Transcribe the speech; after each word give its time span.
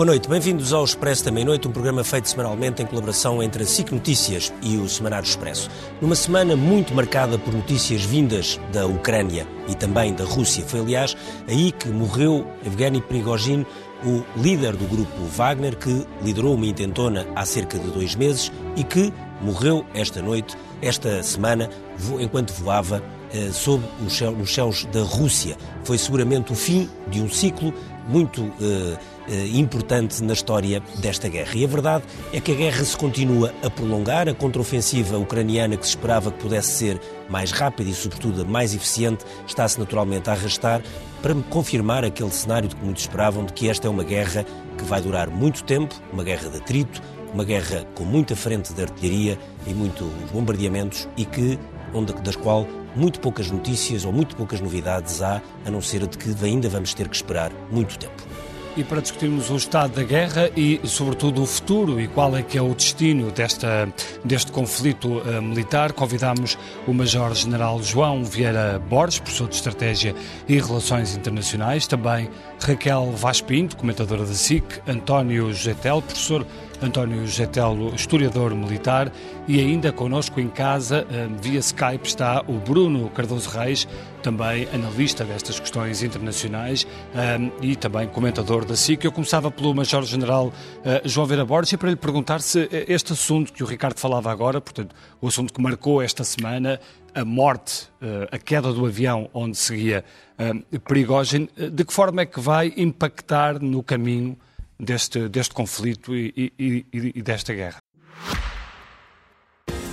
Boa 0.00 0.06
noite, 0.06 0.30
bem-vindos 0.30 0.72
ao 0.72 0.82
Expresso 0.82 1.26
da 1.26 1.30
Meia-Noite, 1.30 1.68
um 1.68 1.72
programa 1.72 2.02
feito 2.02 2.26
semanalmente 2.26 2.82
em 2.82 2.86
colaboração 2.86 3.42
entre 3.42 3.64
a 3.64 3.66
SIC 3.66 3.92
Notícias 3.92 4.50
e 4.62 4.78
o 4.78 4.88
Semanário 4.88 5.26
Expresso. 5.26 5.68
Numa 6.00 6.14
semana 6.14 6.56
muito 6.56 6.94
marcada 6.94 7.38
por 7.38 7.52
notícias 7.52 8.02
vindas 8.02 8.58
da 8.72 8.86
Ucrânia 8.86 9.46
e 9.68 9.74
também 9.74 10.14
da 10.14 10.24
Rússia. 10.24 10.64
Foi, 10.64 10.80
aliás, 10.80 11.14
aí 11.46 11.70
que 11.70 11.90
morreu 11.90 12.46
Evgeny 12.64 13.02
Prigozhin, 13.02 13.66
o 14.02 14.24
líder 14.40 14.74
do 14.74 14.86
grupo 14.86 15.22
Wagner, 15.36 15.76
que 15.76 16.06
liderou 16.22 16.54
uma 16.54 16.64
intentona 16.64 17.26
há 17.36 17.44
cerca 17.44 17.78
de 17.78 17.90
dois 17.90 18.14
meses 18.14 18.50
e 18.76 18.82
que 18.82 19.12
morreu 19.42 19.84
esta 19.92 20.22
noite, 20.22 20.56
esta 20.80 21.22
semana, 21.22 21.68
enquanto 22.18 22.54
voava 22.54 23.02
eh, 23.32 23.50
sob 23.52 23.84
os 24.04 24.52
céus 24.52 24.86
da 24.86 25.02
Rússia. 25.02 25.56
Foi 25.84 25.96
seguramente 25.96 26.52
o 26.52 26.56
fim 26.56 26.88
de 27.08 27.20
um 27.20 27.28
ciclo 27.28 27.72
muito 28.10 28.52
eh, 28.60 28.98
eh, 29.28 29.46
importante 29.54 30.22
na 30.22 30.32
história 30.32 30.82
desta 30.98 31.28
guerra. 31.28 31.52
E 31.54 31.64
a 31.64 31.68
verdade 31.68 32.04
é 32.32 32.40
que 32.40 32.52
a 32.52 32.54
guerra 32.54 32.84
se 32.84 32.96
continua 32.96 33.54
a 33.62 33.70
prolongar, 33.70 34.28
a 34.28 34.34
contraofensiva 34.34 35.16
ucraniana 35.16 35.76
que 35.76 35.84
se 35.84 35.90
esperava 35.90 36.30
que 36.30 36.38
pudesse 36.38 36.72
ser 36.72 37.00
mais 37.28 37.52
rápida 37.52 37.88
e, 37.88 37.94
sobretudo, 37.94 38.44
mais 38.44 38.74
eficiente, 38.74 39.24
está-se 39.46 39.78
naturalmente 39.78 40.28
a 40.28 40.32
arrastar 40.32 40.82
para 41.22 41.34
confirmar 41.48 42.04
aquele 42.04 42.30
cenário 42.30 42.68
de 42.68 42.74
que 42.74 42.84
muitos 42.84 43.04
esperavam 43.04 43.44
de 43.44 43.52
que 43.52 43.68
esta 43.68 43.86
é 43.86 43.90
uma 43.90 44.04
guerra 44.04 44.44
que 44.76 44.84
vai 44.84 45.00
durar 45.00 45.30
muito 45.30 45.62
tempo, 45.64 45.94
uma 46.12 46.24
guerra 46.24 46.48
de 46.48 46.56
atrito, 46.56 47.00
uma 47.32 47.44
guerra 47.44 47.86
com 47.94 48.04
muita 48.04 48.34
frente 48.34 48.72
de 48.72 48.82
artilharia 48.82 49.38
e 49.66 49.72
muitos 49.72 50.08
bombardeamentos 50.32 51.08
e 51.16 51.24
que 51.24 51.58
onde, 51.94 52.12
das 52.14 52.36
qual 52.36 52.66
muito 52.94 53.20
poucas 53.20 53.50
notícias 53.50 54.04
ou 54.04 54.12
muito 54.12 54.36
poucas 54.36 54.60
novidades 54.60 55.22
há, 55.22 55.40
a 55.64 55.70
não 55.70 55.80
ser 55.80 56.06
de 56.06 56.16
que 56.18 56.34
ainda 56.44 56.68
vamos 56.68 56.94
ter 56.94 57.08
que 57.08 57.16
esperar 57.16 57.52
muito 57.70 57.98
tempo. 57.98 58.30
E 58.76 58.84
para 58.84 59.00
discutirmos 59.00 59.50
o 59.50 59.56
estado 59.56 59.96
da 59.96 60.04
guerra 60.04 60.48
e, 60.56 60.80
sobretudo, 60.84 61.42
o 61.42 61.46
futuro 61.46 62.00
e 62.00 62.06
qual 62.06 62.36
é 62.36 62.42
que 62.42 62.56
é 62.56 62.62
o 62.62 62.72
destino 62.72 63.30
desta, 63.32 63.92
deste 64.24 64.52
conflito 64.52 65.18
uh, 65.18 65.42
militar, 65.42 65.92
convidamos 65.92 66.56
o 66.86 66.94
Major-General 66.94 67.82
João 67.82 68.24
Vieira 68.24 68.78
Borges, 68.78 69.18
professor 69.18 69.48
de 69.48 69.56
Estratégia 69.56 70.14
e 70.48 70.54
Relações 70.60 71.16
Internacionais, 71.16 71.88
também 71.88 72.30
Raquel 72.60 73.10
Vaz 73.12 73.40
Pinto, 73.40 73.76
comentadora 73.76 74.24
da 74.24 74.34
SIC, 74.34 74.64
António 74.86 75.52
Getel, 75.52 76.00
professor 76.00 76.46
António 76.82 77.26
Getelo, 77.26 77.94
historiador 77.94 78.54
militar, 78.54 79.12
e 79.46 79.60
ainda 79.60 79.92
connosco 79.92 80.40
em 80.40 80.48
casa, 80.48 81.06
eh, 81.10 81.28
via 81.40 81.58
Skype, 81.60 82.06
está 82.06 82.42
o 82.46 82.54
Bruno 82.54 83.10
Cardoso 83.10 83.50
Reis, 83.50 83.86
também 84.22 84.66
analista 84.72 85.24
destas 85.24 85.58
questões 85.58 86.02
internacionais 86.02 86.86
eh, 87.14 87.50
e 87.60 87.76
também 87.76 88.08
comentador 88.08 88.64
da 88.64 88.76
SIC. 88.76 89.04
Eu 89.04 89.12
começava 89.12 89.50
pelo 89.50 89.74
Major-General 89.74 90.52
eh, 90.84 91.02
João 91.04 91.26
Vera 91.26 91.44
Borges 91.44 91.76
para 91.76 91.90
lhe 91.90 91.96
perguntar 91.96 92.40
se 92.40 92.68
este 92.88 93.12
assunto 93.12 93.52
que 93.52 93.62
o 93.62 93.66
Ricardo 93.66 93.98
falava 93.98 94.30
agora, 94.30 94.60
portanto, 94.60 94.94
o 95.20 95.28
assunto 95.28 95.52
que 95.52 95.60
marcou 95.60 96.00
esta 96.00 96.24
semana, 96.24 96.80
a 97.14 97.24
morte, 97.24 97.88
a 98.30 98.38
queda 98.38 98.72
do 98.72 98.86
avião 98.86 99.28
onde 99.34 99.56
seguia 99.56 100.04
Prigogine, 100.84 101.48
de 101.72 101.84
que 101.84 101.92
forma 101.92 102.22
é 102.22 102.26
que 102.26 102.38
vai 102.38 102.72
impactar 102.76 103.60
no 103.60 103.82
caminho 103.82 104.38
deste, 104.80 105.28
deste 105.28 105.54
conflito 105.54 106.14
e, 106.14 106.52
e, 106.58 106.86
e 106.92 107.22
desta 107.22 107.52
guerra. 107.52 107.78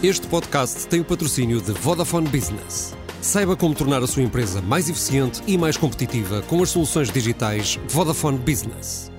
Este 0.01 0.27
podcast 0.27 0.87
tem 0.87 1.01
o 1.01 1.05
patrocínio 1.05 1.61
de 1.61 1.71
Vodafone 1.71 2.27
Business. 2.29 2.95
Saiba 3.21 3.57
como 3.57 3.73
tornar 3.73 4.01
a 4.03 4.07
sua 4.07 4.21
empresa 4.21 4.61
mais 4.61 4.89
eficiente 4.89 5.41
e 5.47 5.57
mais 5.57 5.75
competitiva 5.75 6.43
com 6.43 6.61
as 6.61 6.69
soluções 6.69 7.11
digitais 7.11 7.79
Vodafone 7.89 8.37
Business. 8.37 9.11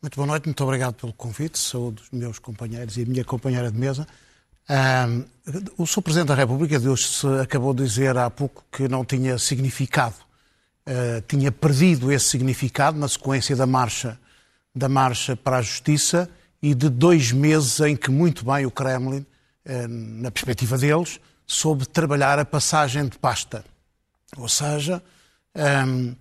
Muito 0.00 0.14
boa 0.14 0.26
noite, 0.26 0.46
muito 0.46 0.64
obrigado 0.64 0.94
pelo 0.94 1.12
convite. 1.12 1.58
Saúde 1.58 2.02
os 2.02 2.10
meus 2.10 2.38
companheiros 2.38 2.96
e 2.96 3.02
a 3.02 3.06
minha 3.06 3.24
companheira 3.24 3.70
de 3.70 3.76
mesa. 3.76 4.06
Um, 4.70 5.24
o 5.76 5.86
Sr. 5.86 6.02
Presidente 6.02 6.28
da 6.28 6.34
República 6.34 6.78
de 6.78 6.88
hoje 6.88 7.06
acabou 7.42 7.74
de 7.74 7.84
dizer 7.84 8.16
há 8.16 8.30
pouco 8.30 8.64
que 8.72 8.88
não 8.88 9.04
tinha 9.04 9.38
significado 9.38 10.14
uh, 10.88 11.20
tinha 11.28 11.52
perdido 11.52 12.10
esse 12.10 12.30
significado 12.30 12.98
na 12.98 13.06
sequência 13.06 13.54
da 13.54 13.66
marcha, 13.66 14.18
da 14.74 14.88
marcha 14.88 15.36
para 15.36 15.58
a 15.58 15.62
justiça 15.62 16.28
e 16.62 16.74
de 16.74 16.88
dois 16.88 17.30
meses 17.30 17.78
em 17.80 17.94
que 17.94 18.10
muito 18.10 18.44
bem 18.44 18.64
o 18.64 18.70
Kremlin, 18.70 19.20
uh, 19.66 19.88
na 19.88 20.30
perspectiva 20.30 20.78
deles, 20.78 21.20
soube 21.46 21.86
trabalhar 21.86 22.38
a 22.38 22.44
passagem 22.44 23.06
de 23.06 23.18
pasta. 23.18 23.64
Ou 24.36 24.48
seja, 24.48 25.02
um, 25.54 25.60
ehm, 25.60 26.16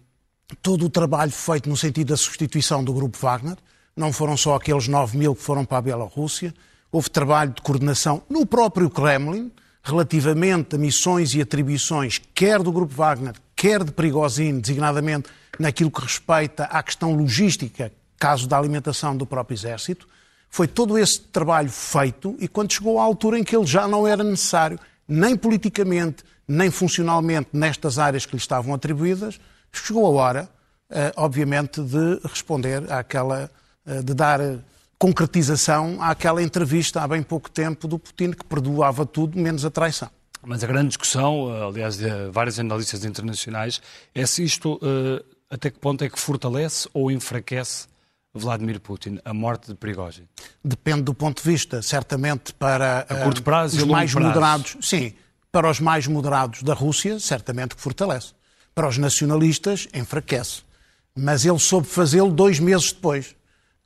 todo 0.61 0.85
o 0.85 0.89
trabalho 0.89 1.31
feito 1.31 1.69
no 1.69 1.75
sentido 1.75 2.07
da 2.09 2.17
substituição 2.17 2.81
do 2.81 2.94
grupo 2.94 3.17
Wagner, 3.17 3.57
não 3.94 4.13
foram 4.13 4.38
só 4.38 4.56
aqueles 4.56 4.88
9 4.88 5.17
mil 5.17 5.35
que 5.35 5.41
foram 5.41 5.66
para 5.66 5.79
a 5.79 5.81
Bielorrússia, 5.81 6.53
houve 6.89 7.09
trabalho 7.09 7.51
de 7.51 7.61
coordenação 7.61 8.23
no 8.29 8.45
próprio 8.45 8.89
Kremlin, 8.89 9.51
relativamente 9.83 10.75
a 10.75 10.79
missões 10.79 11.33
e 11.33 11.41
atribuições, 11.41 12.22
quer 12.33 12.63
do 12.63 12.72
grupo 12.72 12.94
Wagner, 12.94 13.35
quer 13.57 13.84
de 13.84 13.91
Prigozhin, 13.91 14.59
designadamente 14.59 15.29
naquilo 15.57 15.90
que 15.90 16.00
respeita 16.00 16.66
à 16.66 16.84
questão 16.84 17.13
logística, 17.13 17.91
caso 18.19 18.47
da 18.47 18.57
alimentação 18.57 19.18
do 19.18 19.25
próprio 19.25 19.56
exército, 19.56 20.07
foi 20.47 20.68
todo 20.68 20.97
esse 20.97 21.19
trabalho 21.19 21.69
feito 21.69 22.38
e 22.40 22.47
quando 22.47 22.72
chegou 22.72 23.00
à 23.00 23.03
altura 23.03 23.40
em 23.40 23.44
que 23.44 23.56
ele 23.56 23.66
já 23.66 23.88
não 23.88 24.07
era 24.07 24.23
necessário, 24.23 24.79
nem 25.07 25.35
politicamente, 25.35 26.23
nem 26.47 26.69
funcionalmente, 26.69 27.50
nestas 27.51 27.97
áreas 27.97 28.25
que 28.25 28.34
lhe 28.34 28.41
estavam 28.41 28.73
atribuídas, 28.73 29.40
chegou 29.72 30.06
a 30.06 30.09
hora, 30.09 30.50
eh, 30.89 31.12
obviamente, 31.18 31.81
de 31.81 32.19
responder 32.24 32.91
àquela, 32.91 33.50
eh, 33.85 34.01
de 34.03 34.13
dar 34.13 34.39
concretização 35.00 36.01
àquela 36.01 36.41
entrevista 36.41 37.01
há 37.01 37.07
bem 37.07 37.24
pouco 37.24 37.50
tempo 37.50 37.88
do 37.88 38.00
Putin 38.00 38.31
que 38.31 38.45
perdoava 38.45 39.06
tudo 39.06 39.38
menos 39.38 39.66
a 39.66 39.69
traição. 39.69 40.09
Mas 40.47 40.63
a 40.63 40.68
grande 40.68 40.88
discussão, 40.88 41.53
eh, 41.53 41.68
aliás, 41.68 41.97
de 41.97 42.09
vários 42.31 42.58
analistas 42.58 43.03
internacionais, 43.03 43.81
é 44.16 44.25
se 44.25 44.46
isto 44.46 44.80
eh, 44.81 45.22
até 45.50 45.69
que 45.69 45.78
ponto 45.78 46.06
é 46.06 46.09
que 46.09 46.18
fortalece 46.18 46.88
ou 46.94 47.12
enfraquece 47.12 47.88
Vladimir 48.34 48.80
Putin, 48.80 49.19
a 49.25 49.34
morte 49.34 49.68
de 49.68 49.75
Prigozhin? 49.75 50.25
Depende 50.63 51.02
do 51.02 51.13
ponto 51.13 51.44
de 51.44 51.50
vista, 51.50 51.81
certamente 51.81 52.53
para 52.53 53.00
a 53.09 53.24
curto 53.24 53.44
prazo 53.44 53.75
os 53.75 53.84
mais 53.84 54.13
prazo. 54.13 54.25
moderados, 54.25 54.78
sim, 54.81 55.13
para 55.52 55.69
os 55.69 55.81
mais 55.81 56.07
moderados 56.07 56.63
da 56.63 56.74
Rússia, 56.74 57.19
certamente 57.19 57.75
que 57.75 57.81
fortalece. 57.81 58.31
Para 58.74 58.88
os 58.88 58.97
nacionalistas, 58.97 59.86
enfraquece. 59.94 60.62
Mas 61.13 61.46
ele 61.46 61.59
soube 61.59 61.88
fazê-lo 61.88 62.31
dois 62.31 62.57
meses 62.57 62.94
depois. 62.94 63.36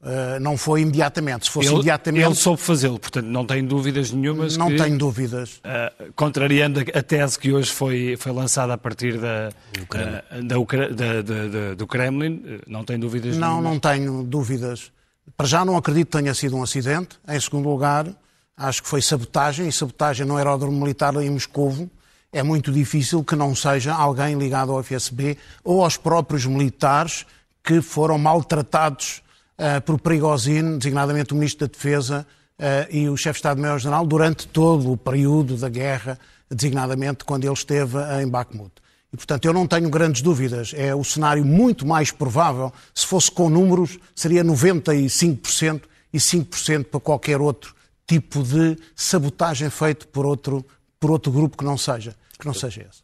Uh, 0.02 0.40
não 0.40 0.58
foi 0.58 0.82
imediatamente. 0.82 1.46
Se 1.46 1.52
fosse 1.52 1.68
ele, 1.68 1.76
imediatamente. 1.76 2.26
Ele 2.26 2.34
soube 2.36 2.60
fazê-lo, 2.60 2.98
portanto, 2.98 3.28
não 3.28 3.46
tem 3.46 3.64
dúvidas 3.64 4.12
nenhumas. 4.12 4.58
Não 4.58 4.70
que, 4.70 4.78
tenho 4.78 4.98
dúvidas. 4.98 5.58
Uh, 5.58 6.12
contrariando 6.16 6.80
a 6.80 7.04
tese 7.04 7.38
que 7.38 7.54
hoje 7.54 7.72
foi, 7.72 8.18
foi 8.18 8.32
lançada 8.32 8.74
a 8.74 8.78
partir 8.80 9.20
da, 9.20 9.52
uh, 9.80 10.44
da, 10.44 10.58
da, 10.90 11.22
da, 11.22 11.74
do 11.76 11.86
Kremlin, 11.86 12.62
não 12.66 12.84
tem 12.84 12.98
dúvidas 12.98 13.38
não, 13.38 13.50
nenhumas. 13.50 13.64
Não, 13.64 13.72
não 13.74 13.80
tenho 13.80 14.24
dúvidas. 14.24 14.92
Para 15.38 15.46
já 15.46 15.64
não 15.64 15.78
acredito 15.78 16.08
que 16.08 16.18
tenha 16.18 16.34
sido 16.34 16.58
um 16.58 16.64
acidente. 16.64 17.20
Em 17.28 17.40
segundo 17.40 17.70
lugar, 17.70 18.08
acho 18.58 18.82
que 18.82 18.90
foi 18.90 19.04
sabotagem, 19.04 19.68
e 19.68 19.72
sabotagem 19.72 20.26
no 20.26 20.36
aeródromo 20.36 20.80
militar 20.80 21.16
em 21.16 21.30
Moscovo. 21.30 21.88
É 22.34 22.42
muito 22.42 22.72
difícil 22.72 23.24
que 23.24 23.36
não 23.36 23.54
seja 23.54 23.94
alguém 23.94 24.36
ligado 24.36 24.72
ao 24.72 24.82
FSB 24.82 25.38
ou 25.64 25.84
aos 25.84 25.96
próprios 25.96 26.46
militares 26.48 27.24
que 27.64 27.82
foram 27.82 28.18
maltratados 28.18 29.22
uh, 29.58 29.82
por 29.82 30.00
Prigozhin, 30.00 30.78
designadamente 30.78 31.34
o 31.34 31.36
Ministro 31.36 31.68
da 31.68 31.72
Defesa 31.72 32.26
uh, 32.60 32.96
e 32.96 33.10
o 33.10 33.18
Chefe 33.18 33.34
de 33.34 33.40
Estado-Maior-General, 33.40 34.06
durante 34.06 34.48
todo 34.48 34.92
o 34.92 34.98
período 34.98 35.58
da 35.58 35.70
guerra, 35.70 36.20
designadamente 36.50 37.24
quando 37.24 37.46
ele 37.46 37.54
esteve 37.54 37.98
em 38.22 38.28
Bakhmut. 38.28 38.72
E, 39.14 39.18
portanto, 39.18 39.46
eu 39.46 39.54
não 39.54 39.68
tenho 39.68 39.90
grandes 39.90 40.22
dúvidas. 40.22 40.74
É 40.76 40.96
o 40.96 41.04
cenário 41.04 41.46
muito 41.46 41.86
mais 41.86 42.12
provável. 42.12 42.72
Se 42.94 43.06
fosse 43.06 43.30
com 43.30 43.50
números, 43.50 44.00
seria 44.16 44.44
95% 44.44 45.82
e 46.14 46.18
5% 46.18 46.86
para 46.86 47.00
qualquer 47.00 47.42
outro 47.42 47.76
tipo 48.08 48.44
de 48.44 48.78
sabotagem 48.96 49.70
feito 49.70 50.08
por 50.08 50.26
outro, 50.26 50.66
por 51.00 51.12
outro 51.12 51.32
grupo 51.32 51.58
que 51.58 51.64
não 51.64 51.78
seja, 51.78 52.16
que 52.38 52.46
não 52.46 52.54
seja 52.54 52.88
esse. 52.90 53.02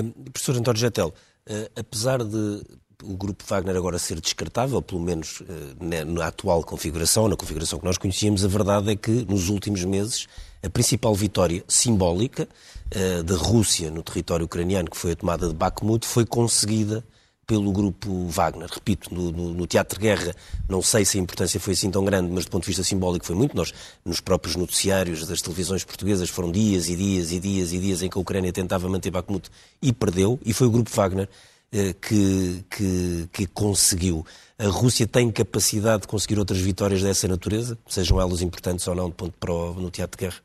Uh, 0.00 0.30
professor 0.30 0.56
António 0.56 0.80
Getel, 0.80 1.08
uh, 1.08 1.70
apesar 1.76 2.22
de 2.24 2.62
o 3.04 3.16
grupo 3.16 3.44
Wagner 3.46 3.76
agora 3.76 3.98
ser 3.98 4.20
descartável, 4.20 4.82
pelo 4.82 5.00
menos 5.00 5.40
eh, 5.48 6.04
na 6.04 6.26
atual 6.26 6.64
configuração, 6.64 7.28
na 7.28 7.36
configuração 7.36 7.78
que 7.78 7.84
nós 7.84 7.96
conhecíamos, 7.96 8.44
a 8.44 8.48
verdade 8.48 8.90
é 8.90 8.96
que 8.96 9.24
nos 9.28 9.48
últimos 9.48 9.84
meses 9.84 10.26
a 10.64 10.68
principal 10.68 11.14
vitória 11.14 11.62
simbólica 11.68 12.48
eh, 12.90 13.22
da 13.22 13.36
Rússia 13.36 13.88
no 13.90 14.02
território 14.02 14.46
ucraniano, 14.46 14.90
que 14.90 14.96
foi 14.96 15.12
a 15.12 15.16
tomada 15.16 15.46
de 15.46 15.54
Bakhmut, 15.54 16.04
foi 16.04 16.26
conseguida 16.26 17.04
pelo 17.46 17.70
grupo 17.70 18.26
Wagner. 18.26 18.68
Repito, 18.68 19.14
no, 19.14 19.30
no, 19.30 19.54
no, 19.54 19.66
Teatro 19.66 19.96
de 19.96 20.04
Guerra, 20.04 20.34
não 20.68 20.82
sei 20.82 21.04
se 21.04 21.18
a 21.18 21.20
importância 21.20 21.60
foi 21.60 21.74
assim 21.74 21.90
tão 21.92 22.04
grande, 22.04 22.30
mas 22.32 22.44
do 22.46 22.50
ponto 22.50 22.64
de 22.64 22.66
vista 22.66 22.82
simbólico 22.82 23.24
foi 23.24 23.36
muito. 23.36 23.56
Nós, 23.56 23.72
nos 24.04 24.20
próprios 24.20 24.56
noticiários 24.56 25.24
das 25.24 25.40
televisões 25.40 25.84
portuguesas, 25.84 26.28
foram 26.28 26.50
dias 26.50 26.88
e 26.88 26.96
dias 26.96 27.30
e 27.30 27.38
dias 27.38 27.72
e 27.72 27.78
dias 27.78 28.02
em 28.02 28.10
que 28.10 28.18
a 28.18 28.20
Ucrânia 28.20 28.52
tentava 28.52 28.88
manter 28.88 29.12
Bakhmut 29.12 29.48
e 29.80 29.92
perdeu, 29.92 30.38
e 30.44 30.52
foi 30.52 30.66
o 30.66 30.70
grupo 30.70 30.90
Wagner 30.90 31.28
que, 31.70 32.64
que, 32.70 33.28
que 33.32 33.46
conseguiu. 33.46 34.24
A 34.58 34.66
Rússia 34.66 35.06
tem 35.06 35.30
capacidade 35.30 36.02
de 36.02 36.08
conseguir 36.08 36.38
outras 36.38 36.58
vitórias 36.58 37.02
dessa 37.02 37.28
natureza, 37.28 37.78
sejam 37.86 38.20
elas 38.20 38.40
importantes 38.40 38.86
ou 38.88 38.94
não, 38.94 39.08
de 39.08 39.14
ponto 39.14 39.34
para 39.38 39.52
no 39.52 39.90
teatro 39.90 40.18
de 40.18 40.24
guerra? 40.26 40.40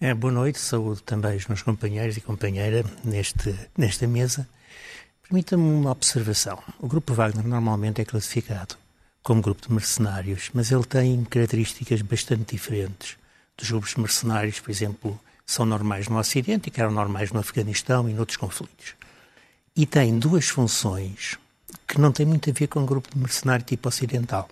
É, 0.00 0.14
boa 0.14 0.32
noite, 0.32 0.58
saúde 0.58 1.02
também 1.02 1.36
os 1.36 1.46
meus 1.46 1.62
companheiros 1.62 2.16
e 2.16 2.20
companheira 2.20 2.84
neste, 3.02 3.54
nesta 3.76 4.06
mesa. 4.06 4.46
Permita-me 5.22 5.62
uma 5.62 5.90
observação. 5.90 6.62
O 6.78 6.86
Grupo 6.86 7.14
Wagner 7.14 7.46
normalmente 7.46 8.00
é 8.00 8.04
classificado 8.04 8.76
como 9.22 9.42
grupo 9.42 9.66
de 9.66 9.72
mercenários, 9.72 10.50
mas 10.54 10.70
ele 10.70 10.84
tem 10.84 11.24
características 11.24 12.00
bastante 12.02 12.54
diferentes 12.54 13.16
dos 13.56 13.70
grupos 13.70 13.94
mercenários, 13.96 14.60
por 14.60 14.70
exemplo, 14.70 15.18
são 15.44 15.64
normais 15.64 16.08
no 16.08 16.18
Ocidente 16.18 16.68
e 16.68 16.70
que 16.70 16.80
eram 16.80 16.92
normais 16.92 17.32
no 17.32 17.40
Afeganistão 17.40 18.08
e 18.08 18.12
noutros 18.12 18.36
conflitos. 18.36 18.94
E 19.76 19.84
tem 19.84 20.18
duas 20.18 20.48
funções 20.48 21.36
que 21.86 22.00
não 22.00 22.10
têm 22.10 22.24
muito 22.24 22.48
a 22.48 22.52
ver 22.52 22.66
com 22.66 22.82
o 22.82 22.86
grupo 22.86 23.10
de 23.12 23.18
mercenário 23.18 23.62
tipo 23.62 23.86
ocidental. 23.88 24.48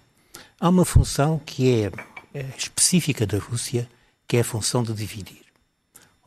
Há 0.61 0.69
uma 0.69 0.85
função 0.85 1.41
que 1.47 1.82
é, 1.82 1.91
é 2.35 2.47
específica 2.59 3.26
da 3.26 3.38
Rússia, 3.38 3.88
que 4.29 4.37
é 4.37 4.41
a 4.41 4.44
função 4.44 4.82
de 4.82 4.93
dividir. 4.93 5.43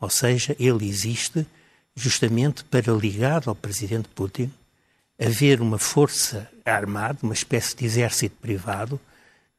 Ou 0.01 0.09
seja, 0.09 0.55
ele 0.59 0.89
existe 0.89 1.45
justamente 1.95 2.63
para, 2.63 2.91
ligado 2.91 3.49
ao 3.49 3.55
presidente 3.55 4.09
Putin, 4.09 4.51
haver 5.19 5.61
uma 5.61 5.77
força 5.77 6.49
armada, 6.65 7.19
uma 7.21 7.33
espécie 7.33 7.75
de 7.75 7.85
exército 7.85 8.35
privado, 8.41 8.99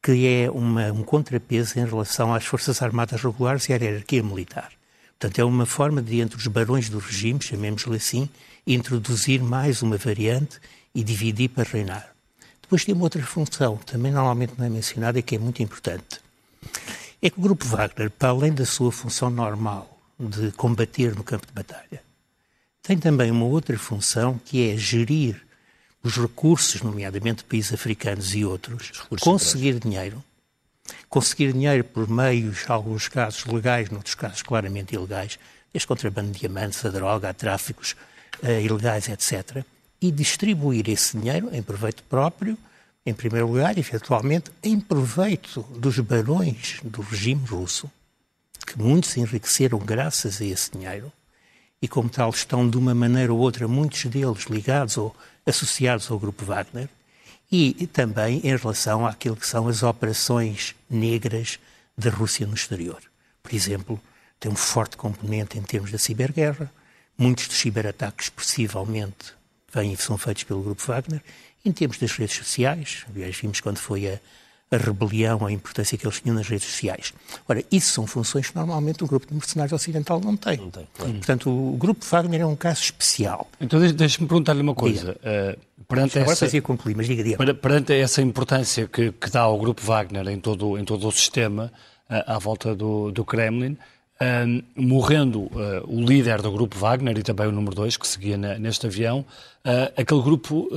que 0.02 0.26
é 0.26 0.50
uma, 0.50 0.92
um 0.92 1.04
contrapeso 1.04 1.78
em 1.78 1.84
relação 1.84 2.34
às 2.34 2.44
forças 2.44 2.82
armadas 2.82 3.22
regulares 3.22 3.68
e 3.68 3.72
à 3.72 3.76
hierarquia 3.76 4.22
militar. 4.22 4.72
Portanto, 5.18 5.38
é 5.40 5.44
uma 5.44 5.66
forma 5.66 6.02
de, 6.02 6.20
entre 6.20 6.36
os 6.36 6.46
barões 6.48 6.88
do 6.88 6.98
regime, 6.98 7.40
chamemos-lhe 7.40 7.96
assim, 7.96 8.28
introduzir 8.74 9.42
mais 9.42 9.82
uma 9.82 9.96
variante 9.96 10.60
e 10.94 11.02
dividir 11.02 11.48
para 11.48 11.68
reinar. 11.68 12.14
Depois 12.60 12.84
tem 12.84 12.94
uma 12.94 13.04
outra 13.04 13.22
função, 13.22 13.76
também 13.78 14.12
normalmente 14.12 14.52
não 14.58 14.66
é 14.66 14.68
mencionada 14.68 15.18
e 15.18 15.22
que 15.22 15.36
é 15.36 15.38
muito 15.38 15.62
importante. 15.62 16.20
É 17.22 17.30
que 17.30 17.38
o 17.38 17.42
Grupo 17.42 17.64
Wagner, 17.64 18.10
para 18.10 18.28
além 18.28 18.52
da 18.52 18.66
sua 18.66 18.92
função 18.92 19.30
normal 19.30 19.98
de 20.18 20.52
combater 20.52 21.16
no 21.16 21.24
campo 21.24 21.46
de 21.46 21.52
batalha, 21.52 22.02
tem 22.82 22.98
também 22.98 23.30
uma 23.30 23.46
outra 23.46 23.78
função 23.78 24.38
que 24.44 24.70
é 24.70 24.76
gerir 24.76 25.40
os 26.02 26.16
recursos, 26.16 26.82
nomeadamente 26.82 27.44
países 27.44 27.72
africanos 27.72 28.34
e 28.34 28.44
outros, 28.44 28.92
conseguir 29.20 29.78
dinheiro, 29.78 30.22
conseguir 31.08 31.52
dinheiro 31.52 31.84
por 31.84 32.08
meios, 32.08 32.68
alguns 32.68 33.08
casos 33.08 33.44
legais, 33.46 33.90
noutros 33.90 34.14
casos 34.14 34.42
claramente 34.42 34.94
ilegais, 34.94 35.38
desde 35.72 35.86
contrabando 35.86 36.32
de 36.32 36.40
diamantes, 36.40 36.84
a 36.84 36.90
droga, 36.90 37.28
a 37.28 37.34
tráficos 37.34 37.96
ilegais, 38.42 39.08
etc., 39.08 39.64
e 40.00 40.12
distribuir 40.12 40.88
esse 40.88 41.18
dinheiro 41.18 41.48
em 41.52 41.62
proveito 41.62 42.02
próprio, 42.04 42.56
em 43.04 43.12
primeiro 43.12 43.48
lugar, 43.48 43.76
eventualmente, 43.76 44.50
em 44.62 44.78
proveito 44.78 45.62
dos 45.76 45.98
barões 45.98 46.78
do 46.84 47.00
regime 47.00 47.44
russo, 47.46 47.90
que 48.66 48.78
muitos 48.78 49.16
enriqueceram 49.16 49.78
graças 49.78 50.40
a 50.40 50.44
esse 50.44 50.70
dinheiro, 50.70 51.10
e 51.80 51.88
como 51.88 52.08
tal 52.08 52.30
estão 52.30 52.68
de 52.68 52.76
uma 52.76 52.94
maneira 52.94 53.32
ou 53.32 53.38
outra, 53.38 53.66
muitos 53.66 54.04
deles 54.04 54.44
ligados 54.44 54.96
ou 54.98 55.14
associados 55.46 56.10
ao 56.10 56.18
Grupo 56.18 56.44
Wagner, 56.44 56.88
e 57.50 57.86
também 57.86 58.40
em 58.44 58.56
relação 58.56 59.06
àquilo 59.06 59.36
que 59.36 59.46
são 59.46 59.68
as 59.68 59.82
operações 59.82 60.74
negras 60.88 61.58
da 61.96 62.10
Rússia 62.10 62.46
no 62.46 62.54
exterior. 62.54 63.02
Por 63.42 63.54
exemplo, 63.54 64.00
tem 64.38 64.52
um 64.52 64.56
forte 64.56 64.96
componente 64.96 65.58
em 65.58 65.62
termos 65.62 65.90
da 65.90 65.98
ciberguerra, 65.98 66.70
muitos 67.18 67.48
dos 67.48 67.58
ciberataques, 67.58 68.28
possivelmente, 68.28 69.34
vêm 69.74 69.92
e 69.92 69.96
são 69.96 70.16
feitos 70.16 70.44
pelo 70.44 70.62
Grupo 70.62 70.82
Wagner, 70.86 71.20
em 71.64 71.72
termos 71.72 71.98
das 71.98 72.12
redes 72.12 72.36
sociais, 72.36 73.04
aliás, 73.12 73.36
vimos 73.36 73.60
quando 73.60 73.78
foi 73.78 74.08
a, 74.08 74.20
a 74.70 74.76
rebelião, 74.76 75.44
a 75.44 75.52
importância 75.52 75.98
que 75.98 76.06
eles 76.06 76.20
tinham 76.20 76.36
nas 76.36 76.46
redes 76.48 76.66
sociais. 76.66 77.12
Ora, 77.48 77.64
isso 77.70 77.92
são 77.92 78.06
funções 78.06 78.48
que 78.48 78.56
normalmente 78.56 79.02
um 79.02 79.06
grupo 79.06 79.26
de 79.26 79.34
mercenários 79.34 79.72
ocidental 79.72 80.20
não 80.20 80.36
tem. 80.36 80.56
Não 80.56 80.70
tem 80.70 80.86
claro. 80.94 81.12
Portanto, 81.14 81.50
o 81.50 81.76
grupo 81.76 82.04
Wagner 82.04 82.42
é 82.42 82.46
um 82.46 82.56
caso 82.56 82.82
especial. 82.82 83.48
Então, 83.60 83.80
deixe-me 83.92 84.28
perguntar-lhe 84.28 84.60
uma 84.60 84.74
coisa. 84.74 85.12
Uh, 85.16 85.84
perante 85.84 86.18
Agora 86.18 86.32
essa, 86.32 86.46
fazia 86.46 86.62
concluir, 86.62 86.96
mas 86.96 87.06
diga, 87.06 87.24
diga. 87.24 87.54
Perante 87.54 87.92
essa 87.94 88.22
importância 88.22 88.86
que, 88.86 89.10
que, 89.12 89.30
dá 89.30 89.42
ao 89.42 89.58
grupo 89.58 89.82
Wagner 89.82 90.28
em 90.28 90.38
todo, 90.38 90.78
em 90.78 90.84
todo 90.84 91.08
o 91.08 91.12
sistema, 91.12 91.72
uh, 92.08 92.34
à 92.34 92.38
volta 92.38 92.74
do, 92.74 93.10
do 93.10 93.24
Kremlin, 93.24 93.76
uh, 94.22 94.64
morrendo 94.74 95.50
o 95.86 96.00
líder 96.00 96.42
do 96.42 96.50
grupo 96.50 96.78
Wagner 96.78 97.18
e 97.18 97.22
também 97.22 97.46
o 97.46 97.52
número 97.52 97.74
2, 97.74 97.96
que 97.96 98.06
seguia 98.06 98.36
na, 98.36 98.58
neste 98.58 98.86
avião, 98.86 99.24
aquele 99.96 100.22
grupo, 100.22 100.68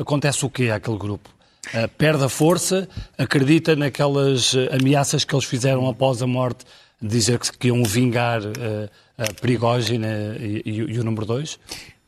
acontece 0.00 0.44
o 0.44 0.50
quê 0.50 0.70
àquele 0.70 0.98
grupo? 0.98 1.30
uh, 1.68 1.88
perde 1.96 2.24
a 2.24 2.28
força, 2.28 2.88
acredita 3.16 3.76
naquelas 3.76 4.54
uh, 4.54 4.68
ameaças 4.72 5.24
que 5.24 5.34
eles 5.34 5.44
fizeram 5.44 5.88
após 5.88 6.22
a 6.22 6.26
morte, 6.26 6.64
dizer 7.00 7.38
que, 7.38 7.56
que 7.56 7.68
iam 7.68 7.82
vingar 7.84 8.42
uh, 8.42 8.90
a 9.16 9.32
Prigogine 9.40 10.06
e, 10.38 10.62
e, 10.64 10.76
e, 10.76 10.98
o 10.98 11.04
número 11.04 11.26
2? 11.26 11.58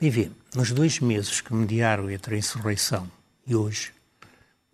Bem, 0.01 0.33
nos 0.55 0.73
dois 0.73 0.99
meses 1.01 1.41
que 1.41 1.55
mediaram 1.55 2.11
entre 2.11 2.35
a 2.35 2.39
insurreição 2.39 3.09
e 3.47 3.55
hoje, 3.55 3.93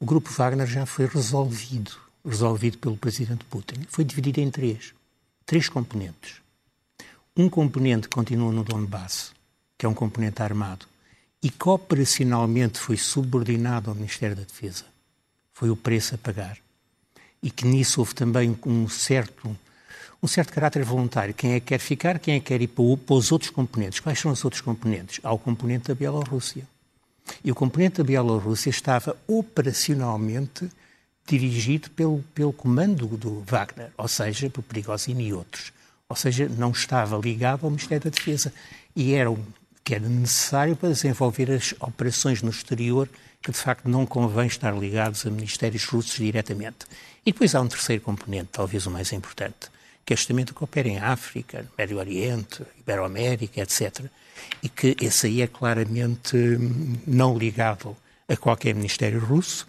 o 0.00 0.06
grupo 0.06 0.30
Wagner 0.30 0.66
já 0.66 0.86
foi 0.86 1.06
resolvido, 1.06 1.92
resolvido 2.24 2.78
pelo 2.78 2.96
presidente 2.96 3.44
Putin. 3.44 3.76
Foi 3.88 4.04
dividido 4.04 4.40
em 4.40 4.50
três, 4.50 4.94
três 5.48 5.66
componentes. 5.66 6.42
Um 7.34 7.48
componente 7.48 8.06
continua 8.06 8.52
no 8.52 8.62
Donbass, 8.62 9.32
que 9.78 9.86
é 9.86 9.88
um 9.88 9.94
componente 9.94 10.42
armado, 10.42 10.84
e 11.42 11.48
que 11.48 11.68
operacionalmente 11.70 12.78
foi 12.78 12.98
subordinado 12.98 13.88
ao 13.88 13.96
Ministério 13.96 14.36
da 14.36 14.42
Defesa. 14.42 14.84
Foi 15.54 15.70
o 15.70 15.76
preço 15.76 16.14
a 16.14 16.18
pagar. 16.18 16.58
E 17.42 17.50
que 17.50 17.66
nisso 17.66 18.00
houve 18.00 18.14
também 18.14 18.58
um 18.66 18.86
certo, 18.90 19.56
um 20.22 20.28
certo 20.28 20.52
caráter 20.52 20.84
voluntário. 20.84 21.32
Quem 21.32 21.54
é 21.54 21.60
que 21.60 21.66
quer 21.68 21.78
ficar, 21.78 22.18
quem 22.18 22.34
é 22.34 22.40
que 22.40 22.46
quer 22.46 22.60
ir 22.60 22.68
para, 22.68 23.14
os 23.14 23.32
outros 23.32 23.50
componentes. 23.50 24.00
Quais 24.00 24.18
são 24.18 24.30
os 24.30 24.44
outros 24.44 24.60
componentes? 24.60 25.18
Há 25.22 25.32
o 25.32 25.38
componente 25.38 25.88
da 25.88 25.94
Bielorrússia. 25.94 26.68
E 27.42 27.50
o 27.50 27.54
componente 27.54 27.96
da 27.98 28.04
Bielorrússia 28.04 28.68
estava 28.68 29.16
operacionalmente 29.26 30.68
dirigido 31.28 31.90
pelo, 31.90 32.24
pelo 32.34 32.52
comando 32.52 33.06
do 33.06 33.40
Wagner, 33.46 33.90
ou 33.96 34.08
seja, 34.08 34.48
por 34.48 34.62
Prigozhin 34.62 35.20
e 35.20 35.32
outros. 35.32 35.72
Ou 36.08 36.16
seja, 36.16 36.48
não 36.48 36.70
estava 36.70 37.18
ligado 37.18 37.64
ao 37.64 37.70
Ministério 37.70 38.04
da 38.04 38.10
Defesa. 38.10 38.52
E 38.96 39.12
era 39.12 39.30
um 39.30 39.44
que 39.84 39.94
era 39.94 40.06
necessário 40.06 40.76
para 40.76 40.90
desenvolver 40.90 41.50
as 41.50 41.74
operações 41.80 42.42
no 42.42 42.50
exterior 42.50 43.08
que 43.40 43.50
de 43.50 43.56
facto 43.56 43.88
não 43.88 44.04
convém 44.04 44.46
estar 44.46 44.76
ligados 44.76 45.24
a 45.24 45.30
ministérios 45.30 45.84
russos 45.84 46.16
diretamente. 46.16 46.86
E 47.24 47.32
depois 47.32 47.54
há 47.54 47.60
um 47.62 47.68
terceiro 47.68 48.02
componente, 48.02 48.50
talvez 48.52 48.86
o 48.86 48.90
mais 48.90 49.12
importante, 49.12 49.70
que 50.04 50.12
é 50.12 50.16
justamente 50.16 50.52
o 50.52 50.54
que 50.54 50.62
opera 50.62 50.88
em 50.88 50.98
África, 50.98 51.62
no 51.62 51.68
Médio 51.78 51.96
Oriente, 51.96 52.62
Iberoamérica, 52.78 53.62
etc. 53.62 54.04
E 54.62 54.68
que 54.68 54.94
esse 55.00 55.26
aí 55.26 55.40
é 55.40 55.46
claramente 55.46 56.36
hum, 56.36 56.96
não 57.06 57.38
ligado 57.38 57.96
a 58.28 58.36
qualquer 58.36 58.74
ministério 58.74 59.20
russo 59.20 59.66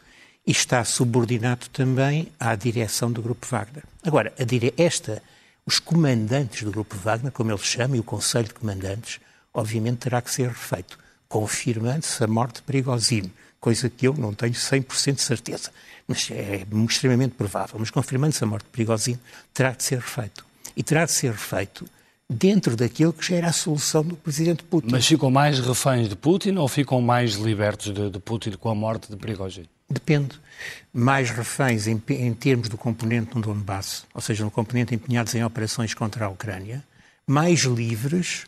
e 0.50 0.51
está 0.51 0.84
subordinado 0.84 1.70
também 1.70 2.27
à 2.39 2.56
direção 2.56 3.12
do 3.12 3.22
Grupo 3.22 3.46
Wagner. 3.46 3.84
Agora, 4.03 4.34
esta, 4.75 5.22
os 5.63 5.77
comandantes 5.77 6.63
do 6.63 6.72
Grupo 6.72 6.96
Wagner, 6.96 7.32
como 7.32 7.51
eles 7.51 7.62
chamam, 7.62 7.96
e 7.96 8.00
o 8.00 8.03
Conselho 8.03 8.48
de 8.48 8.56
Comandantes, 8.56 9.20
obviamente 9.53 9.98
terá 9.98 10.20
que 10.24 10.32
ser 10.32 10.48
refeito, 10.48 10.98
confirmando-se 11.27 12.24
a 12.24 12.25
morte 12.25 12.56
de 12.56 12.62
Prigozhin, 12.63 13.32
coisa 13.60 13.91
que 13.91 14.08
eu 14.08 14.15
não 14.15 14.34
tenho 14.34 14.53
100% 14.53 15.18
de 15.18 15.22
certeza, 15.22 15.70
mas 16.08 16.27
é 16.32 16.65
extremamente 16.89 17.36
provável. 17.36 17.77
Mas 17.77 17.91
confirmando-se 17.91 18.44
a 18.44 18.48
morte 18.48 18.63
de 18.63 18.72
Prigozhin, 18.72 19.20
terá 19.53 19.70
de 19.70 19.84
ser 19.84 20.00
refeito. 20.00 20.44
E 20.75 20.82
terá 20.82 21.06
de 21.06 21.12
ser 21.12 21.32
refeito 21.32 21.86
dentro 22.27 22.75
daquilo 22.75 23.13
que 23.13 23.27
já 23.27 23.36
era 23.36 23.50
a 23.50 23.53
solução 23.53 24.01
do 24.01 24.15
presidente 24.15 24.63
Putin. 24.63 24.88
Mas 24.89 25.06
ficam 25.06 25.29
mais 25.29 25.60
reféns 25.60 26.10
de 26.10 26.15
Putin 26.15 26.56
ou 26.56 26.68
ficam 26.68 27.00
mais 27.03 27.34
libertos 27.36 27.94
de, 27.94 28.10
de 28.10 28.20
Putin 28.20 28.53
com 28.53 28.70
a 28.70 28.74
morte 28.74 29.12
de 29.12 29.15
Prigozhin? 29.15 29.68
Depende. 29.89 30.39
Mais 30.93 31.29
reféns 31.29 31.88
em, 31.88 32.01
em, 32.10 32.34
termos 32.34 32.69
do 32.69 32.77
componente 32.77 33.36
no 33.36 33.41
Donbass, 33.41 34.05
ou 34.13 34.22
seja, 34.22 34.43
no 34.43 34.51
componente 34.51 34.93
empenhados 34.93 35.34
em 35.34 35.43
operações 35.43 35.93
contra 35.93 36.25
a 36.25 36.29
Ucrânia, 36.29 36.84
mais 37.25 37.62
livres 37.62 38.46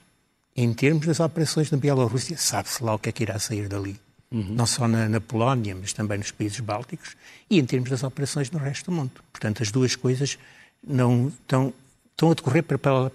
em 0.55 0.73
termos 0.73 1.05
das 1.05 1.19
operações 1.19 1.71
na 1.71 1.77
Bielorrússia, 1.77 2.37
sabe-se 2.37 2.83
lá 2.83 2.93
o 2.93 2.99
que 2.99 3.09
é 3.09 3.11
que 3.11 3.23
irá 3.23 3.39
sair 3.39 3.67
dali. 3.67 3.99
Uhum. 4.29 4.53
Não 4.55 4.65
só 4.65 4.87
na, 4.87 5.09
na, 5.09 5.19
Polónia, 5.21 5.75
mas 5.75 5.93
também 5.93 6.17
nos 6.17 6.31
países 6.31 6.59
bálticos, 6.59 7.15
e 7.49 7.59
em 7.59 7.65
termos 7.65 7.89
das 7.89 8.03
operações 8.03 8.49
no 8.51 8.59
resto 8.59 8.89
do 8.89 8.95
mundo. 8.95 9.11
Portanto, 9.31 9.61
as 9.61 9.71
duas 9.71 9.95
coisas 9.95 10.37
não 10.85 11.27
estão, 11.27 11.73
estão 12.11 12.31
a 12.31 12.33
decorrer 12.33 12.63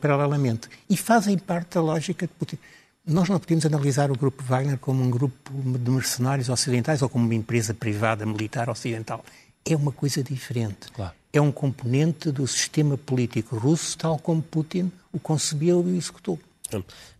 paralelamente 0.00 0.68
e 0.88 0.96
fazem 0.96 1.38
parte 1.38 1.74
da 1.74 1.82
lógica 1.82 2.26
de 2.26 2.32
Putin. 2.34 2.58
Nós 3.06 3.28
não 3.28 3.38
podemos 3.38 3.64
analisar 3.64 4.10
o 4.10 4.18
grupo 4.18 4.42
Wagner 4.42 4.78
como 4.78 5.00
um 5.00 5.08
grupo 5.08 5.52
de 5.54 5.90
mercenários 5.90 6.48
ocidentais 6.48 7.02
ou 7.02 7.08
como 7.08 7.24
uma 7.24 7.34
empresa 7.36 7.72
privada 7.72 8.26
militar 8.26 8.68
ocidental. 8.68 9.24
É 9.64 9.76
uma 9.76 9.92
coisa 9.92 10.24
diferente. 10.24 10.90
Claro. 10.92 11.12
É 11.32 11.40
um 11.40 11.52
componente 11.52 12.32
do 12.32 12.44
sistema 12.48 12.98
político 12.98 13.56
russo, 13.56 13.96
tal 13.96 14.18
como 14.18 14.42
Putin 14.42 14.90
o 15.12 15.20
concebeu 15.20 15.84
e 15.86 15.96
executou. 15.96 16.36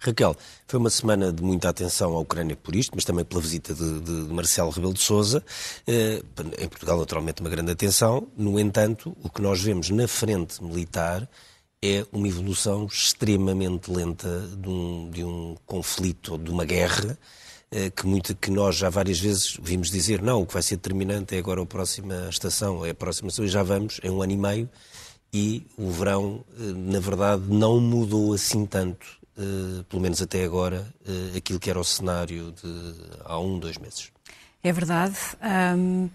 Raquel, 0.01 0.37
foi 0.67 0.81
uma 0.81 0.91
semana 0.91 1.33
de 1.33 1.41
muita 1.41 1.69
atenção 1.69 2.17
à 2.17 2.21
Ucrânia 2.21 2.57
por 2.57 2.75
isto, 2.75 2.91
mas 2.97 3.05
também 3.05 3.25
pela 3.25 3.41
visita 3.41 3.73
de, 3.73 4.01
de 4.01 4.11
Marcelo 4.35 4.71
Rebelo 4.71 4.93
de 4.93 5.01
Sousa. 5.01 5.41
Eh, 5.87 6.21
em 6.59 6.69
Portugal, 6.69 6.99
naturalmente, 6.99 7.41
uma 7.41 7.51
grande 7.51 7.71
atenção. 7.71 8.27
No 8.37 8.59
entanto, 8.59 9.17
o 9.23 9.31
que 9.31 9.41
nós 9.41 9.63
vemos 9.63 9.89
na 9.91 10.09
frente 10.09 10.63
militar 10.65 11.29
é 11.87 12.07
uma 12.13 12.27
evolução 12.29 12.87
extremamente 12.87 13.91
lenta 13.91 14.49
de 14.57 14.69
um, 14.69 15.11
de 15.11 15.25
um 15.25 15.57
conflito, 15.67 16.39
de 16.39 16.51
uma 16.51 16.65
guerra, 16.65 17.19
eh, 17.71 17.91
que, 17.91 18.07
muito, 18.07 18.35
que 18.35 18.51
nós 18.51 18.77
já 18.77 18.89
várias 18.89 19.19
vezes 19.19 19.59
vimos 19.61 19.91
dizer 19.91 20.23
não, 20.23 20.43
o 20.43 20.47
que 20.47 20.55
vai 20.55 20.63
ser 20.63 20.77
determinante 20.77 21.35
é 21.35 21.39
agora 21.39 21.63
a 21.63 21.67
próxima 21.67 22.29
estação, 22.29 22.85
é 22.85 22.91
a 22.91 22.95
próxima 22.95 23.29
estação, 23.29 23.45
e 23.45 23.49
já 23.49 23.63
vamos, 23.63 24.01
em 24.03 24.11
um 24.11 24.23
ano 24.23 24.33
e 24.33 24.37
meio, 24.37 24.71
e 25.33 25.67
o 25.77 25.91
verão, 25.91 26.45
eh, 26.59 26.73
na 26.75 27.01
verdade, 27.01 27.43
não 27.49 27.81
mudou 27.81 28.33
assim 28.33 28.65
tanto 28.67 29.07
uh, 29.37 29.85
pelo 29.85 30.03
menos 30.03 30.21
até 30.23 30.45
agora, 30.45 30.87
aquilo 31.37 31.61
que 31.61 31.71
era 31.71 31.79
o 31.79 31.85
cenário 31.85 32.53
de 32.53 32.95
há 33.25 33.39
um, 33.39 33.59
dois 33.59 33.79
meses. 33.79 34.11
É 34.63 34.73
verdade, 34.73 35.17
um, 35.77 36.09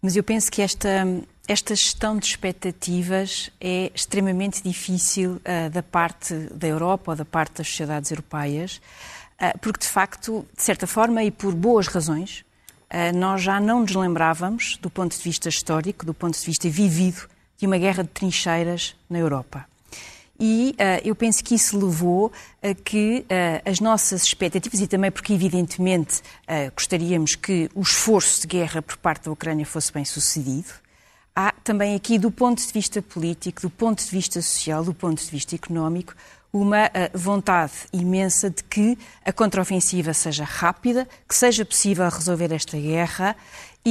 mas 0.00 0.16
eu 0.16 0.22
penso 0.22 0.50
que 0.50 0.62
esta, 0.62 1.06
esta 1.46 1.74
gestão 1.74 2.16
de 2.16 2.26
expectativas 2.26 3.50
é 3.60 3.90
extremamente 3.94 4.62
difícil 4.62 5.32
uh, 5.36 5.70
da 5.70 5.82
parte 5.82 6.34
da 6.52 6.66
Europa 6.66 7.12
ou 7.12 7.16
da 7.16 7.24
parte 7.24 7.58
das 7.58 7.68
sociedades 7.68 8.10
europeias, 8.10 8.80
porque 9.60 9.78
de 9.78 9.86
facto, 9.86 10.44
de 10.56 10.60
certa 10.64 10.84
forma 10.84 11.22
e 11.22 11.30
por 11.30 11.54
boas 11.54 11.86
razões, 11.86 12.44
nós 13.14 13.40
já 13.40 13.60
não 13.60 13.82
nos 13.82 13.94
lembrávamos, 13.94 14.76
do 14.78 14.90
ponto 14.90 15.16
de 15.16 15.22
vista 15.22 15.48
histórico, 15.48 16.04
do 16.04 16.12
ponto 16.12 16.36
de 16.36 16.44
vista 16.44 16.68
vivido, 16.68 17.28
de 17.56 17.64
uma 17.64 17.78
guerra 17.78 18.02
de 18.02 18.08
trincheiras 18.08 18.96
na 19.08 19.16
Europa 19.16 19.64
e 20.38 20.74
uh, 20.74 21.02
eu 21.04 21.16
penso 21.16 21.42
que 21.42 21.54
isso 21.54 21.76
levou 21.76 22.30
a 22.62 22.72
que 22.72 23.24
uh, 23.24 23.68
as 23.68 23.80
nossas 23.80 24.22
expectativas, 24.22 24.80
e 24.80 24.86
também 24.86 25.10
porque, 25.10 25.32
evidentemente, 25.32 26.20
uh, 26.44 26.72
gostaríamos 26.74 27.34
que 27.34 27.68
o 27.74 27.82
esforço 27.82 28.42
de 28.42 28.46
guerra 28.46 28.80
por 28.80 28.96
parte 28.98 29.24
da 29.24 29.32
Ucrânia 29.32 29.66
fosse 29.66 29.92
bem 29.92 30.04
sucedido, 30.04 30.68
há 31.34 31.52
também 31.64 31.96
aqui, 31.96 32.18
do 32.18 32.30
ponto 32.30 32.64
de 32.64 32.72
vista 32.72 33.02
político, 33.02 33.62
do 33.62 33.70
ponto 33.70 34.04
de 34.04 34.10
vista 34.10 34.40
social, 34.40 34.84
do 34.84 34.94
ponto 34.94 35.20
de 35.20 35.30
vista 35.30 35.56
económico, 35.56 36.14
uma 36.52 36.90
vontade 37.12 37.72
imensa 37.92 38.48
de 38.48 38.64
que 38.64 38.96
a 39.22 39.30
contraofensiva 39.30 40.14
seja 40.14 40.44
rápida, 40.44 41.06
que 41.28 41.34
seja 41.34 41.62
possível 41.62 42.08
resolver 42.08 42.50
esta 42.52 42.78
guerra 42.78 43.36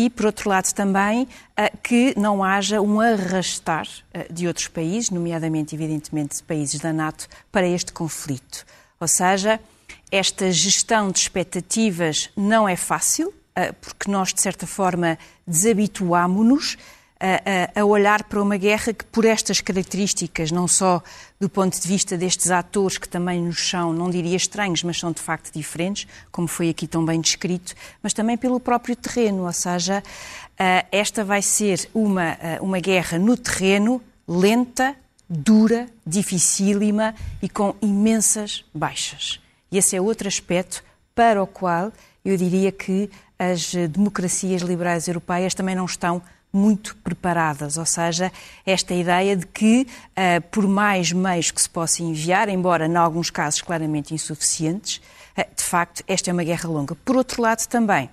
e, 0.06 0.12
por 0.12 0.28
outro 0.28 0.48
lado, 0.48 0.72
também 0.74 1.28
eh, 1.56 1.72
que 1.82 2.14
não 2.16 2.44
haja 2.44 2.80
um 2.80 3.02
arrastar 3.02 3.88
eh, 4.14 4.28
de 4.30 4.48
outros 4.48 4.68
países, 4.68 5.10
nomeadamente, 5.10 5.74
evidentemente, 5.74 6.44
países 6.44 6.80
da 6.80 6.94
NATO, 6.94 7.28
para 7.52 7.68
este 7.68 7.92
conflito. 7.92 8.64
Ou 9.00 9.08
seja, 9.08 9.60
esta 10.12 10.52
gestão 10.52 11.10
de 11.10 11.18
expectativas 11.18 12.30
não 12.38 12.70
é 12.70 12.76
fácil, 12.76 13.34
eh, 13.56 13.72
porque 13.72 14.12
nós, 14.12 14.32
de 14.32 14.40
certa 14.40 14.68
forma, 14.68 15.18
desabituámonos 15.48 16.78
a, 17.20 17.82
a, 17.82 17.86
olhar 17.86 18.24
para 18.24 18.42
uma 18.42 18.58
guerra 18.58 18.94
que, 18.94 19.04
por 19.06 19.26
estas 19.26 19.60
características, 19.60 20.52
não 20.52 20.68
só 20.68 21.02
do 21.40 21.50
ponto 21.50 21.80
de 21.80 21.88
vista 21.88 22.18
destes 22.18 22.52
atores 22.52 22.98
que 22.98 23.10
também 23.10 23.42
nos 23.42 23.70
são, 23.70 23.92
não 23.92 24.10
diria 24.10 24.36
estranhos, 24.36 24.84
mas 24.84 25.00
são 25.00 25.12
de 25.12 25.22
facto 25.22 25.52
diferentes, 25.54 26.08
como 26.32 26.48
foi 26.48 26.70
aqui 26.70 26.88
tão 26.88 27.04
bem 27.04 27.20
descrito, 27.20 27.74
mas 28.02 28.14
também 28.14 28.38
pelo 28.38 28.60
próprio 28.60 28.96
terreno, 28.96 29.46
ou 29.46 29.54
seja, 29.54 30.04
esta 30.92 31.24
vai 31.24 31.42
ser 31.42 31.90
uma, 31.94 32.38
uma 32.62 32.80
guerra 32.80 33.18
no 33.18 33.36
terreno, 33.36 34.02
lenta, 34.28 34.96
dura, 35.30 35.88
dificílima 36.06 37.14
e 37.42 37.50
com 37.50 37.76
imensas 37.82 38.64
baixas. 38.74 39.40
E 39.72 39.78
esse 39.78 39.96
é 39.96 40.02
outro 40.02 40.28
aspecto 40.28 40.84
para 41.14 41.42
o 41.42 41.48
qual 41.48 41.92
eu 42.24 42.38
diria 42.38 42.72
que 42.72 43.10
as 43.38 43.74
democracias 43.74 44.62
liberais 44.62 45.08
europeias 45.08 45.54
também 45.54 45.76
não 45.76 45.86
estão 45.86 46.22
muito 46.58 46.96
preparadas, 46.98 47.78
ou 47.78 47.86
seja, 47.86 48.32
esta 48.66 48.94
ideia 48.94 49.36
de 49.36 49.46
que, 49.46 49.88
uh, 50.12 50.42
por 50.50 50.68
mais 50.68 51.12
meios 51.12 51.52
que 51.52 51.62
se 51.62 51.70
possa 51.70 52.02
enviar, 52.02 52.50
embora 52.50 52.88
em 52.88 52.96
alguns 52.96 53.30
casos 53.30 53.62
claramente 53.62 54.14
insuficientes, 54.14 55.00
uh, 55.38 55.46
de 55.56 55.64
facto, 55.64 56.04
esta 56.08 56.30
é 56.30 56.34
uma 56.34 56.44
guerra 56.44 56.68
longa. 56.68 56.96
Por 56.96 57.16
outro 57.16 57.42
lado, 57.42 57.66
também, 57.68 58.10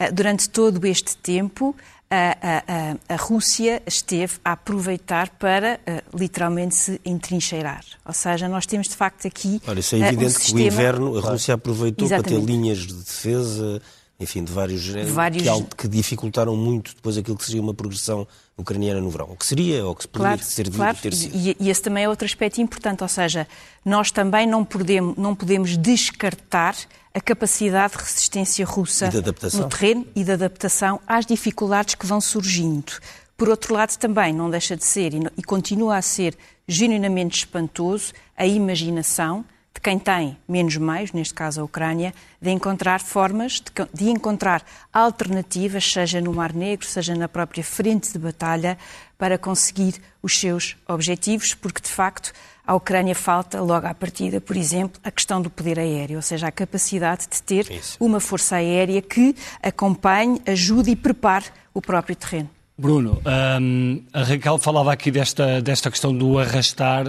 uh, 0.00 0.12
durante 0.12 0.48
todo 0.48 0.86
este 0.86 1.16
tempo, 1.16 1.74
a, 2.08 2.96
a, 3.08 3.14
a, 3.14 3.16
Rússia 3.16 3.82
esteve 3.86 4.34
a 4.44 4.52
aproveitar 4.52 5.30
para 5.30 5.80
literalmente 6.12 6.74
se 6.74 7.00
entrincheirar. 7.06 7.82
Ou 8.04 8.12
seja, 8.12 8.50
nós 8.50 8.66
temos 8.66 8.86
de 8.86 8.94
facto 8.94 9.26
aqui. 9.26 9.62
Olha, 9.66 9.80
isso 9.80 9.94
é 9.94 10.00
evidente 10.00 10.26
um 10.26 10.28
sistema... 10.28 10.58
que 10.58 10.64
o 10.64 10.66
inverno 10.66 11.18
a 11.18 11.20
Rússia 11.22 11.54
aproveitou 11.54 12.06
Exatamente. 12.06 12.34
para 12.34 12.46
ter 12.46 12.52
linhas 12.52 12.80
de 12.80 12.92
defesa 12.92 13.80
enfim, 14.22 14.44
de 14.44 14.52
vários, 14.52 14.86
vários... 15.10 15.42
Que, 15.42 15.76
que, 15.76 15.88
dificultaram 15.88 16.56
muito 16.56 16.94
depois 16.94 17.18
aquilo 17.18 17.36
que 17.36 17.44
seria 17.44 17.60
uma 17.60 17.74
progressão 17.74 18.26
ucraniana 18.56 19.00
no 19.00 19.10
verão. 19.10 19.30
O 19.30 19.36
que 19.36 19.44
seria, 19.44 19.84
ou 19.84 19.94
que 19.94 20.06
poderia 20.06 20.36
claro, 20.36 20.50
ser 20.50 20.70
claro. 20.70 20.98
ter 20.98 21.14
sido. 21.14 21.36
E, 21.36 21.56
e, 21.58 21.70
esse 21.70 21.82
também 21.82 22.04
é 22.04 22.08
outro 22.08 22.24
aspecto 22.24 22.60
importante, 22.60 23.02
ou 23.02 23.08
seja, 23.08 23.46
nós 23.84 24.10
também 24.10 24.46
não 24.46 24.64
podemos, 24.64 25.16
não 25.16 25.34
podemos 25.34 25.76
descartar 25.76 26.76
a 27.14 27.20
capacidade 27.20 27.92
de 27.92 27.98
resistência 27.98 28.64
russa 28.64 29.10
no 29.54 29.68
terreno 29.68 30.06
e 30.14 30.24
de 30.24 30.32
adaptação 30.32 31.00
às 31.06 31.26
dificuldades 31.26 31.94
que 31.94 32.06
vão 32.06 32.20
surgindo. 32.20 32.92
Por 33.36 33.48
outro 33.48 33.74
lado, 33.74 33.96
também 33.98 34.32
não 34.32 34.48
deixa 34.48 34.76
de 34.76 34.84
ser 34.84 35.12
e 35.36 35.42
continua 35.42 35.96
a 35.96 36.02
ser 36.02 36.36
genuinamente 36.66 37.38
espantoso 37.38 38.12
a 38.36 38.46
imaginação 38.46 39.44
quem 39.82 39.98
tem 39.98 40.38
menos 40.48 40.76
meios, 40.76 41.12
neste 41.12 41.34
caso 41.34 41.60
a 41.60 41.64
Ucrânia, 41.64 42.14
de 42.40 42.50
encontrar 42.50 43.00
formas, 43.00 43.54
de, 43.54 43.70
de, 43.92 44.10
encontrar 44.10 44.64
alternativas, 44.92 45.92
seja 45.92 46.20
no 46.20 46.32
Mar 46.32 46.52
Negro, 46.52 46.86
seja 46.86 47.16
na 47.16 47.28
própria 47.28 47.64
frente 47.64 48.12
de 48.12 48.18
batalha, 48.18 48.78
para 49.18 49.36
conseguir 49.36 50.00
os 50.22 50.38
seus 50.38 50.76
objetivos, 50.86 51.54
porque 51.54 51.80
de 51.80 51.88
facto 51.88 52.32
à 52.64 52.74
Ucrânia 52.74 53.14
falta, 53.14 53.60
logo 53.60 53.86
à 53.86 53.92
partida, 53.92 54.40
por 54.40 54.56
exemplo, 54.56 55.00
a 55.02 55.10
questão 55.10 55.42
do 55.42 55.50
poder 55.50 55.80
aéreo, 55.80 56.16
ou 56.16 56.22
seja, 56.22 56.46
a 56.46 56.52
capacidade 56.52 57.26
de 57.28 57.42
ter 57.42 57.68
Isso. 57.70 57.96
uma 57.98 58.20
força 58.20 58.56
aérea 58.56 59.02
que 59.02 59.34
acompanhe, 59.60 60.40
ajude 60.46 60.92
e 60.92 60.96
prepare 60.96 61.46
o 61.74 61.82
próprio 61.82 62.14
terreno. 62.14 62.48
Bruno, 62.82 63.22
um, 63.60 64.02
a 64.12 64.24
Raquel 64.24 64.58
falava 64.58 64.92
aqui 64.92 65.12
desta, 65.12 65.62
desta 65.62 65.88
questão 65.88 66.12
do 66.12 66.36
arrastar, 66.36 67.06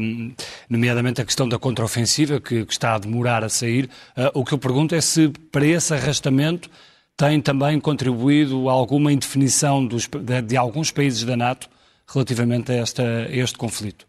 um, 0.00 0.32
nomeadamente 0.68 1.20
a 1.20 1.24
questão 1.24 1.48
da 1.48 1.60
contraofensiva, 1.60 2.40
que, 2.40 2.64
que 2.66 2.72
está 2.72 2.96
a 2.96 2.98
demorar 2.98 3.44
a 3.44 3.48
sair. 3.48 3.88
Uh, 4.16 4.40
o 4.40 4.44
que 4.44 4.52
eu 4.52 4.58
pergunto 4.58 4.96
é 4.96 5.00
se 5.00 5.28
para 5.52 5.64
esse 5.64 5.94
arrastamento 5.94 6.68
tem 7.16 7.40
também 7.40 7.78
contribuído 7.78 8.68
alguma 8.68 9.12
indefinição 9.12 9.86
dos, 9.86 10.08
de, 10.08 10.42
de, 10.42 10.56
alguns 10.56 10.90
países 10.90 11.22
da 11.22 11.36
NATO 11.36 11.70
relativamente 12.12 12.72
a, 12.72 12.74
esta, 12.74 13.04
a 13.04 13.36
este 13.36 13.56
conflito. 13.56 14.04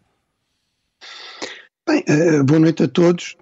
Bem, 2.08 2.40
uh, 2.40 2.44
boa 2.44 2.60
noite 2.60 2.84
a 2.84 2.88
todos. 2.88 3.36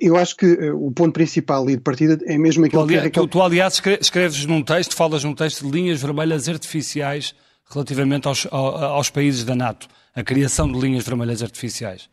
Eu 0.00 0.16
acho 0.16 0.36
que 0.36 0.46
uh, 0.46 0.86
o 0.86 0.92
ponto 0.92 1.12
principal 1.12 1.68
e 1.68 1.76
de 1.76 1.82
partida 1.82 2.18
é 2.24 2.36
mesmo 2.36 2.64
aquilo 2.64 2.86
tu, 2.86 2.88
que... 2.88 3.10
Tu, 3.10 3.28
tu, 3.28 3.42
aliás, 3.42 3.80
escreves 4.00 4.44
num 4.46 4.62
texto, 4.62 4.94
falas 4.94 5.24
num 5.24 5.34
texto 5.34 5.64
de 5.64 5.70
linhas 5.70 6.00
vermelhas 6.00 6.48
artificiais 6.48 7.34
relativamente 7.68 8.26
aos, 8.26 8.46
aos 8.50 9.10
países 9.10 9.44
da 9.44 9.54
NATO, 9.54 9.88
a 10.14 10.22
criação 10.22 10.70
de 10.70 10.78
linhas 10.78 11.04
vermelhas 11.04 11.42
artificiais. 11.42 12.08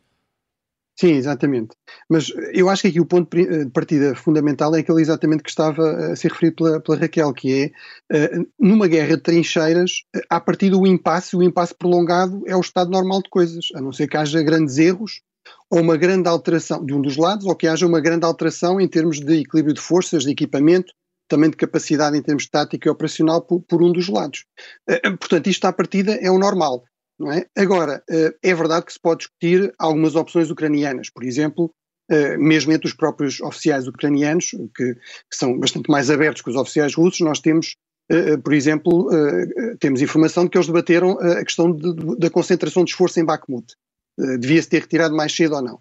Sim, 0.99 1.13
exatamente. 1.13 1.75
Mas 2.09 2.31
eu 2.53 2.69
acho 2.69 2.81
que 2.81 2.87
aqui 2.87 2.99
o 2.99 3.05
ponto 3.05 3.37
eh, 3.37 3.65
de 3.65 3.69
partida 3.69 4.15
fundamental 4.15 4.75
é 4.75 4.79
aquele 4.79 4.99
exatamente 4.99 5.43
que 5.43 5.49
estava 5.49 6.11
a 6.11 6.15
ser 6.15 6.31
referido 6.31 6.55
pela, 6.55 6.79
pela 6.79 6.97
Raquel, 6.97 7.33
que 7.33 7.71
é, 8.11 8.29
numa 8.59 8.87
guerra 8.87 9.15
de 9.15 9.21
trincheiras, 9.21 10.03
a 10.27 10.39
partir 10.39 10.71
do 10.71 10.87
impasse, 10.87 11.35
o 11.35 11.43
impasse 11.43 11.75
prolongado 11.75 12.41
é 12.47 12.55
o 12.55 12.61
estado 12.61 12.89
normal 12.89 13.21
de 13.21 13.29
coisas, 13.29 13.67
a 13.75 13.81
não 13.81 13.91
ser 13.91 14.07
que 14.07 14.17
haja 14.17 14.41
grandes 14.41 14.79
erros 14.79 15.21
ou 15.69 15.81
uma 15.81 15.97
grande 15.97 16.27
alteração 16.29 16.83
de 16.85 16.93
um 16.93 17.01
dos 17.01 17.17
lados, 17.17 17.45
ou 17.45 17.55
que 17.55 17.67
haja 17.67 17.85
uma 17.85 17.99
grande 17.99 18.25
alteração 18.25 18.79
em 18.79 18.87
termos 18.87 19.19
de 19.19 19.41
equilíbrio 19.41 19.73
de 19.73 19.81
forças, 19.81 20.23
de 20.23 20.31
equipamento, 20.31 20.93
também 21.27 21.49
de 21.49 21.57
capacidade 21.57 22.17
em 22.17 22.21
termos 22.21 22.47
tática 22.47 22.87
e 22.87 22.91
operacional 22.91 23.41
por, 23.41 23.61
por 23.61 23.83
um 23.83 23.91
dos 23.91 24.07
lados. 24.07 24.45
Uh, 24.89 25.17
portanto, 25.17 25.47
isto 25.47 25.65
à 25.65 25.73
partida 25.73 26.13
é 26.13 26.31
o 26.31 26.39
normal. 26.39 26.83
Não 27.19 27.31
é? 27.31 27.45
Agora, 27.57 28.03
uh, 28.09 28.33
é 28.41 28.55
verdade 28.55 28.85
que 28.85 28.93
se 28.93 28.99
pode 28.99 29.19
discutir 29.19 29.73
algumas 29.77 30.15
opções 30.15 30.49
ucranianas, 30.49 31.09
por 31.09 31.23
exemplo, 31.23 31.71
mesmo 32.39 32.71
entre 32.71 32.87
os 32.87 32.93
próprios 32.93 33.41
oficiais 33.41 33.85
ucranianos, 33.85 34.51
que, 34.73 34.93
que, 34.95 34.99
são 35.33 35.59
bastante 35.59 35.91
mais 35.91 36.09
abertos 36.09 36.41
que 36.41 36.49
os 36.49 36.55
oficiais 36.55 36.95
russos, 36.95 37.19
nós 37.19 37.41
temos 37.41 37.75
por 38.41 38.53
exemplo, 38.53 39.09
temos 39.81 40.01
informação 40.01 40.45
de 40.45 40.49
que 40.49 40.57
eles 40.57 40.67
debateram 40.67 41.19
a 41.19 41.43
questão 41.43 41.69
de, 41.69 42.15
da 42.17 42.29
concentração 42.29 42.85
de 42.85 42.91
esforço 42.91 43.19
em 43.19 43.25
Bakhmut. 43.25 43.75
Eh, 44.19 44.37
devia-se 44.37 44.69
ter 44.69 44.81
retirado 44.81 45.15
mais 45.15 45.35
cedo 45.35 45.55
ou 45.55 45.61
não. 45.61 45.79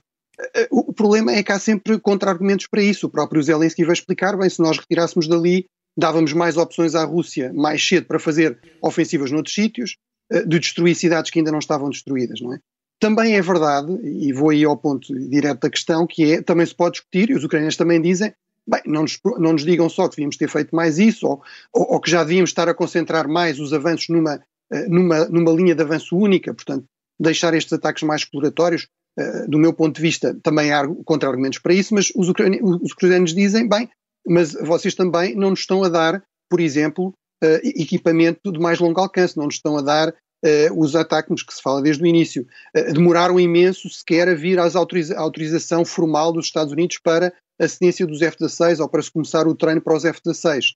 Eh, 0.54 0.68
o 0.70 0.92
problema 0.92 1.32
é 1.32 1.42
que 1.42 1.52
há 1.52 1.58
sempre 1.58 1.98
contra-argumentos 1.98 2.66
para 2.66 2.82
isso. 2.82 3.06
O 3.06 3.10
próprio 3.10 3.42
Zelensky 3.42 3.84
vai 3.84 3.94
explicar, 3.94 4.36
bem, 4.36 4.50
se 4.50 4.60
nós 4.60 4.78
retirássemos 4.78 5.26
dali, 5.26 5.66
dávamos 5.96 6.32
mais 6.32 6.56
opções 6.56 6.94
à 6.94 7.04
Rússia 7.04 7.52
mais 7.54 7.86
cedo 7.86 8.06
para 8.06 8.18
fazer 8.18 8.58
ofensivas 8.82 9.30
noutros 9.30 9.54
sítios, 9.54 9.96
eh, 10.30 10.44
de 10.44 10.58
destruir 10.58 10.94
cidades 10.94 11.30
que 11.30 11.38
ainda 11.38 11.52
não 11.52 11.58
estavam 11.58 11.88
destruídas, 11.88 12.40
não 12.40 12.52
é? 12.52 12.58
também 12.98 13.36
é 13.36 13.42
verdade, 13.42 13.92
e 14.02 14.32
vou 14.32 14.50
aí 14.50 14.64
ao 14.64 14.76
ponto 14.76 15.12
direto 15.28 15.60
da 15.60 15.70
questão, 15.70 16.06
que 16.06 16.32
é, 16.32 16.42
também 16.42 16.64
se 16.64 16.74
pode 16.74 16.92
discutir, 16.92 17.30
e 17.30 17.34
os 17.34 17.44
ucranianos 17.44 17.76
também 17.76 18.00
dizem, 18.00 18.32
bem, 18.66 18.80
não 18.86 19.02
nos, 19.02 19.18
não 19.38 19.52
nos 19.52 19.64
digam 19.64 19.88
só 19.88 20.08
que 20.08 20.16
devíamos 20.16 20.36
ter 20.36 20.48
feito 20.48 20.74
mais 20.74 20.98
isso, 20.98 21.26
ou, 21.26 21.42
ou, 21.72 22.00
que 22.00 22.10
já 22.10 22.24
devíamos 22.24 22.50
estar 22.50 22.68
a 22.68 22.74
concentrar 22.74 23.28
mais 23.28 23.60
os 23.60 23.72
avanços 23.72 24.08
numa, 24.08 24.40
numa, 24.88 25.26
numa 25.26 25.52
linha 25.52 25.74
de 25.74 25.82
avanço 25.82 26.16
única, 26.16 26.54
portanto, 26.54 26.86
deixar 27.18 27.54
estes 27.54 27.72
ataques 27.72 28.02
mais 28.02 28.22
exploratórios, 28.22 28.86
uh, 29.18 29.48
do 29.48 29.58
meu 29.58 29.72
ponto 29.72 29.96
de 29.96 30.02
vista, 30.02 30.38
também 30.42 30.72
há 30.72 30.86
contra-argumentos 31.04 31.58
para 31.58 31.74
isso, 31.74 31.94
mas 31.94 32.12
os, 32.14 32.28
ucranianos, 32.28 32.80
os 32.82 32.92
ucranianos 32.92 33.34
dizem, 33.34 33.68
bem, 33.68 33.88
mas 34.26 34.52
vocês 34.52 34.94
também 34.94 35.34
não 35.34 35.50
nos 35.50 35.60
estão 35.60 35.82
a 35.82 35.88
dar, 35.88 36.22
por 36.48 36.60
exemplo, 36.60 37.08
uh, 37.42 37.60
equipamento 37.64 38.52
de 38.52 38.58
mais 38.58 38.78
longo 38.78 39.00
alcance, 39.00 39.36
não 39.36 39.46
nos 39.46 39.54
estão 39.54 39.76
a 39.76 39.82
dar 39.82 40.08
uh, 40.10 40.78
os 40.78 40.94
ataques 40.94 41.42
que 41.42 41.54
se 41.54 41.62
fala 41.62 41.82
desde 41.82 42.02
o 42.02 42.06
início. 42.06 42.46
demoraram 42.92 43.40
imenso 43.40 43.88
sequer 43.88 44.28
a 44.28 44.34
vir 44.34 44.58
à 44.58 44.64
autoriza 44.74 45.16
autorização 45.16 45.84
formal 45.84 46.32
dos 46.32 46.46
Estados 46.46 46.72
Unidos 46.72 46.98
para 46.98 47.32
a 47.58 47.68
cedência 47.68 48.06
dos 48.06 48.20
F-16 48.20 48.80
ou 48.80 48.88
para 48.88 49.02
se 49.02 49.10
começar 49.10 49.46
o 49.46 49.54
treino 49.54 49.80
para 49.80 49.96
os 49.96 50.04
F-16. 50.04 50.74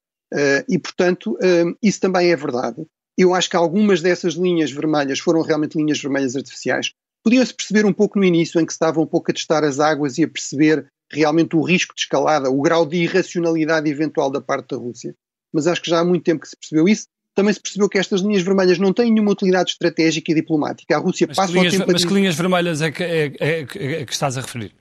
e, 0.67 0.79
portanto, 0.79 1.37
isso 1.83 2.01
também 2.01 2.31
é 2.31 2.37
verdade. 2.37 2.87
Eu 3.21 3.35
acho 3.35 3.51
que 3.51 3.57
algumas 3.57 4.01
dessas 4.01 4.33
linhas 4.33 4.73
vermelhas 4.73 5.19
foram 5.19 5.43
realmente 5.43 5.77
linhas 5.77 6.01
vermelhas 6.01 6.35
artificiais. 6.35 6.95
Podia-se 7.23 7.53
perceber 7.53 7.85
um 7.85 7.93
pouco 7.93 8.19
no 8.19 8.25
início, 8.25 8.59
em 8.59 8.65
que 8.65 8.73
se 8.73 8.77
estava 8.77 8.99
um 8.99 9.05
pouco 9.07 9.31
a 9.31 9.35
testar 9.35 9.63
as 9.63 9.79
águas 9.79 10.17
e 10.17 10.25
a 10.25 10.29
perceber 10.29 10.87
realmente 11.13 11.55
o 11.55 11.61
risco 11.61 11.95
de 11.95 12.01
escalada, 12.01 12.49
o 12.49 12.63
grau 12.63 12.87
de 12.87 12.97
irracionalidade 12.97 13.91
eventual 13.91 14.31
da 14.31 14.41
parte 14.41 14.69
da 14.69 14.79
Rússia. 14.79 15.15
Mas 15.53 15.67
acho 15.67 15.83
que 15.83 15.91
já 15.91 16.01
há 16.01 16.05
muito 16.05 16.25
tempo 16.25 16.41
que 16.41 16.49
se 16.49 16.57
percebeu 16.57 16.89
isso. 16.89 17.09
Também 17.35 17.53
se 17.53 17.61
percebeu 17.61 17.91
que 17.91 17.99
estas 17.99 18.23
linhas 18.23 18.41
vermelhas 18.41 18.79
não 18.79 18.91
têm 18.91 19.13
nenhuma 19.13 19.33
utilidade 19.33 19.73
estratégica 19.73 20.33
e 20.33 20.35
diplomática. 20.35 20.97
A 20.97 20.99
Rússia 20.99 21.27
mas 21.27 21.37
passa 21.37 21.53
linhas, 21.53 21.75
o 21.75 21.77
tempo 21.77 21.93
Mas 21.93 22.03
a... 22.03 22.09
que 22.09 22.15
linhas 22.15 22.35
vermelhas 22.37 22.81
é 22.81 22.91
que, 22.91 23.03
é, 23.03 23.35
é, 23.39 23.61
é 24.01 24.07
que 24.07 24.13
estás 24.15 24.39
a 24.39 24.41
referir? 24.41 24.75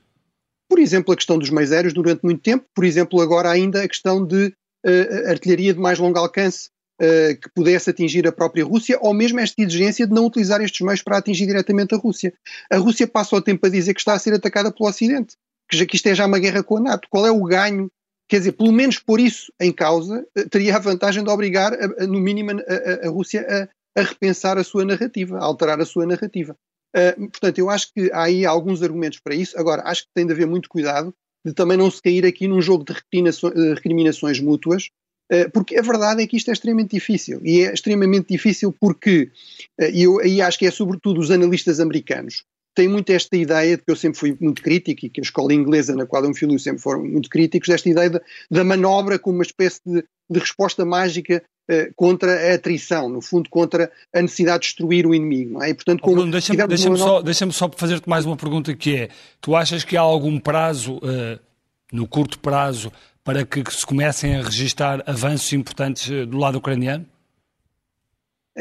Por 0.69 0.79
exemplo, 0.79 1.13
a 1.13 1.17
questão 1.17 1.38
dos 1.38 1.50
meios 1.50 1.74
aéreos 1.74 1.93
durante 1.93 2.24
muito 2.24 2.41
tempo. 2.41 2.63
Por 2.74 2.86
exemplo, 2.86 3.19
agora 3.19 3.50
ainda 3.50 3.84
a 3.84 3.88
questão 3.88 4.25
de 4.25 4.53
uh, 4.86 5.29
artilharia 5.29 5.74
de 5.74 5.79
mais 5.81 6.00
longo 6.00 6.17
alcance 6.17 6.69
uh, 7.01 7.39
que 7.39 7.50
pudesse 7.53 7.89
atingir 7.89 8.27
a 8.27 8.32
própria 8.32 8.63
Rússia, 8.63 8.98
ou 9.01 9.13
mesmo 9.13 9.39
esta 9.39 9.62
exigência 9.62 10.06
de 10.06 10.13
não 10.13 10.25
utilizar 10.25 10.62
estes 10.62 10.82
meios 10.82 11.01
para 11.01 11.18
atingir 11.18 11.46
diretamente 11.46 11.96
a 11.96 11.98
Rússia. 11.98 12.34
A 12.72 12.77
Rússia 12.77 13.08
passa 13.08 13.36
o 13.36 13.41
tempo 13.41 13.65
a 13.65 13.70
dizer 13.70 13.94
que 13.94 14.00
está 14.00 14.13
a 14.13 14.20
ser 14.20 14.34
atacada 14.34 14.72
pelo 14.72 14.89
Ocidente, 14.89 15.36
que, 15.70 15.77
já, 15.77 15.86
que 15.86 15.96
isto 15.96 16.08
é 16.08 16.15
já 16.15 16.25
uma 16.25 16.39
guerra 16.39 16.63
com 16.63 16.77
a 16.77 16.82
NATO. 16.82 17.08
Qual 17.10 17.25
é 17.25 17.32
o 17.32 17.44
ganho? 17.44 17.91
Quer 18.27 18.39
dizer, 18.39 18.51
pelo 18.51 18.72
menos 18.72 19.00
por 19.00 19.20
isso 19.20 19.51
em 19.60 19.72
causa, 19.72 20.25
uh, 20.38 20.50
teria 20.50 20.75
a 20.75 20.79
vantagem 20.79 21.24
de 21.24 21.29
obrigar, 21.29 21.74
a, 21.74 22.03
a, 22.03 22.08
no 22.08 22.20
mínimo, 22.20 22.51
a, 22.51 23.08
a 23.08 23.10
Rússia 23.10 23.70
a, 23.96 24.01
repensar 24.01 24.58
a 24.58 24.63
sua 24.63 24.86
narrativa, 24.86 25.38
a 25.38 25.44
alterar 25.44 25.79
a 25.82 25.86
sua 25.86 26.06
narrativa. 26.06 26.56
Uh, 26.96 27.29
portanto, 27.29 27.60
eu 27.60 27.70
acho 27.70 27.94
que 27.94 28.12
há 28.12 28.24
aí 28.24 28.46
alguns 28.46 28.82
argumentos 28.82 29.20
para 29.20 29.36
isso. 29.36 29.58
Agora, 29.60 29.84
acho 29.86 30.03
que 30.03 30.10
tem 30.13 30.25
de 30.25 30.34
haver 30.34 30.48
muito 30.48 30.70
cuidado 30.70 31.13
de 31.46 31.53
também 31.53 31.77
não 31.77 31.89
se 31.89 32.01
cair 32.01 32.25
aqui 32.25 32.48
num 32.48 32.62
jogo 32.62 32.84
de 32.84 32.94
recriminações 33.74 34.39
mútuas, 34.39 34.84
eh, 34.84 34.89
porque 35.53 35.77
a 35.77 35.81
verdade 35.81 36.24
é 36.24 36.27
que 36.27 36.36
isto 36.36 36.50
é 36.50 36.53
extremamente 36.53 36.91
difícil. 36.91 37.39
E 37.43 37.62
é 37.62 37.74
extremamente 37.74 38.27
difícil 38.29 38.74
porque, 38.79 39.29
eh, 39.79 39.91
e 39.91 40.03
eu 40.03 40.19
aí 40.19 40.41
acho 40.41 40.57
que 40.57 40.65
é 40.65 40.71
sobretudo 40.71 41.19
os 41.19 41.29
analistas 41.29 41.79
americanos, 41.79 42.43
têm 42.74 42.88
muito 42.88 43.12
esta 43.12 43.36
ideia, 43.36 43.77
de 43.77 43.83
que 43.83 43.91
eu 43.91 43.95
sempre 43.95 44.19
fui 44.19 44.38
muito 44.39 44.62
crítico, 44.62 45.05
e 45.05 45.09
que 45.09 45.19
a 45.19 45.24
escola 45.24 45.53
inglesa 45.53 45.95
na 45.95 46.05
qual 46.05 46.24
eu 46.24 46.29
me 46.29 46.38
filho 46.38 46.57
sempre 46.57 46.81
foram 46.81 47.03
muito 47.03 47.29
críticos, 47.29 47.69
desta 47.69 47.89
ideia 47.89 48.09
de, 48.09 48.21
da 48.50 48.63
manobra 48.63 49.19
como 49.19 49.38
uma 49.38 49.43
espécie 49.43 49.81
de, 49.86 50.03
de 50.29 50.39
resposta 50.39 50.86
mágica 50.86 51.43
uh, 51.69 51.93
contra 51.95 52.51
a 52.51 52.55
atrição, 52.55 53.09
no 53.09 53.21
fundo 53.21 53.50
contra 53.50 53.91
a 54.13 54.21
necessidade 54.21 54.62
de 54.62 54.67
destruir 54.67 55.05
o 55.05 55.13
inimigo. 55.13 55.62
É? 55.62 55.69
E, 55.69 55.74
portanto, 55.74 56.01
oh, 56.03 56.12
Bruno, 56.12 56.31
deixa-me 56.31 56.67
deixa 56.67 56.95
só, 56.95 57.21
deixa 57.21 57.51
só 57.51 57.69
fazer-te 57.75 58.07
mais 58.07 58.25
uma 58.25 58.38
pergunta 58.38 58.73
que 58.73 58.95
é, 58.95 59.10
tu 59.41 59.56
achas 59.56 59.84
que 59.84 59.97
há 59.97 60.01
algum 60.01 60.39
prazo, 60.39 60.97
uh, 60.97 61.39
no 61.91 62.08
curto 62.08 62.39
prazo, 62.39 62.91
para 63.30 63.46
que 63.46 63.72
se 63.72 63.86
comecem 63.86 64.38
a 64.38 64.42
registrar 64.42 65.04
avanços 65.06 65.54
importantes 65.54 66.10
eh, 66.10 66.26
do 66.26 66.36
lado 66.36 66.58
ucraniano? 66.58 67.06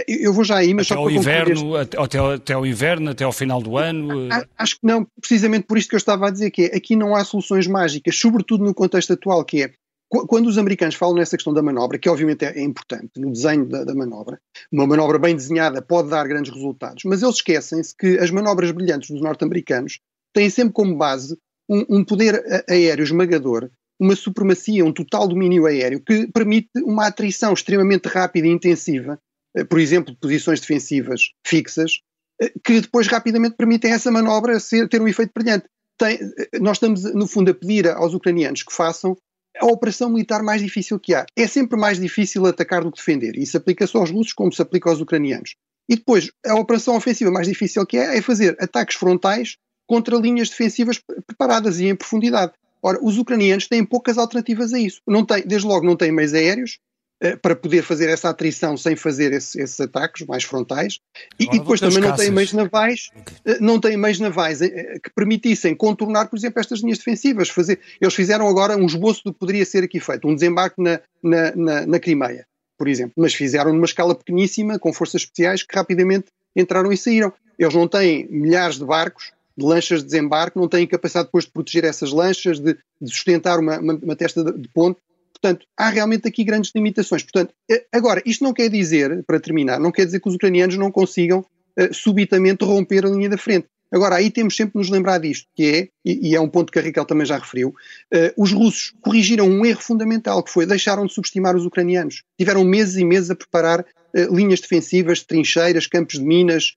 Eu 0.06 0.30
vou 0.30 0.44
já 0.44 0.58
aí, 0.58 0.74
mas 0.74 0.86
até 0.86 0.94
só 0.94 1.00
ao 1.00 1.10
inverno, 1.10 1.74
até, 1.74 1.98
até, 1.98 2.18
até 2.18 2.52
ao 2.52 2.66
inverno, 2.66 3.10
até 3.10 3.24
ao 3.24 3.32
final 3.32 3.62
do 3.62 3.78
ano. 3.78 4.28
Acho 4.58 4.74
que 4.74 4.86
não, 4.86 5.06
precisamente 5.18 5.66
por 5.66 5.78
isto 5.78 5.88
que 5.88 5.94
eu 5.94 5.98
estava 5.98 6.28
a 6.28 6.30
dizer, 6.30 6.50
que 6.50 6.64
é, 6.64 6.76
aqui 6.76 6.94
não 6.96 7.16
há 7.16 7.24
soluções 7.24 7.66
mágicas, 7.66 8.14
sobretudo 8.18 8.62
no 8.62 8.74
contexto 8.74 9.14
atual, 9.14 9.42
que 9.42 9.62
é 9.62 9.72
quando 10.10 10.48
os 10.48 10.58
americanos 10.58 10.96
falam 10.96 11.16
nessa 11.16 11.38
questão 11.38 11.54
da 11.54 11.62
manobra, 11.62 11.98
que 11.98 12.08
obviamente 12.10 12.44
é, 12.44 12.60
importante 12.60 13.12
no 13.16 13.32
desenho 13.32 13.66
da, 13.66 13.84
da, 13.84 13.94
manobra, 13.94 14.38
uma 14.70 14.86
manobra 14.86 15.18
bem 15.18 15.34
desenhada 15.34 15.80
pode 15.80 16.10
dar 16.10 16.28
grandes 16.28 16.52
resultados, 16.52 17.04
mas 17.06 17.22
eles 17.22 17.36
esquecem-se 17.36 17.96
que 17.96 18.18
as 18.18 18.30
manobras 18.30 18.70
brilhantes 18.70 19.08
dos 19.08 19.22
norte-americanos 19.22 19.98
têm 20.34 20.50
sempre 20.50 20.74
como 20.74 20.94
base 20.94 21.38
um, 21.68 21.84
um 21.88 22.04
poder 22.04 22.64
aéreo 22.68 23.02
esmagador 23.02 23.70
uma 24.00 24.14
supremacia, 24.14 24.84
um 24.84 24.92
total 24.92 25.26
domínio 25.26 25.66
aéreo 25.66 26.00
que 26.00 26.28
permite 26.28 26.70
uma 26.76 27.06
atrição 27.06 27.52
extremamente 27.52 28.06
rápida 28.06 28.46
e 28.46 28.50
intensiva, 28.50 29.18
eh, 29.56 29.64
por 29.64 29.78
exemplo, 29.78 30.12
de 30.12 30.20
posições 30.20 30.60
defensivas 30.60 31.32
fixas, 31.44 32.00
eh, 32.40 32.52
que 32.64 32.80
depois 32.80 33.06
rapidamente 33.08 33.56
permitem 33.56 33.92
essa 33.92 34.10
manobra 34.10 34.60
ser, 34.60 34.88
ter 34.88 35.02
um 35.02 35.08
efeito 35.08 35.32
brilhante. 35.34 35.66
Tem, 35.98 36.14
eh, 36.16 36.58
nós 36.60 36.76
estamos, 36.76 37.02
no 37.14 37.26
fundo, 37.26 37.50
a 37.50 37.54
pedir 37.54 37.88
aos 37.88 38.14
ucranianos 38.14 38.62
que 38.62 38.72
façam 38.72 39.16
a 39.60 39.66
operação 39.66 40.10
militar 40.10 40.42
mais 40.42 40.62
difícil 40.62 40.98
que 41.00 41.14
há. 41.14 41.26
É 41.36 41.46
sempre 41.46 41.78
mais 41.78 41.98
difícil 41.98 42.46
atacar 42.46 42.84
do 42.84 42.92
que 42.92 42.98
defender. 42.98 43.36
Isso 43.36 43.56
aplica-se 43.56 43.96
aos 43.96 44.10
russos 44.10 44.32
como 44.32 44.52
se 44.52 44.62
aplica 44.62 44.88
aos 44.88 45.00
ucranianos. 45.00 45.56
E 45.88 45.96
depois, 45.96 46.30
a 46.46 46.54
operação 46.54 46.96
ofensiva 46.96 47.30
mais 47.30 47.48
difícil 47.48 47.84
que 47.86 47.96
é 47.96 48.18
é 48.18 48.22
fazer 48.22 48.56
ataques 48.60 48.96
frontais 48.96 49.56
contra 49.86 50.16
linhas 50.18 50.50
defensivas 50.50 51.00
preparadas 51.26 51.80
e 51.80 51.86
em 51.86 51.96
profundidade. 51.96 52.52
Ora, 52.82 52.98
os 53.02 53.18
ucranianos 53.18 53.66
têm 53.66 53.84
poucas 53.84 54.18
alternativas 54.18 54.72
a 54.72 54.78
isso. 54.78 55.00
Não 55.06 55.24
tem, 55.24 55.42
desde 55.46 55.66
logo 55.66 55.86
não 55.86 55.96
têm 55.96 56.12
meios 56.12 56.34
aéreos 56.34 56.78
eh, 57.20 57.34
para 57.34 57.56
poder 57.56 57.82
fazer 57.82 58.08
essa 58.08 58.28
atrição 58.28 58.76
sem 58.76 58.94
fazer 58.94 59.32
esse, 59.32 59.60
esses 59.60 59.80
ataques 59.80 60.24
mais 60.24 60.44
frontais 60.44 61.00
e, 61.38 61.46
e 61.46 61.58
depois 61.58 61.80
também 61.80 61.98
não 61.98 62.14
têm 62.14 62.30
meios 62.30 62.52
navais, 62.52 63.10
eh, 63.44 63.58
não 63.60 63.80
têm 63.80 63.96
meios 63.96 64.20
navais 64.20 64.62
eh, 64.62 65.00
que 65.02 65.10
permitissem 65.10 65.74
contornar, 65.74 66.28
por 66.28 66.36
exemplo, 66.36 66.60
estas 66.60 66.78
linhas 66.80 66.98
defensivas. 66.98 67.48
Fazer, 67.48 67.80
eles 68.00 68.14
fizeram 68.14 68.46
agora 68.46 68.76
um 68.76 68.86
esboço 68.86 69.22
do 69.24 69.32
que 69.32 69.40
poderia 69.40 69.64
ser 69.64 69.82
aqui 69.82 69.98
feito, 69.98 70.28
um 70.28 70.34
desembarque 70.34 70.80
na, 70.80 71.00
na, 71.20 71.56
na, 71.56 71.86
na 71.86 71.98
Crimeia, 71.98 72.46
por 72.78 72.86
exemplo, 72.86 73.14
mas 73.16 73.34
fizeram 73.34 73.72
numa 73.72 73.86
escala 73.86 74.14
pequeníssima, 74.14 74.78
com 74.78 74.92
forças 74.92 75.22
especiais 75.22 75.64
que 75.64 75.76
rapidamente 75.76 76.26
entraram 76.54 76.92
e 76.92 76.96
saíram. 76.96 77.32
Eles 77.58 77.74
não 77.74 77.88
têm 77.88 78.28
milhares 78.30 78.78
de 78.78 78.84
barcos 78.84 79.32
de 79.58 79.64
lanchas 79.64 80.00
de 80.00 80.06
desembarque, 80.06 80.56
não 80.56 80.68
têm 80.68 80.86
capacidade 80.86 81.26
depois 81.26 81.44
de 81.44 81.50
proteger 81.50 81.84
essas 81.84 82.12
lanchas, 82.12 82.60
de, 82.60 82.74
de 83.00 83.10
sustentar 83.10 83.58
uma, 83.58 83.78
uma, 83.80 83.94
uma, 83.94 84.16
testa 84.16 84.44
de, 84.44 84.56
de 84.56 84.68
ponte. 84.68 85.00
Portanto, 85.32 85.66
há 85.76 85.90
realmente 85.90 86.28
aqui 86.28 86.44
grandes 86.44 86.70
limitações. 86.72 87.24
Portanto, 87.24 87.52
eh, 87.68 87.84
agora, 87.92 88.22
isto 88.24 88.44
não 88.44 88.52
quer 88.52 88.70
dizer, 88.70 89.24
para 89.24 89.40
terminar, 89.40 89.80
não 89.80 89.90
quer 89.90 90.04
dizer 90.04 90.20
que 90.20 90.28
os 90.28 90.36
ucranianos 90.36 90.76
não 90.76 90.92
consigam 90.92 91.40
uh, 91.40 91.92
subitamente 91.92 92.64
romper 92.64 93.04
a 93.04 93.10
linha 93.10 93.28
da 93.28 93.36
frente. 93.36 93.66
Agora, 93.90 94.16
aí 94.16 94.30
temos 94.30 94.54
sempre 94.54 94.72
de 94.72 94.78
nos 94.78 94.90
lembrar 94.90 95.18
disto, 95.18 95.48
que 95.56 95.64
é, 95.64 95.88
e, 96.04 96.30
e 96.30 96.36
é 96.36 96.40
um 96.40 96.48
ponto 96.48 96.70
que 96.70 96.78
a 96.78 96.82
Raquel 96.82 97.04
também 97.04 97.26
já 97.26 97.36
referiu, 97.38 97.70
uh, 97.70 98.32
os 98.36 98.52
russos 98.52 98.92
corrigiram 99.00 99.48
um 99.48 99.66
erro 99.66 99.80
fundamental, 99.80 100.42
que 100.42 100.52
foi 100.52 100.66
deixaram 100.66 101.06
de 101.06 101.12
subestimar 101.12 101.56
os 101.56 101.66
ucranianos. 101.66 102.22
Tiveram 102.38 102.64
meses 102.64 102.96
e 102.96 103.04
meses 103.04 103.30
a 103.30 103.34
preparar 103.34 103.80
uh, 103.80 104.34
linhas 104.34 104.60
defensivas, 104.60 105.24
trincheiras, 105.24 105.86
campos 105.86 106.18
de 106.18 106.24
minas, 106.24 106.74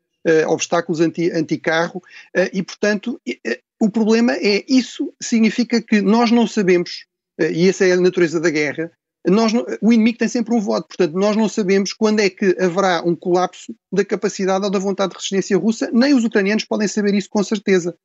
obstáculos 0.48 1.00
anti, 1.00 1.32
anti-carro, 1.32 2.02
uh, 2.36 2.50
e 2.54 2.62
portanto 2.62 3.20
uh, 3.28 3.58
o 3.80 3.90
problema 3.90 4.34
é 4.34 4.64
isso 4.68 5.14
significa 5.22 5.82
que 5.82 6.02
nós 6.02 6.32
não 6.32 6.46
sabemos, 6.46 7.06
e 7.40 7.68
essa 7.68 7.86
é 7.86 7.94
a 7.94 8.00
natureza 8.00 8.40
da 8.40 8.52
guerra, 8.52 8.92
nós 9.26 9.52
o 9.82 9.92
inimigo 9.92 10.20
tem 10.20 10.28
sempre 10.28 10.54
um 10.54 10.60
voto, 10.60 10.88
portanto 10.88 11.14
nós 11.14 11.36
não 11.36 11.50
sabemos 11.50 11.92
quando 11.92 12.20
é 12.20 12.30
que 12.30 12.56
haverá 12.60 13.02
um 13.04 13.16
colapso 13.16 13.74
da 13.92 14.06
capacidade 14.06 14.66
ou 14.66 14.70
da 14.70 14.78
vontade 14.78 15.12
de 15.12 15.16
resistência 15.16 15.58
russa, 15.58 15.90
nem 15.92 16.14
os 16.14 16.24
ucranianos 16.24 16.66
podem 16.66 16.88
saber 16.88 17.16
isso 17.16 17.30
com 17.30 17.44
certeza. 17.44 17.96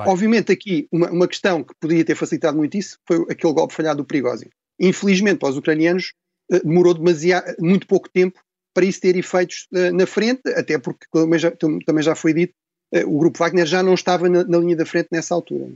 obviamente 0.00 0.52
aqui 0.52 0.86
uma, 0.92 1.10
uma, 1.10 1.28
questão 1.28 1.64
que 1.64 1.74
poderia 1.80 2.04
ter 2.04 2.14
facilitado 2.14 2.58
muito 2.58 2.76
isso 2.76 2.98
foi 3.06 3.24
aquele 3.30 3.54
golpe 3.54 3.74
falhado 3.74 4.02
do 4.02 4.06
Prigozhin. 4.06 4.50
Infelizmente 4.78 5.38
para 5.38 5.50
os 5.50 5.56
ucranianos 5.56 6.12
demorou 6.50 6.92
demasiado, 6.92 7.54
muito 7.58 7.86
pouco 7.86 8.10
tempo 8.10 8.38
para 8.74 8.84
isso 8.84 9.00
ter 9.00 9.16
efeitos 9.16 9.68
uh, 9.72 9.94
na 9.94 10.06
frente, 10.06 10.42
até 10.48 10.78
porque, 10.78 11.06
também 11.10 11.38
já, 11.38 11.50
também 11.50 12.02
já 12.02 12.14
foi 12.14 12.34
dito, 12.34 12.52
uh, 12.94 13.08
o 13.08 13.18
Grupo 13.18 13.38
Wagner 13.38 13.64
já 13.64 13.82
não 13.82 13.94
estava 13.94 14.28
na, 14.28 14.44
na, 14.44 14.58
linha 14.58 14.76
da 14.76 14.84
frente 14.84 15.08
nessa 15.10 15.34
altura. 15.34 15.72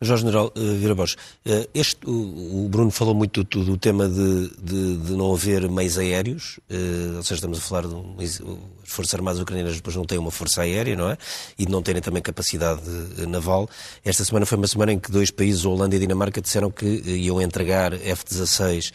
Jorge 0.00 0.24
General 0.24 0.52
uh, 0.54 0.74
Vira 0.76 0.94
Borges, 0.94 1.14
uh, 1.46 1.68
este, 1.72 2.06
o, 2.06 2.64
o, 2.64 2.68
Bruno 2.68 2.90
falou 2.90 3.14
muito 3.14 3.42
do, 3.44 3.64
do 3.64 3.76
tema 3.78 4.06
de, 4.06 4.50
de, 4.62 4.96
de, 4.98 5.12
não 5.12 5.32
haver 5.32 5.68
meios 5.70 5.96
aéreos, 5.96 6.60
uh, 6.70 7.16
ou 7.16 7.22
seja, 7.22 7.36
estamos 7.36 7.58
a 7.58 7.60
falar 7.62 7.86
de 7.86 7.94
um, 7.94 8.14
as 8.20 8.42
Forças 8.84 9.14
Armadas 9.14 9.40
Ucranianas 9.40 9.76
depois 9.76 9.96
não 9.96 10.04
têm 10.04 10.18
uma 10.18 10.30
força 10.30 10.62
aérea, 10.62 10.94
não 10.94 11.10
é? 11.10 11.16
E 11.58 11.64
de 11.64 11.72
não 11.72 11.82
terem 11.82 12.02
também 12.02 12.22
capacidade 12.22 12.82
naval. 13.26 13.68
Esta 14.04 14.24
semana 14.24 14.46
foi 14.46 14.58
uma 14.58 14.66
semana 14.66 14.92
em 14.92 14.98
que 14.98 15.10
dois 15.10 15.30
países, 15.30 15.64
Holanda 15.64 15.96
e 15.96 15.98
Dinamarca, 15.98 16.40
disseram 16.40 16.70
que 16.70 16.86
iam 16.86 17.40
entregar 17.40 17.94
F-16 17.94 18.92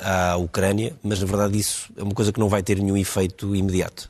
à 0.00 0.36
Ucrânia, 0.36 0.94
mas 1.02 1.18
na 1.18 1.26
verdade 1.26 1.58
isso 1.58 1.90
é 1.96 2.02
uma 2.02 2.14
coisa 2.14 2.32
que 2.32 2.38
não 2.38 2.48
vai 2.48 2.62
ter 2.62 2.78
nenhum 2.78 2.96
efeito 2.96 3.56
imediato. 3.56 4.08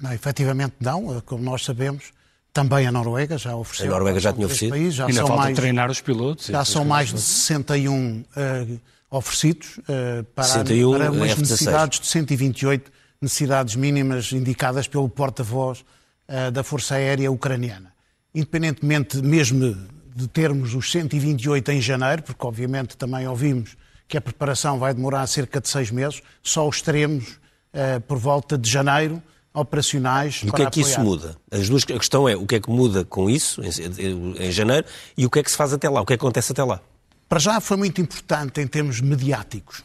Não, 0.00 0.12
efetivamente 0.12 0.76
não, 0.80 1.20
como 1.26 1.44
nós 1.44 1.62
sabemos. 1.64 2.12
Também 2.52 2.86
a 2.86 2.92
Noruega 2.92 3.38
já 3.38 3.56
ofereceu. 3.56 3.86
A 3.86 3.90
Noruega 3.90 4.20
já 4.20 4.32
tinha 4.32 4.46
oferecido. 4.46 4.70
País, 4.70 4.94
já 4.94 5.06
Ainda 5.06 5.18
são 5.20 5.26
falta 5.26 5.42
mais, 5.44 5.56
treinar 5.56 5.90
os 5.90 6.00
pilotos. 6.00 6.46
Já 6.46 6.64
são 6.64 6.84
mais 6.84 7.08
de 7.08 7.20
61 7.20 8.20
uh, 8.20 8.80
oferecidos 9.10 9.78
uh, 9.78 10.24
para, 10.34 10.44
61 10.44 10.92
para 10.92 11.10
umas 11.10 11.30
F-16. 11.30 11.40
necessidades 11.40 12.00
de 12.00 12.06
128 12.06 12.92
necessidades 13.22 13.76
mínimas 13.76 14.32
indicadas 14.32 14.86
pelo 14.86 15.08
porta-voz 15.08 15.80
uh, 16.28 16.50
da 16.50 16.62
Força 16.62 16.96
Aérea 16.96 17.32
Ucraniana. 17.32 17.92
Independentemente 18.34 19.22
mesmo 19.22 19.74
de 20.14 20.28
termos 20.28 20.74
os 20.74 20.90
128 20.92 21.72
em 21.72 21.80
janeiro, 21.80 22.22
porque 22.22 22.46
obviamente 22.46 22.98
também 22.98 23.26
ouvimos 23.26 23.76
que 24.06 24.18
a 24.18 24.20
preparação 24.20 24.78
vai 24.78 24.92
demorar 24.92 25.26
cerca 25.26 25.58
de 25.58 25.70
seis 25.70 25.90
meses, 25.90 26.20
só 26.42 26.68
os 26.68 26.82
teremos 26.82 27.40
uh, 27.72 27.98
por 28.06 28.18
volta 28.18 28.58
de 28.58 28.68
janeiro 28.68 29.22
operacionais. 29.54 30.42
E 30.44 30.48
o 30.48 30.52
que 30.52 30.62
é 30.62 30.70
que 30.70 30.80
isso 30.80 31.00
muda? 31.00 31.36
As 31.50 31.68
duas, 31.68 31.82
a 31.82 31.98
questão 31.98 32.28
é 32.28 32.34
o 32.34 32.46
que 32.46 32.56
é 32.56 32.60
que 32.60 32.70
muda 32.70 33.04
com 33.04 33.28
isso 33.28 33.60
em, 33.62 34.36
em 34.46 34.50
janeiro 34.50 34.86
e 35.16 35.26
o 35.26 35.30
que 35.30 35.38
é 35.38 35.42
que 35.42 35.50
se 35.50 35.56
faz 35.56 35.72
até 35.72 35.88
lá, 35.88 36.00
o 36.00 36.06
que 36.06 36.14
é 36.14 36.16
que 36.16 36.24
acontece 36.24 36.52
até 36.52 36.64
lá? 36.64 36.80
Para 37.28 37.38
já 37.38 37.60
foi 37.60 37.76
muito 37.76 38.00
importante 38.00 38.60
em 38.60 38.66
termos 38.66 39.00
mediáticos. 39.00 39.82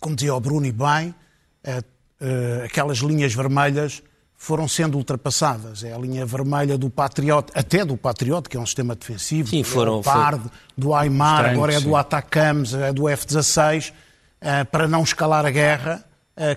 Como 0.00 0.14
dizia 0.14 0.34
o 0.34 0.40
Bruno 0.40 0.66
e 0.66 0.72
bem, 0.72 1.08
uh, 1.08 1.14
uh, 2.20 2.64
aquelas 2.64 2.98
linhas 2.98 3.34
vermelhas 3.34 4.02
foram 4.36 4.66
sendo 4.66 4.98
ultrapassadas. 4.98 5.84
É 5.84 5.92
a 5.92 5.98
linha 5.98 6.26
vermelha 6.26 6.76
do 6.76 6.90
Patriot, 6.90 7.52
até 7.54 7.84
do 7.84 7.96
Patriot, 7.96 8.48
que 8.48 8.56
é 8.56 8.60
um 8.60 8.66
sistema 8.66 8.94
defensivo, 8.94 9.48
sim, 9.48 9.62
do 9.62 9.68
foram, 9.68 9.94
Leopard, 9.94 10.50
do 10.76 10.94
Aimar, 10.94 11.46
agora 11.46 11.74
é 11.74 11.80
do 11.80 11.94
Atacams, 11.94 12.74
é 12.74 12.92
do 12.92 13.08
F-16, 13.08 13.90
uh, 13.90 14.66
para 14.66 14.88
não 14.88 15.02
escalar 15.02 15.46
a 15.46 15.50
guerra, 15.50 16.04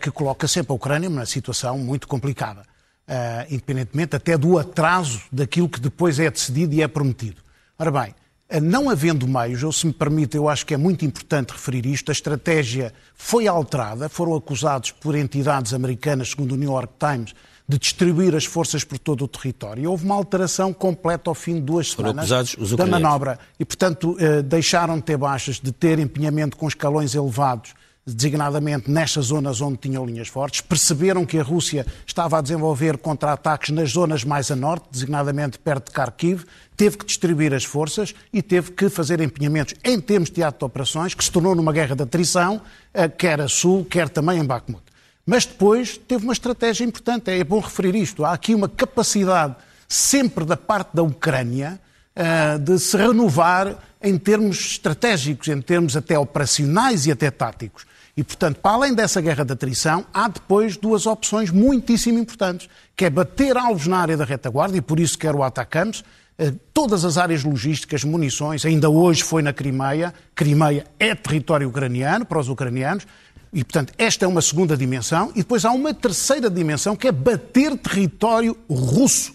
que 0.01 0.11
coloca 0.11 0.47
sempre 0.47 0.71
a 0.71 0.75
Ucrânia 0.75 1.09
numa 1.09 1.25
situação 1.25 1.77
muito 1.77 2.07
complicada, 2.07 2.61
uh, 2.61 3.53
independentemente 3.53 4.15
até 4.15 4.37
do 4.37 4.57
atraso 4.57 5.21
daquilo 5.31 5.69
que 5.69 5.79
depois 5.79 6.19
é 6.19 6.29
decidido 6.29 6.73
e 6.73 6.81
é 6.81 6.87
prometido. 6.87 7.41
Ora 7.77 7.91
bem, 7.91 8.15
não 8.61 8.89
havendo 8.89 9.27
meios, 9.27 9.63
ou 9.63 9.71
se 9.71 9.87
me 9.87 9.93
permite, 9.93 10.37
eu 10.37 10.47
acho 10.47 10.65
que 10.65 10.73
é 10.73 10.77
muito 10.77 11.03
importante 11.03 11.51
referir 11.51 11.85
isto, 11.85 12.09
a 12.09 12.13
estratégia 12.13 12.93
foi 13.15 13.47
alterada, 13.47 14.07
foram 14.07 14.35
acusados 14.35 14.91
por 14.91 15.15
entidades 15.15 15.73
americanas, 15.73 16.29
segundo 16.29 16.53
o 16.53 16.55
New 16.55 16.69
York 16.69 16.93
Times, 16.99 17.33
de 17.67 17.79
distribuir 17.79 18.35
as 18.35 18.45
forças 18.45 18.83
por 18.83 18.99
todo 18.99 19.23
o 19.23 19.27
território. 19.27 19.89
Houve 19.89 20.05
uma 20.05 20.13
alteração 20.13 20.71
completa 20.71 21.31
ao 21.31 21.33
fim 21.33 21.55
de 21.55 21.61
duas 21.61 21.91
semanas 21.91 22.29
da 22.77 22.85
manobra. 22.85 23.39
E, 23.59 23.65
portanto, 23.65 24.15
eh, 24.19 24.43
deixaram 24.43 24.97
de 24.97 25.03
ter 25.03 25.17
baixas, 25.17 25.59
de 25.59 25.71
ter 25.71 25.97
empenhamento 25.97 26.55
com 26.57 26.67
escalões 26.67 27.15
elevados, 27.15 27.73
designadamente 28.07 28.89
nestas 28.89 29.25
zonas 29.25 29.61
onde 29.61 29.77
tinham 29.77 30.05
linhas 30.05 30.27
fortes. 30.27 30.61
Perceberam 30.61 31.25
que 31.25 31.39
a 31.39 31.43
Rússia 31.43 31.85
estava 32.05 32.37
a 32.37 32.41
desenvolver 32.41 32.99
contra-ataques 32.99 33.71
nas 33.71 33.91
zonas 33.91 34.23
mais 34.23 34.51
a 34.51 34.55
norte, 34.55 34.85
designadamente 34.91 35.57
perto 35.57 35.89
de 35.89 35.97
Kharkiv. 35.97 36.43
Teve 36.77 36.97
que 36.97 37.05
distribuir 37.05 37.51
as 37.53 37.63
forças 37.63 38.13
e 38.31 38.43
teve 38.43 38.71
que 38.71 38.89
fazer 38.89 39.19
empenhamentos 39.21 39.73
em 39.83 39.99
termos 39.99 40.29
de 40.29 40.35
teatro 40.35 40.59
de 40.59 40.65
operações, 40.65 41.15
que 41.15 41.23
se 41.23 41.31
tornou 41.31 41.55
numa 41.55 41.73
guerra 41.73 41.95
de 41.95 42.03
atrição, 42.03 42.61
eh, 42.93 43.07
quer 43.07 43.41
a 43.41 43.47
sul, 43.47 43.83
quer 43.85 44.07
também 44.07 44.39
em 44.39 44.45
Bakhmut. 44.45 44.83
Mas 45.25 45.45
depois 45.45 45.97
teve 45.97 46.23
uma 46.23 46.33
estratégia 46.33 46.85
importante, 46.85 47.31
é 47.31 47.43
bom 47.43 47.59
referir 47.59 47.95
isto. 47.95 48.23
Há 48.23 48.33
aqui 48.33 48.53
uma 48.53 48.69
capacidade, 48.69 49.55
sempre 49.87 50.45
da 50.45 50.55
parte 50.55 50.89
da 50.93 51.01
Ucrânia, 51.01 51.79
eh, 52.15 52.59
de 52.59 52.77
se 52.77 52.95
renovar 52.95 53.79
em 53.99 54.15
termos 54.15 54.59
estratégicos, 54.59 55.47
em 55.47 55.59
termos 55.59 55.97
até 55.97 56.19
operacionais 56.19 57.07
e 57.07 57.11
até 57.11 57.31
táticos. 57.31 57.87
E, 58.17 58.23
portanto, 58.23 58.59
para 58.61 58.71
além 58.71 58.93
dessa 58.93 59.19
guerra 59.19 59.43
de 59.43 59.53
atrição, 59.53 60.05
há 60.13 60.27
depois 60.27 60.77
duas 60.77 61.05
opções 61.05 61.51
muitíssimo 61.51 62.17
importantes, 62.17 62.69
que 62.95 63.05
é 63.05 63.09
bater 63.09 63.57
alvos 63.57 63.87
na 63.87 63.97
área 63.97 64.15
da 64.15 64.23
retaguarda, 64.23 64.77
e 64.77 64.81
por 64.81 64.99
isso 64.99 65.17
quero 65.17 65.39
o 65.39 65.43
atacamos, 65.43 66.03
eh, 66.37 66.53
todas 66.73 67.03
as 67.03 67.17
áreas 67.17 67.43
logísticas, 67.43 68.05
munições, 68.05 68.65
ainda 68.65 68.89
hoje 68.89 69.21
foi 69.21 69.41
na 69.41 69.51
Crimeia, 69.51 70.13
Crimeia 70.33 70.85
é 70.97 71.13
território 71.13 71.67
ucraniano 71.67 72.25
para 72.25 72.39
os 72.39 72.47
ucranianos, 72.47 73.05
e, 73.51 73.63
portanto, 73.63 73.93
esta 73.97 74.25
é 74.25 74.27
uma 74.27 74.41
segunda 74.41 74.75
dimensão. 74.75 75.31
E 75.31 75.39
depois 75.39 75.63
há 75.63 75.71
uma 75.71 75.93
terceira 75.93 76.49
dimensão, 76.49 76.93
que 76.93 77.07
é 77.07 77.11
bater 77.11 77.77
território 77.77 78.57
russo. 78.69 79.33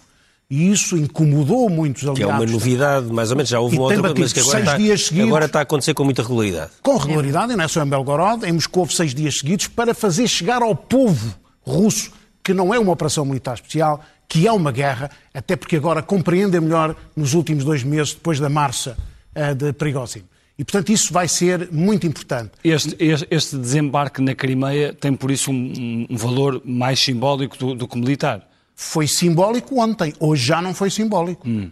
E 0.51 0.69
isso 0.69 0.97
incomodou 0.97 1.69
muitos 1.69 2.03
aliados. 2.03 2.19
Que 2.19 2.23
é 2.23 2.27
uma 2.27 2.45
novidade, 2.45 3.07
mais 3.07 3.31
ou 3.31 3.37
menos, 3.37 3.49
já 3.49 3.57
houve 3.61 3.77
uma 3.77 3.85
outra, 3.85 4.13
mas 4.13 4.33
que 4.33 4.41
agora 4.41 4.59
está, 4.59 4.71
seguidos, 4.73 5.19
agora 5.21 5.45
está 5.45 5.59
a 5.59 5.61
acontecer 5.61 5.93
com 5.93 6.03
muita 6.03 6.21
regularidade. 6.21 6.71
Com 6.81 6.97
regularidade, 6.97 7.53
e 7.53 7.55
não 7.55 7.63
é 7.63 7.67
só 7.69 7.81
em 7.81 7.87
Belgorod, 7.87 8.45
em 8.45 8.51
Moscou 8.51 8.81
houve 8.81 8.93
seis 8.93 9.15
dias 9.15 9.39
seguidos, 9.39 9.67
para 9.67 9.93
fazer 9.93 10.27
chegar 10.27 10.61
ao 10.61 10.75
povo 10.75 11.33
russo 11.61 12.11
que 12.43 12.53
não 12.53 12.73
é 12.73 12.79
uma 12.79 12.91
operação 12.91 13.23
militar 13.23 13.53
especial, 13.53 14.03
que 14.27 14.45
é 14.45 14.51
uma 14.51 14.73
guerra, 14.73 15.09
até 15.33 15.55
porque 15.55 15.77
agora 15.77 16.01
compreendem 16.01 16.59
melhor 16.59 16.97
nos 17.15 17.33
últimos 17.33 17.63
dois 17.63 17.83
meses, 17.83 18.13
depois 18.13 18.37
da 18.37 18.49
marcha 18.49 18.97
uh, 19.35 19.55
de 19.55 19.71
Prigozhin. 19.71 20.23
E, 20.57 20.65
portanto, 20.65 20.91
isso 20.91 21.13
vai 21.13 21.27
ser 21.27 21.69
muito 21.71 22.05
importante. 22.05 22.51
Este, 22.63 22.95
este 23.31 23.57
desembarque 23.57 24.21
na 24.21 24.35
Crimeia 24.35 24.93
tem, 24.93 25.13
por 25.13 25.31
isso, 25.31 25.49
um, 25.49 26.05
um 26.09 26.17
valor 26.17 26.61
mais 26.65 26.99
simbólico 26.99 27.57
do, 27.57 27.73
do, 27.73 27.87
que 27.87 27.97
militar? 27.97 28.47
Foi 28.83 29.07
simbólico 29.07 29.79
ontem, 29.79 30.13
hoje 30.19 30.43
já 30.43 30.61
não 30.61 30.73
foi 30.73 30.89
simbólico. 30.89 31.47
Hum. 31.47 31.69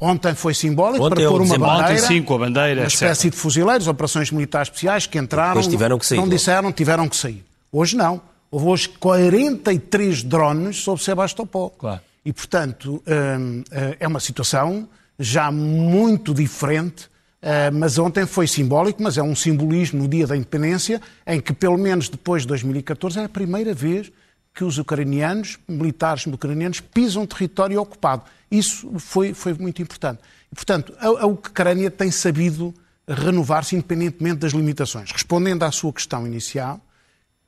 Ontem 0.00 0.34
foi 0.34 0.54
simbólico 0.54 1.04
ontem 1.04 1.14
para 1.22 1.28
pôr 1.30 1.40
uma 1.40 1.58
bandeira, 1.58 1.92
ontem, 1.92 1.98
sim, 1.98 2.22
com 2.22 2.34
a 2.34 2.38
bandeira, 2.38 2.80
uma 2.82 2.86
espécie 2.86 3.22
certo. 3.22 3.34
de 3.34 3.40
fuzileiros, 3.40 3.86
operações 3.86 4.30
militares 4.30 4.68
especiais 4.68 5.06
que 5.06 5.18
entraram, 5.18 5.60
que 5.60 6.06
sair, 6.06 6.18
não 6.18 6.28
disseram, 6.28 6.72
tiveram 6.72 7.08
que 7.08 7.16
sair. 7.16 7.44
Hoje 7.72 7.96
não. 7.96 8.20
Houve 8.50 8.66
hoje 8.66 8.88
43 8.88 10.22
drones 10.24 10.78
sobre 10.78 11.02
Sebastopol. 11.02 11.70
Claro. 11.70 12.00
E, 12.24 12.32
portanto, 12.32 13.02
hum, 13.06 13.62
é 14.00 14.06
uma 14.06 14.20
situação 14.20 14.88
já 15.18 15.50
muito 15.50 16.34
diferente 16.34 17.08
Uh, 17.40 17.70
mas 17.72 17.98
ontem 17.98 18.26
foi 18.26 18.48
simbólico, 18.48 19.00
mas 19.00 19.16
é 19.16 19.22
um 19.22 19.34
simbolismo 19.34 20.02
no 20.02 20.08
dia 20.08 20.26
da 20.26 20.36
independência, 20.36 21.00
em 21.24 21.40
que, 21.40 21.52
pelo 21.52 21.78
menos 21.78 22.08
depois 22.08 22.42
de 22.42 22.48
2014, 22.48 23.20
é 23.20 23.24
a 23.24 23.28
primeira 23.28 23.72
vez 23.72 24.10
que 24.58 24.64
os 24.64 24.76
ucranianos, 24.76 25.56
militares 25.68 26.26
ucranianos, 26.26 26.80
pisam 26.80 27.24
território 27.24 27.80
ocupado. 27.80 28.24
Isso 28.50 28.90
foi, 28.98 29.32
foi 29.32 29.54
muito 29.54 29.80
importante. 29.80 30.18
E, 30.50 30.54
portanto, 30.56 30.92
a, 30.98 31.06
a 31.06 31.26
Ucrânia 31.26 31.88
tem 31.92 32.10
sabido 32.10 32.74
renovar-se 33.06 33.76
independentemente 33.76 34.38
das 34.38 34.50
limitações. 34.50 35.12
Respondendo 35.12 35.62
à 35.62 35.70
sua 35.70 35.92
questão 35.92 36.26
inicial, 36.26 36.80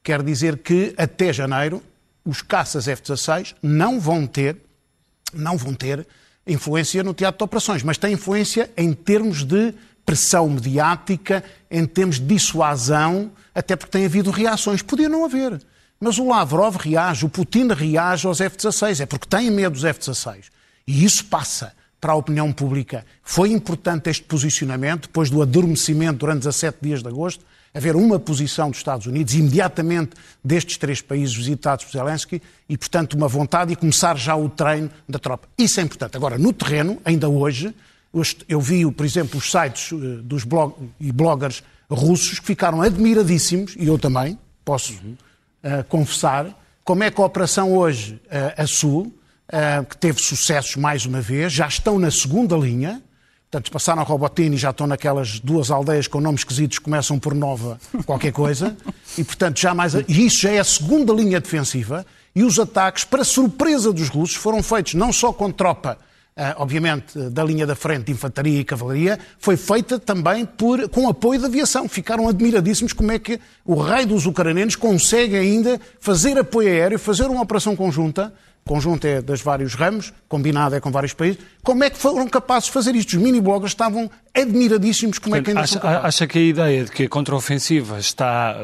quer 0.05 0.23
dizer 0.23 0.59
que 0.59 0.95
até 0.97 1.33
janeiro 1.33 1.83
os 2.25 2.43
caças 2.43 2.87
F-16 2.87 3.57
não 3.61 3.99
vão 3.99 4.25
ter, 4.25 4.59
não 5.35 5.57
vão 5.57 5.75
ter 5.75 6.07
influência 6.47 7.03
no 7.03 7.13
teatro 7.13 7.39
de 7.39 7.45
operações, 7.45 7.83
mas 7.83 7.99
tem 7.99 8.13
influência 8.13 8.71
em 8.77 8.93
termos 8.93 9.43
de 9.43 9.75
pressão 10.07 10.49
mediática, 10.49 11.43
em 11.69 11.85
termos 11.87 12.21
de 12.21 12.27
dissuasão, 12.27 13.33
até 13.53 13.75
porque 13.75 13.91
tem 13.91 14.05
havido 14.05 14.31
reações. 14.31 14.81
Podia 14.81 15.09
não 15.09 15.25
haver. 15.25 15.61
Mas 16.01 16.19
o 16.19 16.27
Lavrov 16.27 16.77
reage, 16.77 17.27
o 17.27 17.29
Putin 17.29 17.69
reage 17.69 18.27
aos 18.27 18.41
F-16, 18.41 19.01
é 19.01 19.07
porque 19.07 19.27
tem 19.29 19.51
medo 19.51 19.73
dos 19.75 19.85
F-16. 19.85 20.45
E 20.87 21.05
isso 21.05 21.27
passa 21.27 21.75
para 22.01 22.13
a 22.13 22.17
opinião 22.17 22.51
pública. 22.51 23.05
Foi 23.23 23.53
importante 23.53 24.09
este 24.09 24.25
posicionamento, 24.25 25.03
depois 25.03 25.29
do 25.29 25.43
adormecimento 25.43 26.21
durante 26.21 26.39
17 26.39 26.79
dias 26.81 27.03
de 27.03 27.09
agosto, 27.09 27.45
haver 27.75 27.95
uma 27.95 28.19
posição 28.19 28.71
dos 28.71 28.79
Estados 28.79 29.07
Unidos, 29.07 29.35
imediatamente 29.35 30.13
destes 30.43 30.79
três 30.79 31.03
países 31.03 31.35
visitados 31.35 31.85
por 31.85 31.93
Zelensky, 31.93 32.41
e, 32.67 32.79
portanto, 32.79 33.13
uma 33.13 33.29
vontade 33.29 33.75
e 33.75 33.77
começar 33.77 34.17
já 34.17 34.35
o 34.35 34.49
treino 34.49 34.91
da 35.07 35.19
tropa. 35.19 35.49
Isso 35.59 35.81
é 35.81 35.83
importante. 35.83 36.17
Agora, 36.17 36.39
no 36.39 36.53
terreno, 36.53 36.99
ainda 37.05 37.29
hoje, 37.29 37.75
eu 38.49 38.61
vi, 38.61 38.91
por 38.91 39.05
exemplo, 39.05 39.39
os 39.39 39.51
sites 39.51 39.93
eh, 39.93 40.23
dos 40.23 40.45
blog 40.45 40.75
e 40.99 41.13
bloggers 41.13 41.63
russos 41.91 42.41
que 42.41 42.47
ficaram 42.47 42.81
admiradíssimos, 42.81 43.77
e 43.77 43.87
eu 43.87 43.99
também, 43.99 44.39
posso 44.65 44.95
confessar, 45.89 46.47
como 46.85 47.05
é 47.05 47.11
que 47.11 47.21
a 47.21 47.25
operação 47.25 47.77
hoje, 47.77 48.21
uh, 48.27 48.63
a 48.63 48.67
Sul, 48.67 49.15
uh, 49.49 49.85
que 49.85 49.97
teve 49.97 50.21
sucessos 50.21 50.77
mais 50.77 51.07
uma 51.07 51.21
vez, 51.21 51.53
já 51.53 51.69
estão 51.69 51.99
na 51.99 52.11
segunda 52.11 52.57
linha, 52.57 53.03
Portanto, 53.51 53.73
passaram 53.73 54.01
a 54.03 54.05
Robotini 54.05 54.55
e 54.55 54.59
já 54.59 54.71
estão 54.71 54.87
naquelas 54.87 55.41
duas 55.41 55.73
aldeias 55.73 56.07
com 56.07 56.21
nomes 56.21 56.43
esquisitos 56.43 56.79
que 56.79 56.85
começam 56.85 57.19
por 57.19 57.35
Nova 57.35 57.81
qualquer 58.07 58.31
coisa. 58.31 58.77
E, 59.19 59.25
portanto, 59.25 59.59
já 59.59 59.75
mais... 59.75 59.93
E 59.95 60.27
isso 60.27 60.43
já 60.43 60.51
é 60.53 60.61
a 60.61 60.65
segunda 60.65 61.13
linha 61.13 61.41
defensiva. 61.41 62.07
E 62.33 62.45
os 62.45 62.61
ataques, 62.61 63.03
para 63.03 63.25
surpresa 63.25 63.93
dos 63.93 64.09
russos, 64.09 64.37
foram 64.37 64.63
feitos 64.63 64.95
não 64.95 65.13
só 65.13 65.33
com 65.33 65.51
tropa, 65.51 65.99
obviamente, 66.57 67.19
da 67.31 67.45
linha 67.45 67.67
da 67.67 67.75
frente 67.75 68.07
de 68.07 68.13
infantaria 68.13 68.61
e 68.61 68.65
cavalaria, 68.65 69.19
foi 69.39 69.57
feita 69.57 69.99
também 69.99 70.45
por, 70.45 70.89
com 70.89 71.09
apoio 71.09 71.41
da 71.41 71.47
aviação. 71.47 71.89
Ficaram 71.89 72.29
admiradíssimos 72.29 72.93
como 72.93 73.13
é 73.13 73.19
que 73.19 73.41
o 73.65 73.75
rei 73.75 74.07
dos 74.07 74.27
ucranianos 74.27 74.77
consegue 74.77 75.37
ainda 75.37 75.81
fazer 76.01 76.39
apoio 76.39 76.69
aéreo, 76.69 76.99
fazer 76.99 77.25
uma 77.25 77.43
operação 77.43 77.77
conjunta 77.77 78.33
conjunto 78.65 79.05
é 79.05 79.21
dos 79.21 79.41
vários 79.41 79.75
ramos, 79.75 80.13
combinado 80.29 80.75
é 80.75 80.81
com 80.81 80.91
vários 80.91 81.13
países. 81.13 81.39
Como 81.63 81.83
é 81.83 81.91
que 81.91 81.97
foram 81.97 82.29
capazes 82.29 82.67
de 82.67 82.73
fazer 82.73 82.95
isto? 82.95 83.17
Os 83.17 83.23
mini-bloggers 83.23 83.73
estavam 83.73 84.11
admiradíssimos 84.35 85.19
como 85.19 85.35
Portanto, 85.35 85.43
é 85.43 85.45
que 85.45 85.51
ainda 85.51 85.63
acha, 85.63 85.81
são 85.81 86.07
acha 86.07 86.27
que 86.27 86.39
a 86.39 86.43
ideia 86.43 86.85
de 86.85 86.91
que 86.91 87.05
a 87.05 87.09
contraofensiva 87.09 87.99
está, 87.99 88.57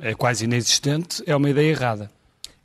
é 0.00 0.14
quase 0.14 0.44
inexistente 0.44 1.22
é 1.26 1.34
uma 1.34 1.50
ideia 1.50 1.70
errada? 1.70 2.10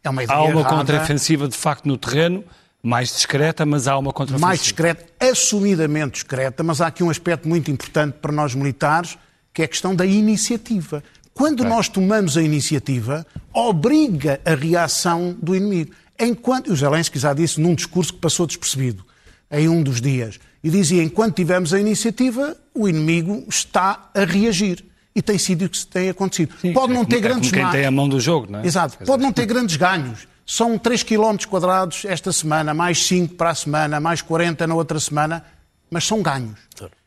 É 0.03 0.09
uma 0.09 0.23
ideia 0.23 0.37
Há 0.37 0.43
uma 0.43 0.59
errada. 0.59 0.75
contraofensiva, 0.75 1.47
de 1.47 1.57
facto, 1.57 1.85
no 1.85 1.97
terreno, 1.97 2.43
mais 2.85 3.13
discreta, 3.13 3.65
mas 3.65 3.87
há 3.87 3.97
uma 3.97 4.11
contraofensiva. 4.11 4.45
mais 4.45 4.61
discreta, 4.61 5.05
assumidamente 5.17 6.15
discreta, 6.15 6.61
mas 6.63 6.81
há 6.81 6.87
aqui 6.87 7.01
um 7.01 7.09
aspecto 7.09 7.47
muito 7.47 7.71
importante 7.71 8.15
para 8.21 8.31
nós 8.33 8.53
militares, 8.53 9.17
que 9.53 9.61
é 9.61 9.65
a 9.65 9.67
questão 9.69 9.95
da 9.95 10.05
iniciativa. 10.05 11.01
Quando 11.33 11.63
nós 11.63 11.87
tomamos 11.87 12.35
a 12.37 12.41
iniciativa, 12.43 13.25
obriga 13.53 14.41
a 14.45 14.53
reação 14.53 15.35
do 15.41 15.55
inimigo. 15.55 15.93
Enquanto, 16.19 16.71
o 16.71 16.75
Zelensky 16.75 17.17
já 17.17 17.33
disse 17.33 17.59
num 17.61 17.73
discurso 17.73 18.13
que 18.13 18.19
passou 18.19 18.45
despercebido 18.45 19.05
em 19.49 19.69
um 19.69 19.81
dos 19.81 20.01
dias, 20.01 20.37
e 20.63 20.69
dizia, 20.69 21.01
enquanto 21.03 21.35
tivemos 21.35 21.73
a 21.73 21.79
iniciativa, 21.79 22.55
o 22.73 22.87
inimigo 22.89 23.43
está 23.47 24.09
a 24.13 24.25
reagir. 24.25 24.83
E 25.15 25.21
tem 25.21 25.37
sido 25.37 25.65
o 25.65 25.69
que 25.69 25.85
tem 25.85 26.09
acontecido. 26.09 26.53
Sim, 26.59 26.73
Pode 26.73 26.91
é 26.91 26.95
não 26.95 27.05
como- 27.05 27.09
ter 27.09 27.15
é 27.17 27.21
como 27.21 27.33
grandes 27.33 27.51
quem 27.51 27.61
ma- 27.63 27.71
tem 27.71 27.85
a 27.85 27.91
mão 27.91 28.09
do 28.09 28.19
jogo, 28.19 28.51
não 28.51 28.59
é? 28.59 28.65
Exato. 28.65 28.97
Pode 29.05 29.21
não 29.21 29.31
ter 29.31 29.45
grandes 29.45 29.75
ganhos. 29.77 30.27
São 30.45 30.77
3 30.77 31.03
km 31.03 31.37
quadrados 31.49 32.05
esta 32.05 32.31
semana, 32.31 32.73
mais 32.73 33.05
5 33.05 33.35
para 33.35 33.51
a 33.51 33.55
semana, 33.55 33.99
mais 33.99 34.21
40 34.21 34.67
na 34.67 34.75
outra 34.75 34.99
semana, 34.99 35.45
mas 35.89 36.05
são 36.05 36.21
ganhos. 36.21 36.59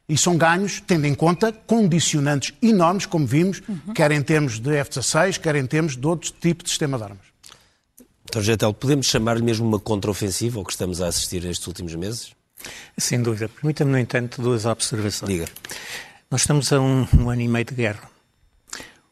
E 0.08 0.16
são 0.16 0.36
ganhos 0.36 0.80
tendo 0.86 1.04
em 1.04 1.14
conta 1.14 1.52
condicionantes 1.52 2.54
enormes, 2.62 3.06
como 3.06 3.26
vimos, 3.26 3.60
quer 3.94 4.12
em 4.12 4.22
termos 4.22 4.58
de 4.58 4.76
F-16, 4.76 5.38
quer 5.38 5.56
em 5.56 5.66
termos 5.66 5.96
de 5.96 6.06
outro 6.06 6.32
tipo 6.32 6.62
de 6.62 6.70
sistema 6.70 6.96
de 6.96 7.04
armas. 7.04 7.26
Dr. 8.30 8.40
Getel, 8.40 8.72
podemos 8.72 9.06
chamar-lhe 9.06 9.42
mesmo 9.42 9.66
uma 9.66 9.78
contraofensiva 9.78 10.58
ao 10.58 10.64
que 10.64 10.72
estamos 10.72 11.00
a 11.00 11.08
assistir 11.08 11.44
estes 11.44 11.66
últimos 11.66 11.94
meses? 11.94 12.32
Sem 12.98 13.22
dúvida. 13.22 13.48
Permita-me, 13.48 13.92
no 13.92 13.98
entanto, 13.98 14.40
duas 14.40 14.64
observações. 14.64 15.30
Diga. 15.30 15.46
Nós 16.30 16.40
estamos 16.40 16.72
a 16.72 16.80
um, 16.80 17.06
um 17.16 17.30
ano 17.30 17.42
e 17.42 17.48
meio 17.48 17.64
de 17.64 17.74
guerra. 17.74 18.10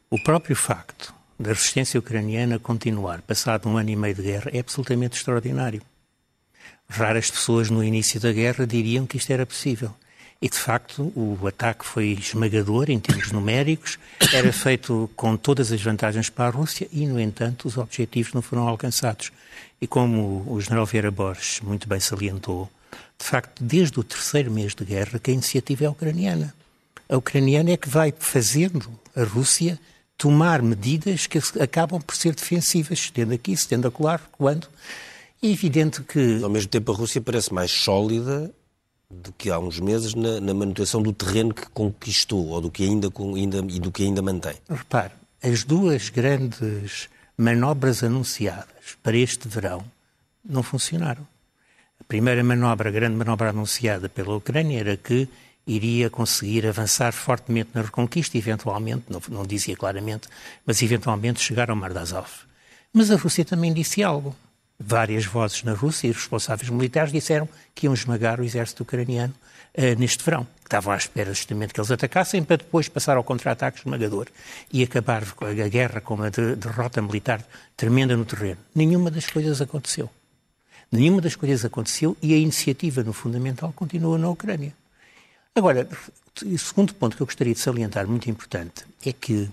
O 0.09 0.21
próprio 0.21 0.55
facto 0.55 1.14
da 1.39 1.49
resistência 1.51 1.99
ucraniana 1.99 2.57
continuar, 2.57 3.21
passado 3.21 3.67
um 3.67 3.77
ano 3.77 3.89
e 3.89 3.95
meio 3.95 4.15
de 4.15 4.21
guerra, 4.21 4.51
é 4.53 4.59
absolutamente 4.59 5.17
extraordinário. 5.17 5.81
Raras 6.87 7.31
pessoas 7.31 7.69
no 7.69 7.83
início 7.83 8.19
da 8.19 8.31
guerra 8.31 8.65
diriam 8.65 9.05
que 9.05 9.17
isto 9.17 9.31
era 9.31 9.45
possível. 9.45 9.93
E, 10.41 10.49
de 10.49 10.57
facto, 10.57 11.11
o 11.15 11.47
ataque 11.47 11.85
foi 11.85 12.09
esmagador 12.09 12.89
em 12.89 12.99
termos 12.99 13.31
numéricos, 13.31 13.97
era 14.33 14.51
feito 14.51 15.09
com 15.15 15.35
todas 15.35 15.71
as 15.71 15.81
vantagens 15.81 16.29
para 16.29 16.47
a 16.47 16.49
Rússia 16.49 16.87
e, 16.91 17.07
no 17.07 17.19
entanto, 17.19 17.67
os 17.67 17.77
objetivos 17.77 18.33
não 18.33 18.41
foram 18.41 18.67
alcançados. 18.67 19.31
E 19.81 19.87
como 19.87 20.45
o 20.47 20.59
general 20.61 20.85
Vieira 20.85 21.09
Borges 21.09 21.61
muito 21.61 21.87
bem 21.87 21.99
salientou, 21.99 22.69
de 23.17 23.25
facto, 23.25 23.63
desde 23.63 23.99
o 23.99 24.03
terceiro 24.03 24.51
mês 24.51 24.75
de 24.75 24.83
guerra, 24.83 25.19
que 25.19 25.31
a 25.31 25.33
iniciativa 25.33 25.85
é 25.85 25.89
ucraniana. 25.89 26.53
A 27.09 27.17
ucraniana 27.17 27.71
é 27.71 27.77
que 27.77 27.89
vai 27.89 28.13
fazendo 28.17 28.87
a 29.15 29.23
Rússia 29.23 29.79
tomar 30.17 30.61
medidas 30.61 31.27
que 31.27 31.39
acabam 31.61 32.01
por 32.01 32.15
ser 32.15 32.33
defensivas, 32.35 32.99
estendo 32.99 33.33
aqui, 33.33 33.51
estendo 33.51 33.87
acolá, 33.87 34.15
recuando. 34.17 34.67
É 35.43 35.47
evidente 35.47 36.01
que 36.01 36.19
Mas, 36.19 36.43
ao 36.43 36.49
mesmo 36.49 36.69
tempo, 36.69 36.91
a 36.91 36.95
Rússia 36.95 37.21
parece 37.21 37.53
mais 37.53 37.71
sólida 37.71 38.51
do 39.09 39.31
que 39.33 39.51
há 39.51 39.59
uns 39.59 39.79
meses 39.79 40.13
na, 40.15 40.39
na 40.41 40.53
manutenção 40.53 41.01
do 41.01 41.13
terreno 41.13 41.53
que 41.53 41.67
conquistou 41.69 42.47
ou 42.47 42.61
do 42.61 42.71
que 42.71 42.83
ainda, 42.83 43.09
ainda- 43.35 43.59
e 43.69 43.79
do 43.79 43.91
que 43.91 44.03
ainda 44.03 44.21
mantém. 44.21 44.55
Repare, 44.69 45.11
as 45.43 45.63
duas 45.63 46.09
grandes 46.09 47.07
manobras 47.37 48.03
anunciadas 48.03 48.97
para 49.03 49.15
este 49.17 49.47
verão 49.47 49.83
não 50.43 50.63
funcionaram. 50.63 51.27
A 51.99 52.03
primeira 52.05 52.43
manobra, 52.43 52.89
a 52.89 52.91
grande 52.91 53.15
manobra 53.15 53.49
anunciada 53.49 54.09
pela 54.09 54.35
Ucrânia 54.35 54.79
era 54.79 54.97
que 54.97 55.27
iria 55.67 56.09
conseguir 56.09 56.67
avançar 56.67 57.11
fortemente 57.11 57.71
na 57.73 57.81
reconquista, 57.81 58.37
eventualmente, 58.37 59.05
não, 59.09 59.21
não 59.29 59.45
dizia 59.45 59.75
claramente, 59.75 60.27
mas 60.65 60.81
eventualmente 60.81 61.41
chegar 61.41 61.69
ao 61.69 61.75
Mar 61.75 61.91
de 61.91 61.99
Azov. 61.99 62.27
Mas 62.93 63.09
a 63.11 63.15
Rússia 63.15 63.43
também 63.43 63.73
disse 63.73 64.03
algo. 64.03 64.35
Várias 64.79 65.25
vozes 65.25 65.63
na 65.63 65.73
Rússia 65.73 66.07
e 66.07 66.11
responsáveis 66.11 66.69
militares 66.69 67.11
disseram 67.11 67.47
que 67.73 67.85
iam 67.87 67.93
esmagar 67.93 68.39
o 68.39 68.43
exército 68.43 68.83
ucraniano 68.83 69.33
eh, 69.73 69.95
neste 69.95 70.23
verão. 70.23 70.45
Que 70.59 70.67
estavam 70.67 70.93
à 70.93 70.97
espera 70.97 71.33
justamente 71.33 71.73
que 71.73 71.79
eles 71.79 71.91
atacassem 71.91 72.43
para 72.43 72.57
depois 72.57 72.89
passar 72.89 73.15
ao 73.15 73.23
contra-ataque 73.23 73.79
esmagador 73.79 74.27
e 74.71 74.83
acabar 74.83 75.23
a 75.23 75.67
guerra 75.69 76.01
com 76.01 76.15
uma 76.15 76.29
de- 76.29 76.55
derrota 76.55 77.01
militar 77.01 77.41
tremenda 77.77 78.17
no 78.17 78.25
terreno. 78.25 78.57
Nenhuma 78.73 79.09
das 79.09 79.27
coisas 79.27 79.61
aconteceu. 79.61 80.09
Nenhuma 80.91 81.21
das 81.21 81.35
coisas 81.35 81.63
aconteceu 81.65 82.15
e 82.21 82.33
a 82.33 82.37
iniciativa, 82.37 83.01
no 83.03 83.13
fundamental, 83.13 83.71
continua 83.73 84.17
na 84.17 84.29
Ucrânia. 84.29 84.73
Agora, 85.57 85.87
o 86.45 86.57
segundo 86.57 86.93
ponto 86.93 87.15
que 87.15 87.21
eu 87.21 87.25
gostaria 87.25 87.53
de 87.53 87.59
salientar, 87.61 88.05
muito 88.05 88.29
importante, 88.29 88.85
é 89.05 89.13
que, 89.13 89.49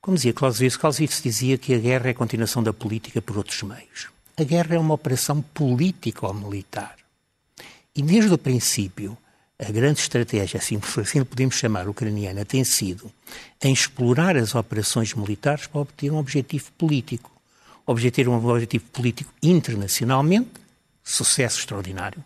como 0.00 0.16
dizia 0.16 0.32
Clausewitz, 0.32 0.76
Clausewitz 0.76 1.22
dizia 1.22 1.56
que 1.56 1.72
a 1.72 1.78
guerra 1.78 2.08
é 2.08 2.10
a 2.10 2.14
continuação 2.14 2.64
da 2.64 2.72
política 2.72 3.22
por 3.22 3.36
outros 3.38 3.62
meios. 3.62 4.08
A 4.36 4.42
guerra 4.42 4.74
é 4.74 4.78
uma 4.78 4.94
operação 4.94 5.40
político-militar. 5.40 6.96
E 7.94 8.02
desde 8.02 8.34
o 8.34 8.38
princípio, 8.38 9.16
a 9.56 9.70
grande 9.70 10.00
estratégia, 10.00 10.58
assim, 10.58 10.80
assim 11.00 11.22
podemos 11.22 11.54
chamar, 11.54 11.88
ucraniana, 11.88 12.44
tem 12.44 12.64
sido 12.64 13.08
em 13.62 13.72
explorar 13.72 14.36
as 14.36 14.56
operações 14.56 15.14
militares 15.14 15.68
para 15.68 15.80
obter 15.80 16.10
um 16.10 16.16
objetivo 16.16 16.72
político. 16.72 17.30
Obter 17.86 18.28
um 18.28 18.34
objetivo 18.34 18.84
político 18.86 19.32
internacionalmente, 19.40 20.50
sucesso 21.04 21.60
extraordinário. 21.60 22.24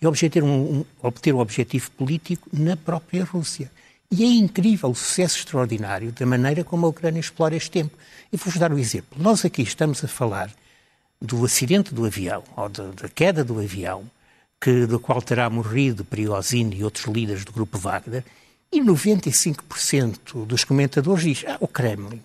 E 0.00 0.06
obter 0.06 0.42
um, 0.42 0.48
um, 0.48 0.84
obter 1.02 1.34
um 1.34 1.38
objetivo 1.38 1.90
político 1.92 2.48
na 2.52 2.76
própria 2.76 3.24
Rússia. 3.24 3.70
E 4.10 4.22
é 4.22 4.26
incrível 4.26 4.90
o 4.90 4.94
sucesso 4.94 5.38
extraordinário 5.38 6.12
da 6.12 6.24
maneira 6.26 6.62
como 6.62 6.86
a 6.86 6.88
Ucrânia 6.88 7.20
explora 7.20 7.56
este 7.56 7.70
tempo. 7.70 7.96
E 8.32 8.36
vou-vos 8.36 8.60
dar 8.60 8.72
um 8.72 8.78
exemplo. 8.78 9.20
Nós 9.20 9.44
aqui 9.44 9.62
estamos 9.62 10.04
a 10.04 10.08
falar 10.08 10.50
do 11.20 11.44
acidente 11.44 11.94
do 11.94 12.04
avião, 12.04 12.44
ou 12.56 12.68
da, 12.68 12.90
da 12.90 13.08
queda 13.08 13.42
do 13.42 13.58
avião, 13.58 14.08
que, 14.60 14.86
do 14.86 15.00
qual 15.00 15.20
terá 15.20 15.48
morrido 15.50 16.04
Prigozhin 16.04 16.70
e 16.74 16.84
outros 16.84 17.06
líderes 17.06 17.44
do 17.44 17.52
grupo 17.52 17.78
Wagner, 17.78 18.24
e 18.70 18.80
95% 18.80 20.44
dos 20.46 20.64
comentadores 20.64 21.24
diz, 21.24 21.44
ah, 21.46 21.56
o 21.60 21.68
Kremlin, 21.68 22.20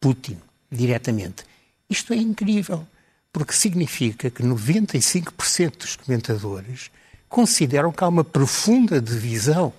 Putin, 0.00 0.38
diretamente. 0.70 1.44
Isto 1.88 2.12
é 2.12 2.16
incrível, 2.16 2.86
porque 3.32 3.52
significa 3.52 4.30
que 4.30 4.42
95% 4.42 5.78
dos 5.78 5.96
comentadores 5.96 6.90
consideram 7.28 7.92
que 7.92 8.02
há 8.02 8.08
uma 8.08 8.24
profunda 8.24 9.00
divisão 9.00 9.72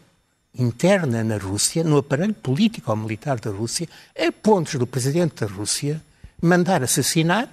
interna 0.58 1.24
na 1.24 1.38
Rússia, 1.38 1.84
no 1.84 1.98
aparelho 1.98 2.34
político 2.34 2.92
ou 2.92 2.98
militar 2.98 3.40
da 3.40 3.52
Rússia, 3.52 3.88
a 4.18 4.32
pontos 4.32 4.76
do 4.76 4.88
presidente 4.88 5.46
da 5.46 5.52
Rússia 5.52 6.02
mandar 6.42 6.82
assassinar 6.84 7.50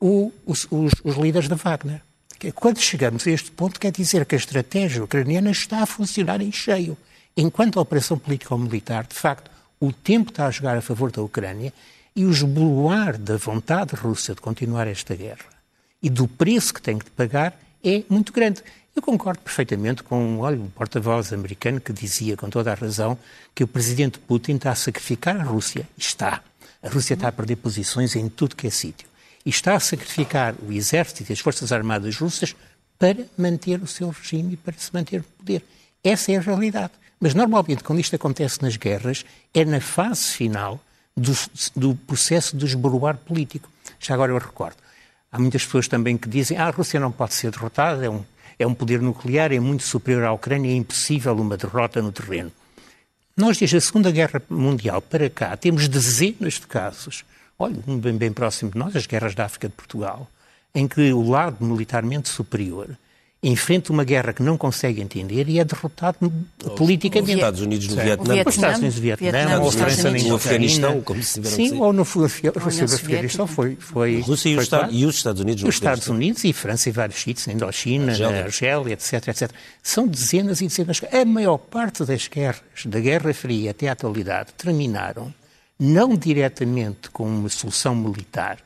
o, 0.00 0.32
os, 0.46 0.66
os, 0.70 0.92
os, 1.04 1.16
líderes 1.16 1.48
da 1.48 1.56
Wagner. 1.56 2.00
Quando 2.54 2.78
chegamos 2.78 3.26
a 3.26 3.30
este 3.30 3.50
ponto, 3.50 3.80
quer 3.80 3.90
dizer 3.90 4.24
que 4.24 4.34
a 4.34 4.38
estratégia 4.38 5.02
ucraniana 5.02 5.50
está 5.50 5.82
a 5.82 5.86
funcionar 5.86 6.40
em 6.40 6.52
cheio. 6.52 6.96
Enquanto 7.36 7.78
a 7.78 7.82
operação 7.82 8.18
político-militar, 8.18 9.06
de 9.06 9.14
facto, 9.14 9.50
o 9.80 9.92
tempo 9.92 10.30
está 10.30 10.46
a 10.46 10.50
jogar 10.50 10.76
a 10.76 10.82
favor 10.82 11.10
da 11.10 11.22
Ucrânia 11.22 11.72
e 12.18 12.24
o 12.24 12.32
esboloar 12.32 13.16
da 13.16 13.36
vontade 13.36 13.94
russa 13.94 14.34
de 14.34 14.40
continuar 14.40 14.88
esta 14.88 15.14
guerra 15.14 15.46
e 16.02 16.10
do 16.10 16.26
preço 16.26 16.74
que 16.74 16.82
tem 16.82 16.98
que 16.98 17.08
pagar 17.12 17.56
é 17.82 18.02
muito 18.10 18.32
grande. 18.32 18.60
Eu 18.96 19.00
concordo 19.00 19.40
perfeitamente 19.40 20.02
com 20.02 20.40
olha, 20.40 20.58
o 20.58 20.68
porta-voz 20.70 21.32
americano 21.32 21.80
que 21.80 21.92
dizia 21.92 22.36
com 22.36 22.50
toda 22.50 22.72
a 22.72 22.74
razão 22.74 23.16
que 23.54 23.62
o 23.62 23.68
presidente 23.68 24.18
Putin 24.18 24.56
está 24.56 24.72
a 24.72 24.74
sacrificar 24.74 25.40
a 25.40 25.44
Rússia. 25.44 25.88
Está. 25.96 26.42
A 26.82 26.88
Rússia 26.88 27.14
está 27.14 27.28
a 27.28 27.32
perder 27.32 27.54
posições 27.54 28.16
em 28.16 28.28
tudo 28.28 28.56
que 28.56 28.66
é 28.66 28.70
sítio 28.70 29.06
e 29.46 29.50
está 29.50 29.76
a 29.76 29.80
sacrificar 29.80 30.56
o 30.60 30.72
exército 30.72 31.30
e 31.30 31.32
as 31.32 31.38
forças 31.38 31.70
armadas 31.70 32.16
russas 32.16 32.56
para 32.98 33.24
manter 33.36 33.80
o 33.80 33.86
seu 33.86 34.08
regime 34.08 34.54
e 34.54 34.56
para 34.56 34.74
se 34.76 34.92
manter 34.92 35.18
no 35.18 35.24
poder. 35.38 35.64
Essa 36.02 36.32
é 36.32 36.36
a 36.36 36.40
realidade. 36.40 36.94
Mas 37.20 37.32
normalmente, 37.32 37.84
quando 37.84 38.00
isto 38.00 38.16
acontece 38.16 38.60
nas 38.60 38.76
guerras, 38.76 39.24
é 39.54 39.64
na 39.64 39.80
fase 39.80 40.24
final 40.30 40.80
do, 41.18 41.32
do 41.76 41.94
processo 41.94 42.56
de 42.56 42.64
esboroar 42.64 43.16
político. 43.16 43.68
Já 43.98 44.14
agora 44.14 44.32
eu 44.32 44.38
recordo. 44.38 44.76
Há 45.30 45.38
muitas 45.38 45.64
pessoas 45.64 45.88
também 45.88 46.16
que 46.16 46.28
dizem 46.28 46.56
ah, 46.56 46.66
a 46.66 46.70
Rússia 46.70 46.98
não 46.98 47.12
pode 47.12 47.34
ser 47.34 47.50
derrotada, 47.50 48.04
é 48.04 48.08
um, 48.08 48.24
é 48.58 48.66
um 48.66 48.74
poder 48.74 49.02
nuclear, 49.02 49.52
é 49.52 49.60
muito 49.60 49.82
superior 49.82 50.24
à 50.24 50.32
Ucrânia, 50.32 50.70
é 50.70 50.74
impossível 50.74 51.34
uma 51.36 51.56
derrota 51.56 52.00
no 52.00 52.12
terreno. 52.12 52.50
Nós, 53.36 53.58
desde 53.58 53.76
a 53.76 53.80
Segunda 53.80 54.10
Guerra 54.10 54.42
Mundial 54.48 55.00
para 55.00 55.28
cá, 55.28 55.56
temos 55.56 55.86
dezenas 55.86 56.54
de 56.54 56.66
casos 56.66 57.24
olha, 57.58 57.76
um 57.86 57.98
bem, 57.98 58.16
bem 58.16 58.32
próximo 58.32 58.70
de 58.70 58.78
nós, 58.78 58.94
as 58.94 59.06
guerras 59.06 59.34
da 59.34 59.44
África 59.44 59.68
de 59.68 59.74
Portugal, 59.74 60.28
em 60.74 60.86
que 60.86 61.12
o 61.12 61.28
lado 61.28 61.64
militarmente 61.64 62.28
superior 62.28 62.96
enfrenta 63.42 63.92
uma 63.92 64.02
guerra 64.02 64.32
que 64.32 64.42
não 64.42 64.56
consegue 64.56 65.00
entender 65.00 65.48
e 65.48 65.60
é 65.60 65.64
derrotado 65.64 66.32
politicamente. 66.76 67.30
Os 67.30 67.36
Estados 67.36 67.60
Unidos 67.60 67.86
no 67.88 67.94
Sim. 67.94 68.02
Vietnã, 68.02 68.34
os 68.44 68.54
Estados 68.54 68.78
Unidos 68.78 68.96
no 68.96 69.02
Vietnã, 69.02 69.60
ou 69.60 69.68
a 69.68 69.72
França 69.72 70.10
no 70.10 70.34
Afeganistão, 70.34 71.00
como 71.02 71.22
se 71.22 71.34
tiveram 71.34 71.56
Sim, 71.56 71.80
ou 71.80 71.92
no 71.92 72.02
Afeganistão 72.02 73.46
foi, 73.46 73.76
foi 73.76 74.20
Rússia 74.20 74.48
e, 74.48 74.52
e, 74.52 75.06
os 75.06 75.14
Estados 75.14 75.40
Unidos. 75.40 75.62
Os 75.62 75.74
Estados 75.74 76.08
Unidos 76.08 76.44
e 76.44 76.52
França 76.52 76.88
e 76.88 76.92
vários 76.92 77.20
sítios, 77.20 77.46
na 77.46 77.52
Indochina, 77.52 78.18
na 78.18 78.40
Argélia, 78.40 78.92
etc, 78.94 79.28
etc. 79.28 79.50
São 79.82 80.08
dezenas 80.08 80.60
e 80.60 80.66
dezenas. 80.66 81.00
A 81.12 81.24
maior 81.24 81.58
parte 81.58 82.04
das 82.04 82.26
guerras, 82.26 82.62
da 82.86 82.98
Guerra 82.98 83.32
Fria 83.32 83.70
até 83.70 83.88
à 83.88 83.92
atualidade, 83.92 84.52
terminaram 84.56 85.32
não 85.78 86.16
diretamente 86.16 87.08
com 87.10 87.24
uma 87.24 87.48
solução 87.48 87.94
militar, 87.94 88.58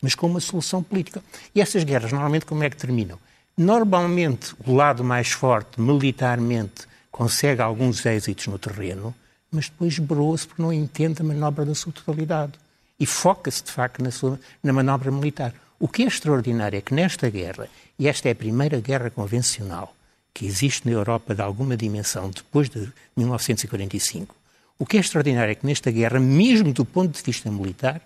mas 0.00 0.14
com 0.14 0.26
uma 0.26 0.40
solução 0.40 0.82
política. 0.82 1.22
E 1.54 1.60
essas 1.60 1.84
guerras, 1.84 2.10
normalmente, 2.10 2.46
como 2.46 2.64
é 2.64 2.70
que 2.70 2.76
terminam? 2.76 3.18
Normalmente, 3.56 4.54
o 4.66 4.74
lado 4.74 5.04
mais 5.04 5.30
forte, 5.30 5.80
militarmente, 5.80 6.86
consegue 7.10 7.62
alguns 7.62 8.04
êxitos 8.04 8.48
no 8.48 8.58
terreno, 8.58 9.14
mas 9.50 9.68
depois 9.68 9.98
broa-se 9.98 10.48
porque 10.48 10.62
não 10.62 10.72
entende 10.72 11.22
a 11.22 11.24
manobra 11.24 11.64
da 11.64 11.74
sua 11.74 11.92
totalidade. 11.92 12.54
E 12.98 13.06
foca-se, 13.06 13.62
de 13.62 13.70
facto, 13.70 14.02
na, 14.02 14.10
sua, 14.10 14.40
na 14.62 14.72
manobra 14.72 15.10
militar. 15.10 15.54
O 15.78 15.86
que 15.86 16.02
é 16.02 16.06
extraordinário 16.06 16.76
é 16.76 16.80
que 16.80 16.94
nesta 16.94 17.30
guerra, 17.30 17.68
e 17.98 18.08
esta 18.08 18.28
é 18.28 18.32
a 18.32 18.36
primeira 18.36 18.80
guerra 18.80 19.10
convencional 19.10 19.94
que 20.32 20.46
existe 20.46 20.86
na 20.86 20.92
Europa 20.92 21.32
de 21.32 21.42
alguma 21.42 21.76
dimensão 21.76 22.30
depois 22.30 22.68
de 22.68 22.92
1945, 23.16 24.34
o 24.76 24.84
que 24.84 24.96
é 24.96 25.00
extraordinário 25.00 25.52
é 25.52 25.54
que 25.54 25.64
nesta 25.64 25.92
guerra, 25.92 26.18
mesmo 26.18 26.72
do 26.72 26.84
ponto 26.84 27.16
de 27.16 27.22
vista 27.22 27.48
militar, 27.48 28.00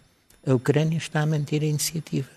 a 0.47 0.55
Ucrânia 0.55 0.99
está 0.99 1.23
a 1.23 1.27
manter 1.27 1.63
a 1.63 1.67
iniciativa. 1.67 2.29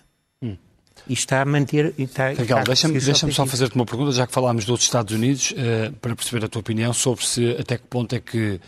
E 1.08 1.12
está 1.12 1.42
a 1.42 1.44
manter. 1.44 1.94
Está, 1.98 2.28
Raquel, 2.28 2.64
deixa-me 2.64 3.00
deixa 3.00 3.30
só 3.32 3.46
fazer-te 3.46 3.74
uma 3.74 3.84
pergunta, 3.84 4.12
já 4.12 4.26
que 4.26 4.32
falámos 4.32 4.64
dos 4.64 4.82
Estados 4.82 5.14
Unidos, 5.14 5.52
uh, 5.52 5.92
para 6.00 6.14
perceber 6.14 6.44
a 6.44 6.48
tua 6.48 6.60
opinião 6.60 6.92
sobre 6.92 7.24
se 7.26 7.56
até 7.58 7.76
que 7.76 7.84
ponto 7.84 8.14
é 8.14 8.20
que 8.20 8.60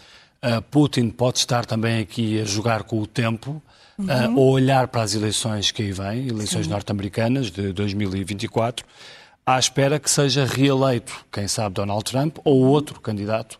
uh, 0.43 0.63
Putin 0.71 1.11
pode 1.11 1.39
estar 1.39 1.65
também 1.65 2.01
aqui 2.01 2.41
a 2.41 2.45
jogar 2.45 2.83
com 2.83 3.01
o 3.01 3.07
tempo 3.07 3.63
uhum. 3.99 4.07
uh, 4.07 4.39
ou 4.39 4.53
olhar 4.53 4.89
para 4.89 5.03
as 5.03 5.15
eleições 5.15 5.71
que 5.71 5.83
aí 5.83 5.93
vêm, 5.93 6.29
eleições 6.29 6.67
norte-americanas 6.67 7.51
de 7.51 7.73
2024, 7.73 8.85
à 9.47 9.59
espera 9.59 9.99
que 9.99 10.11
seja 10.11 10.45
reeleito, 10.45 11.25
quem 11.31 11.47
sabe, 11.47 11.75
Donald 11.75 12.05
Trump 12.05 12.39
ou 12.45 12.63
outro 12.65 13.01
candidato 13.01 13.59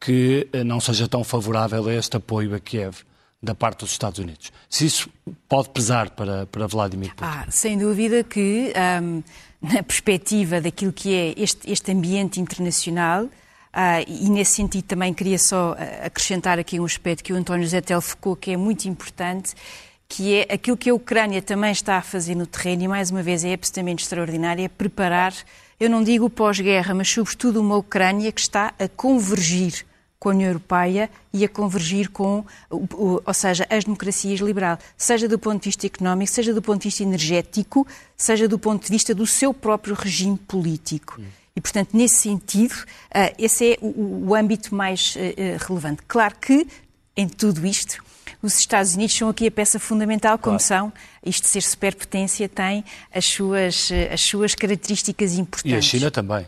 que 0.00 0.48
uh, 0.54 0.64
não 0.64 0.80
seja 0.80 1.08
tão 1.08 1.24
favorável 1.24 1.86
a 1.88 1.94
este 1.94 2.16
apoio 2.16 2.54
a 2.54 2.60
Kiev 2.60 3.02
da 3.42 3.54
parte 3.54 3.80
dos 3.80 3.92
Estados 3.92 4.18
Unidos. 4.18 4.52
Se 4.68 4.84
isso 4.86 5.08
pode 5.48 5.70
pesar 5.70 6.10
para, 6.10 6.46
para 6.46 6.66
Vladimir 6.66 7.10
Putin? 7.10 7.24
Ah, 7.24 7.46
sem 7.50 7.78
dúvida 7.78 8.24
que, 8.24 8.72
um, 9.02 9.22
na 9.62 9.82
perspectiva 9.82 10.60
daquilo 10.60 10.92
que 10.92 11.14
é 11.14 11.34
este, 11.36 11.70
este 11.70 11.92
ambiente 11.92 12.40
internacional, 12.40 13.28
Uh, 13.68 14.02
e 14.08 14.30
nesse 14.30 14.54
sentido 14.54 14.84
também 14.84 15.12
queria 15.12 15.38
só 15.38 15.76
ah, 15.78 16.06
acrescentar 16.06 16.58
aqui 16.58 16.80
um 16.80 16.86
aspecto 16.86 17.22
que 17.22 17.34
o 17.34 17.36
António 17.36 17.64
José 17.64 17.82
Tel 17.82 18.00
focou, 18.00 18.34
que 18.34 18.50
é 18.50 18.56
muito 18.56 18.86
importante, 18.88 19.54
que 20.08 20.36
é 20.36 20.54
aquilo 20.54 20.76
que 20.76 20.88
a 20.88 20.94
Ucrânia 20.94 21.42
também 21.42 21.70
está 21.70 21.98
a 21.98 22.02
fazer 22.02 22.34
no 22.34 22.46
terreno, 22.46 22.84
e 22.84 22.88
mais 22.88 23.10
uma 23.10 23.22
vez 23.22 23.44
é 23.44 23.52
absolutamente 23.52 24.02
extraordinário, 24.02 24.64
é 24.64 24.68
preparar, 24.68 25.34
eu 25.78 25.88
não 25.90 26.02
digo 26.02 26.30
pós-guerra, 26.30 26.94
mas 26.94 27.08
sobretudo 27.08 27.60
uma 27.60 27.76
Ucrânia 27.76 28.32
que 28.32 28.40
está 28.40 28.72
a 28.78 28.88
convergir 28.88 29.84
com 30.18 30.30
a 30.30 30.32
União 30.32 30.48
Europeia 30.48 31.08
e 31.32 31.44
a 31.44 31.48
convergir 31.48 32.10
com, 32.10 32.44
ou 32.70 33.34
seja, 33.34 33.66
as 33.70 33.84
democracias 33.84 34.40
liberais, 34.40 34.78
seja 34.96 35.28
do 35.28 35.38
ponto 35.38 35.62
de 35.62 35.68
vista 35.68 35.86
económico, 35.86 36.32
seja 36.32 36.52
do 36.52 36.60
ponto 36.60 36.82
de 36.82 36.88
vista 36.88 37.02
energético, 37.02 37.86
seja 38.16 38.48
do 38.48 38.58
ponto 38.58 38.84
de 38.84 38.90
vista 38.90 39.14
do 39.14 39.26
seu 39.26 39.54
próprio 39.54 39.94
regime 39.94 40.36
político. 40.36 41.20
E, 41.54 41.60
portanto, 41.60 41.90
nesse 41.92 42.16
sentido, 42.16 42.72
uh, 42.72 43.34
esse 43.36 43.72
é 43.72 43.78
o, 43.80 44.32
âmbito 44.34 44.74
mais 44.74 45.16
uh, 45.16 45.66
relevante. 45.66 46.02
Claro 46.06 46.36
que, 46.40 46.66
em 47.16 47.28
tudo 47.28 47.66
isto, 47.66 48.00
os 48.42 48.58
Estados 48.58 48.94
Unidos 48.94 49.16
são 49.16 49.28
aqui 49.28 49.46
a 49.46 49.50
peça 49.50 49.78
fundamental, 49.78 50.38
como 50.38 50.58
claro. 50.58 50.62
são. 50.62 50.92
Isto 51.24 51.42
de 51.42 51.48
ser 51.48 51.62
superpotência 51.62 52.48
tem 52.48 52.84
as 53.12 53.24
suas, 53.24 53.90
as 54.12 54.20
suas 54.20 54.54
características 54.54 55.34
importantes. 55.34 55.72
E 55.72 55.76
a 55.76 55.82
China 55.82 56.10
também. 56.10 56.46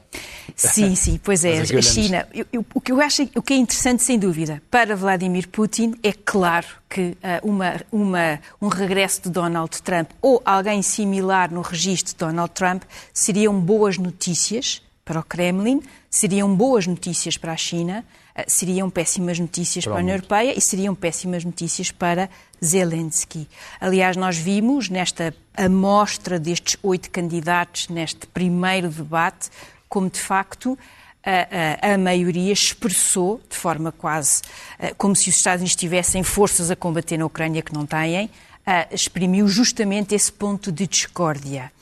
Sim, 0.54 0.94
sim, 0.94 1.20
pois 1.22 1.44
é. 1.44 1.60
a 1.60 1.82
China. 1.82 2.28
Eu, 2.32 2.46
eu, 2.52 2.66
o 2.72 2.80
que 2.80 2.92
eu 2.92 3.00
acho, 3.00 3.28
o 3.34 3.42
que 3.42 3.52
é 3.52 3.56
interessante, 3.56 4.02
sem 4.02 4.18
dúvida, 4.18 4.62
para 4.70 4.94
Vladimir 4.94 5.48
Putin, 5.48 5.94
é 6.02 6.12
claro 6.12 6.66
que 6.88 7.00
uh, 7.10 7.16
uma, 7.42 7.80
uma, 7.90 8.40
um 8.60 8.68
regresso 8.68 9.22
de 9.22 9.30
Donald 9.30 9.82
Trump 9.82 10.10
ou 10.22 10.40
alguém 10.44 10.82
similar 10.82 11.50
no 11.50 11.60
registro 11.60 12.12
de 12.12 12.18
Donald 12.18 12.52
Trump 12.52 12.82
seriam 13.12 13.58
boas 13.60 13.98
notícias 13.98 14.82
para 15.04 15.20
o 15.20 15.24
Kremlin, 15.24 15.82
seriam 16.08 16.54
boas 16.54 16.86
notícias 16.86 17.36
para 17.36 17.52
a 17.52 17.56
China, 17.56 18.04
eh, 18.04 18.19
seriam 18.46 18.88
péssimas 18.90 19.38
notícias 19.38 19.84
para, 19.84 19.94
para 19.94 20.00
a 20.00 20.02
União 20.02 20.14
Europeia 20.16 20.54
e 20.56 20.60
seriam 20.60 20.94
péssimas 20.94 21.44
notícias 21.44 21.90
para 21.90 22.28
Zelensky. 22.64 23.48
Aliás, 23.80 24.16
nós 24.16 24.36
vimos 24.36 24.88
nesta 24.88 25.34
amostra 25.56 26.38
destes 26.38 26.76
oito 26.82 27.10
candidatos, 27.10 27.88
neste 27.88 28.26
primeiro 28.26 28.88
debate, 28.88 29.50
como 29.88 30.08
de 30.08 30.20
facto 30.20 30.78
a, 31.24 31.88
a, 31.90 31.94
a, 31.94 31.98
maioria 31.98 32.52
expressou, 32.52 33.40
de 33.48 33.56
forma 33.56 33.92
quase 33.92 34.42
eh, 34.78 34.94
como 34.96 35.14
se 35.14 35.28
os 35.28 35.36
Estados 35.36 35.60
Unidos 35.60 35.76
tivessem 35.76 36.22
forças 36.22 36.70
a 36.70 36.76
combater 36.76 37.18
na 37.18 37.26
Ucrânia 37.26 37.60
que 37.60 37.74
não 37.74 37.84
têm, 37.84 38.30
exprimiu 38.90 39.48
justamente 39.48 40.14
esse 40.14 40.30
ponto 40.30 40.70
de 40.70 40.86
discórdia. 40.86 41.72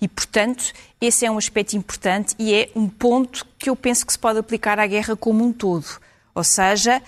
E, 0.00 0.06
portanto, 0.06 0.72
esse 1.00 1.26
é 1.26 1.30
um 1.30 1.38
aspecto 1.38 1.76
importante 1.76 2.34
e 2.38 2.54
é 2.54 2.70
um 2.74 2.88
ponto 2.88 3.46
que 3.58 3.68
eu 3.68 3.76
penso 3.76 4.06
que 4.06 4.12
se 4.12 4.18
pode 4.18 4.38
aplicar 4.38 4.78
à 4.78 4.86
guerra 4.86 5.16
como 5.16 5.44
um 5.44 5.52
todo. 5.52 5.86
Ou 6.34 6.44
seja, 6.44 7.02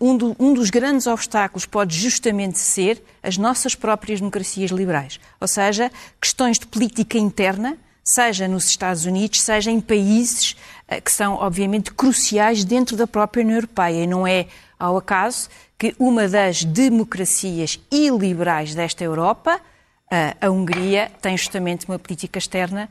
um, 0.00 0.16
do, 0.16 0.36
um 0.38 0.54
dos 0.54 0.70
grandes 0.70 1.06
obstáculos 1.08 1.66
pode 1.66 1.98
justamente 1.98 2.58
ser 2.58 3.02
as 3.20 3.36
nossas 3.36 3.74
próprias 3.74 4.20
democracias 4.20 4.70
liberais. 4.70 5.18
Ou 5.40 5.48
seja, 5.48 5.90
questões 6.20 6.58
de 6.58 6.66
política 6.66 7.18
interna, 7.18 7.76
seja 8.04 8.46
nos 8.46 8.66
Estados 8.66 9.04
Unidos, 9.04 9.40
seja 9.40 9.70
em 9.70 9.80
países 9.80 10.52
uh, 10.90 11.02
que 11.02 11.10
são, 11.10 11.34
obviamente, 11.34 11.92
cruciais 11.92 12.64
dentro 12.64 12.96
da 12.96 13.08
própria 13.08 13.42
União 13.42 13.56
Europeia. 13.56 14.04
E 14.04 14.06
não 14.06 14.24
é 14.24 14.46
ao 14.78 14.96
acaso 14.96 15.48
que 15.76 15.94
uma 15.98 16.28
das 16.28 16.64
democracias 16.64 17.80
iliberais 17.90 18.74
desta 18.74 19.02
Europa 19.02 19.60
a 20.40 20.50
Hungria 20.50 21.10
tem 21.20 21.36
justamente 21.36 21.86
uma 21.86 21.98
política 21.98 22.38
externa 22.38 22.88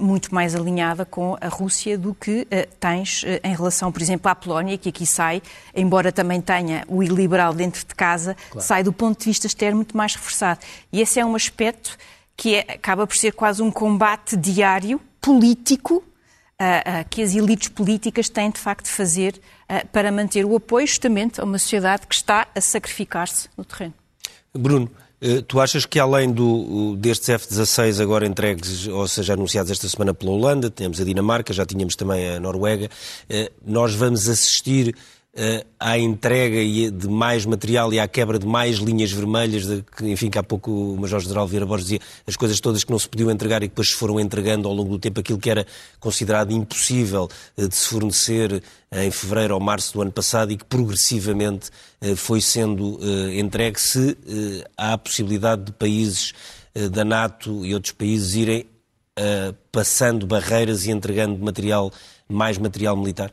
muito 0.00 0.34
mais 0.34 0.54
alinhada 0.54 1.04
com 1.04 1.36
a 1.40 1.46
Rússia 1.46 1.96
do 1.96 2.12
que 2.12 2.46
tens 2.80 3.24
em 3.44 3.54
relação, 3.54 3.92
por 3.92 4.02
exemplo, 4.02 4.28
à 4.28 4.34
Polónia, 4.34 4.76
que 4.76 4.88
aqui 4.88 5.06
sai, 5.06 5.40
embora 5.74 6.10
também 6.10 6.40
tenha 6.40 6.84
o 6.88 7.02
iliberal 7.02 7.54
dentro 7.54 7.86
de 7.86 7.94
casa, 7.94 8.36
claro. 8.50 8.66
sai 8.66 8.82
do 8.82 8.92
ponto 8.92 9.20
de 9.20 9.26
vista 9.26 9.46
externo 9.46 9.76
muito 9.76 9.96
mais 9.96 10.14
reforçado. 10.16 10.58
E 10.92 11.00
esse 11.00 11.20
é 11.20 11.24
um 11.24 11.36
aspecto 11.36 11.96
que 12.36 12.56
é, 12.56 12.60
acaba 12.62 13.06
por 13.06 13.16
ser 13.16 13.32
quase 13.32 13.62
um 13.62 13.70
combate 13.70 14.36
diário, 14.36 15.00
político, 15.20 16.02
que 17.10 17.22
as 17.22 17.34
elites 17.34 17.68
políticas 17.68 18.28
têm 18.28 18.50
de 18.50 18.58
facto 18.58 18.86
de 18.86 18.90
fazer 18.90 19.40
para 19.92 20.10
manter 20.10 20.44
o 20.44 20.56
apoio 20.56 20.86
justamente 20.86 21.40
a 21.40 21.44
uma 21.44 21.58
sociedade 21.58 22.06
que 22.06 22.14
está 22.14 22.48
a 22.54 22.60
sacrificar-se 22.60 23.48
no 23.56 23.64
terreno. 23.64 23.94
Bruno, 24.52 24.90
eh, 25.20 25.42
tu 25.46 25.60
achas 25.60 25.86
que 25.86 25.98
além 25.98 26.30
do, 26.30 26.94
destes 26.96 27.28
F-16 27.28 28.02
agora 28.02 28.26
entregues, 28.26 28.86
ou 28.86 29.08
seja, 29.08 29.32
anunciados 29.32 29.70
esta 29.70 29.88
semana 29.88 30.12
pela 30.12 30.32
Holanda, 30.32 30.70
temos 30.70 31.00
a 31.00 31.04
Dinamarca, 31.04 31.52
já 31.52 31.64
tínhamos 31.64 31.96
também 31.96 32.28
a 32.28 32.40
Noruega, 32.40 32.90
eh, 33.28 33.50
nós 33.64 33.94
vamos 33.94 34.28
assistir 34.28 34.94
à 35.78 35.98
entrega 35.98 36.56
de 36.90 37.08
mais 37.08 37.44
material 37.44 37.92
e 37.92 38.00
à 38.00 38.08
quebra 38.08 38.38
de 38.38 38.46
mais 38.46 38.76
linhas 38.76 39.12
vermelhas, 39.12 39.66
de 39.66 39.84
que, 39.96 40.10
enfim, 40.10 40.30
que 40.30 40.38
há 40.38 40.42
pouco 40.42 40.70
o 40.70 40.96
Major-General 40.98 41.46
Vieira 41.46 41.66
Borges 41.66 41.84
dizia, 41.84 42.00
as 42.26 42.36
coisas 42.36 42.58
todas 42.58 42.82
que 42.82 42.90
não 42.90 42.98
se 42.98 43.08
podiam 43.08 43.30
entregar 43.30 43.62
e 43.62 43.68
que 43.68 43.72
depois 43.72 43.90
se 43.90 43.94
foram 43.94 44.18
entregando 44.18 44.66
ao 44.66 44.74
longo 44.74 44.90
do 44.90 44.98
tempo, 44.98 45.20
aquilo 45.20 45.38
que 45.38 45.50
era 45.50 45.66
considerado 46.00 46.52
impossível 46.52 47.28
uh, 47.56 47.68
de 47.68 47.74
se 47.74 47.88
fornecer 47.88 48.52
uh, 48.52 48.98
em 48.98 49.10
fevereiro 49.10 49.54
ou 49.54 49.60
março 49.60 49.92
do 49.92 50.00
ano 50.00 50.12
passado 50.12 50.52
e 50.52 50.56
que 50.56 50.64
progressivamente 50.64 51.70
foi 52.16 52.40
sendo 52.42 53.00
entregue, 53.32 53.80
se 53.80 54.16
há 54.76 54.92
a 54.92 54.98
possibilidade 54.98 55.64
de 55.64 55.72
países 55.72 56.34
da 56.92 57.04
NATO 57.04 57.64
e 57.64 57.74
outros 57.74 57.92
países 57.92 58.34
irem 58.34 58.66
passando 59.72 60.26
barreiras 60.26 60.84
e 60.84 60.90
entregando 60.90 61.42
material, 61.42 61.90
mais 62.28 62.58
material 62.58 62.96
militar? 62.96 63.32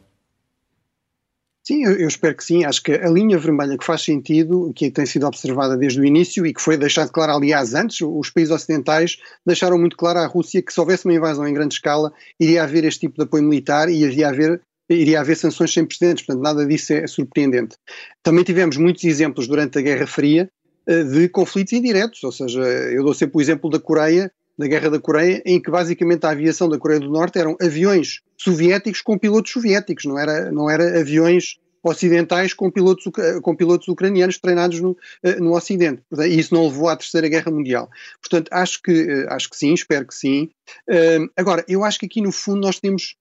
Sim, 1.65 1.85
eu, 1.85 2.07
espero 2.07 2.35
que 2.35 2.43
sim. 2.43 2.65
Acho 2.65 2.83
que 2.83 2.91
a 2.91 3.09
linha 3.09 3.37
vermelha 3.37 3.77
que 3.77 3.85
faz 3.85 4.01
sentido, 4.01 4.73
que 4.75 4.91
tem 4.91 5.05
sido 5.05 5.25
observada 5.25 5.77
desde 5.77 5.99
o 6.01 6.05
início 6.05 6.45
e 6.45 6.53
que 6.53 6.61
foi 6.61 6.75
deixado 6.75 7.09
claro, 7.09 7.31
aliás, 7.31 7.73
antes, 7.73 8.01
os 8.01 8.29
países 8.29 8.53
ocidentais 8.53 9.17
deixaram 9.45 9.77
muito 9.79 9.95
claro 9.95 10.19
à 10.19 10.25
Rússia 10.25 10.61
que 10.61 10.73
se 10.73 10.79
houvesse 10.79 11.05
uma 11.05 11.13
invasão 11.13 11.47
em 11.47 11.53
grande 11.53 11.75
escala, 11.75 12.11
iria 12.37 12.63
haver 12.63 12.83
este 12.83 13.01
tipo 13.01 13.15
de 13.15 13.23
apoio 13.23 13.43
militar 13.43 13.87
e 13.87 14.03
iria 14.03 14.27
haver, 14.27 14.61
iria 14.89 15.21
haver 15.21 15.37
sanções 15.37 15.73
sem 15.73 15.85
precedentes. 15.85 16.25
Portanto, 16.25 16.43
nada 16.43 16.65
disso 16.65 16.91
é 16.91 17.07
surpreendente. 17.07 17.77
Também 18.21 18.43
tivemos 18.43 18.75
muitos 18.75 19.05
exemplos 19.05 19.47
durante 19.47 19.79
a 19.79 19.81
Guerra 19.81 20.05
Fria 20.05 20.49
eh, 20.85 21.03
de 21.03 21.29
conflitos 21.29 21.71
indiretos, 21.71 22.21
ou 22.25 22.31
seja, 22.33 22.61
eu 22.61 23.05
dou 23.05 23.13
sempre 23.13 23.37
o 23.37 23.41
exemplo 23.41 23.69
da 23.69 23.79
Coreia, 23.79 24.29
da 24.57 24.67
Guerra 24.67 24.89
da 24.89 24.99
Coreia, 24.99 25.41
em 25.45 25.61
que 25.61 25.71
basicamente 25.71 26.25
a 26.25 26.29
aviação 26.29 26.69
da 26.69 26.77
Coreia 26.77 26.99
do 26.99 27.09
Norte 27.09 27.39
eram 27.39 27.55
aviões 27.61 28.21
soviéticos 28.37 29.01
com 29.01 29.17
pilotos 29.17 29.51
soviéticos, 29.51 30.05
não 30.05 30.17
era, 30.17 30.51
não 30.51 30.69
era 30.69 30.99
aviões 30.99 31.57
ocidentais 31.83 32.53
com 32.53 32.71
pilotos, 32.71 33.03
com 33.41 33.55
pilotos 33.55 33.87
ucranianos 33.89 34.39
treinados 34.39 34.79
no, 34.79 34.97
eh, 35.21 35.35
no 35.35 35.53
Ocidente. 35.53 36.01
E 36.17 36.39
isso 36.39 36.53
não 36.53 36.63
levou 36.63 36.87
à 36.87 36.95
Terceira 36.95 37.27
Guerra 37.27 37.51
Mundial. 37.51 37.89
Portanto, 38.21 38.49
acho 38.53 38.81
que, 38.81 38.91
eh, 38.91 39.25
acho 39.29 39.49
que 39.49 39.57
sim, 39.57 39.73
espero 39.73 40.07
que 40.07 40.15
sim. 40.15 40.49
Eh, 40.89 41.19
agora, 41.35 41.65
eu 41.67 41.83
acho 41.83 41.99
que 41.99 42.05
aqui 42.05 42.21
no 42.21 42.31
fundo 42.31 42.61
nós 42.61 42.79
temos 42.79 43.15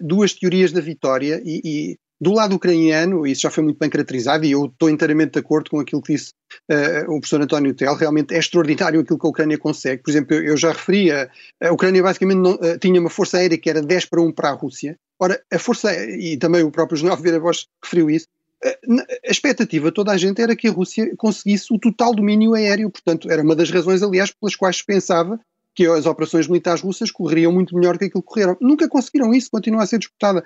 duas 0.00 0.32
teorias 0.32 0.72
da 0.72 0.80
vitória 0.80 1.42
e, 1.44 1.60
e 1.62 1.98
Do 2.18 2.32
lado 2.32 2.56
ucraniano, 2.56 3.26
isso 3.26 3.42
já 3.42 3.50
foi 3.50 3.62
muito 3.62 3.78
bem 3.78 3.90
caracterizado 3.90 4.46
e 4.46 4.52
eu 4.52 4.66
estou 4.66 4.88
inteiramente 4.88 5.32
de 5.32 5.38
acordo 5.38 5.70
com 5.70 5.80
aquilo 5.80 6.00
que 6.00 6.14
disse 6.14 6.32
uh, 6.70 7.10
o 7.12 7.20
professor 7.20 7.42
António 7.42 7.74
Tel. 7.74 7.94
Realmente 7.94 8.34
é 8.34 8.38
extraordinário 8.38 9.00
aquilo 9.00 9.18
que 9.18 9.26
a 9.26 9.28
Ucrânia 9.28 9.58
consegue. 9.58 10.02
Por 10.02 10.10
exemplo, 10.10 10.34
eu, 10.34 10.56
já 10.56 10.72
referi, 10.72 11.10
a, 11.12 11.28
Ucrânia 11.70 12.02
basicamente 12.02 12.38
não, 12.38 12.54
uh, 12.54 12.78
tinha 12.78 12.98
uma 12.98 13.10
força 13.10 13.36
aérea 13.36 13.58
que 13.58 13.68
era 13.68 13.82
10 13.82 14.06
para 14.06 14.22
1 14.22 14.32
para 14.32 14.48
a 14.48 14.52
Rússia. 14.52 14.96
Ora, 15.20 15.42
a 15.52 15.58
força, 15.58 15.94
e 15.94 16.38
também 16.38 16.62
o 16.62 16.70
próprio 16.70 16.96
General 16.96 17.18
Vieira 17.18 17.42
referiu 17.82 18.08
isso, 18.10 18.26
a 18.64 19.30
expectativa 19.30 19.92
toda 19.92 20.12
a 20.12 20.16
gente 20.16 20.40
era 20.40 20.56
que 20.56 20.68
a 20.68 20.72
Rússia 20.72 21.14
conseguisse 21.16 21.66
o 21.72 21.78
total 21.78 22.14
domínio 22.14 22.54
aéreo, 22.54 22.90
portanto, 22.90 23.30
era 23.30 23.42
uma 23.42 23.54
das 23.54 23.70
razões, 23.70 24.02
aliás, 24.02 24.32
pelas 24.32 24.56
quais 24.56 24.78
se 24.78 24.84
pensava 24.84 25.38
que 25.76 25.86
as 25.86 26.06
operações 26.06 26.48
militares 26.48 26.80
russas 26.80 27.10
correriam 27.10 27.52
muito 27.52 27.76
melhor 27.76 27.98
que 27.98 28.06
aquilo 28.06 28.22
que 28.22 28.28
correram. 28.28 28.56
Nunca 28.58 28.88
conseguiram 28.88 29.34
isso, 29.34 29.50
continua 29.50 29.82
a 29.82 29.86
ser 29.86 29.98
disputada. 29.98 30.42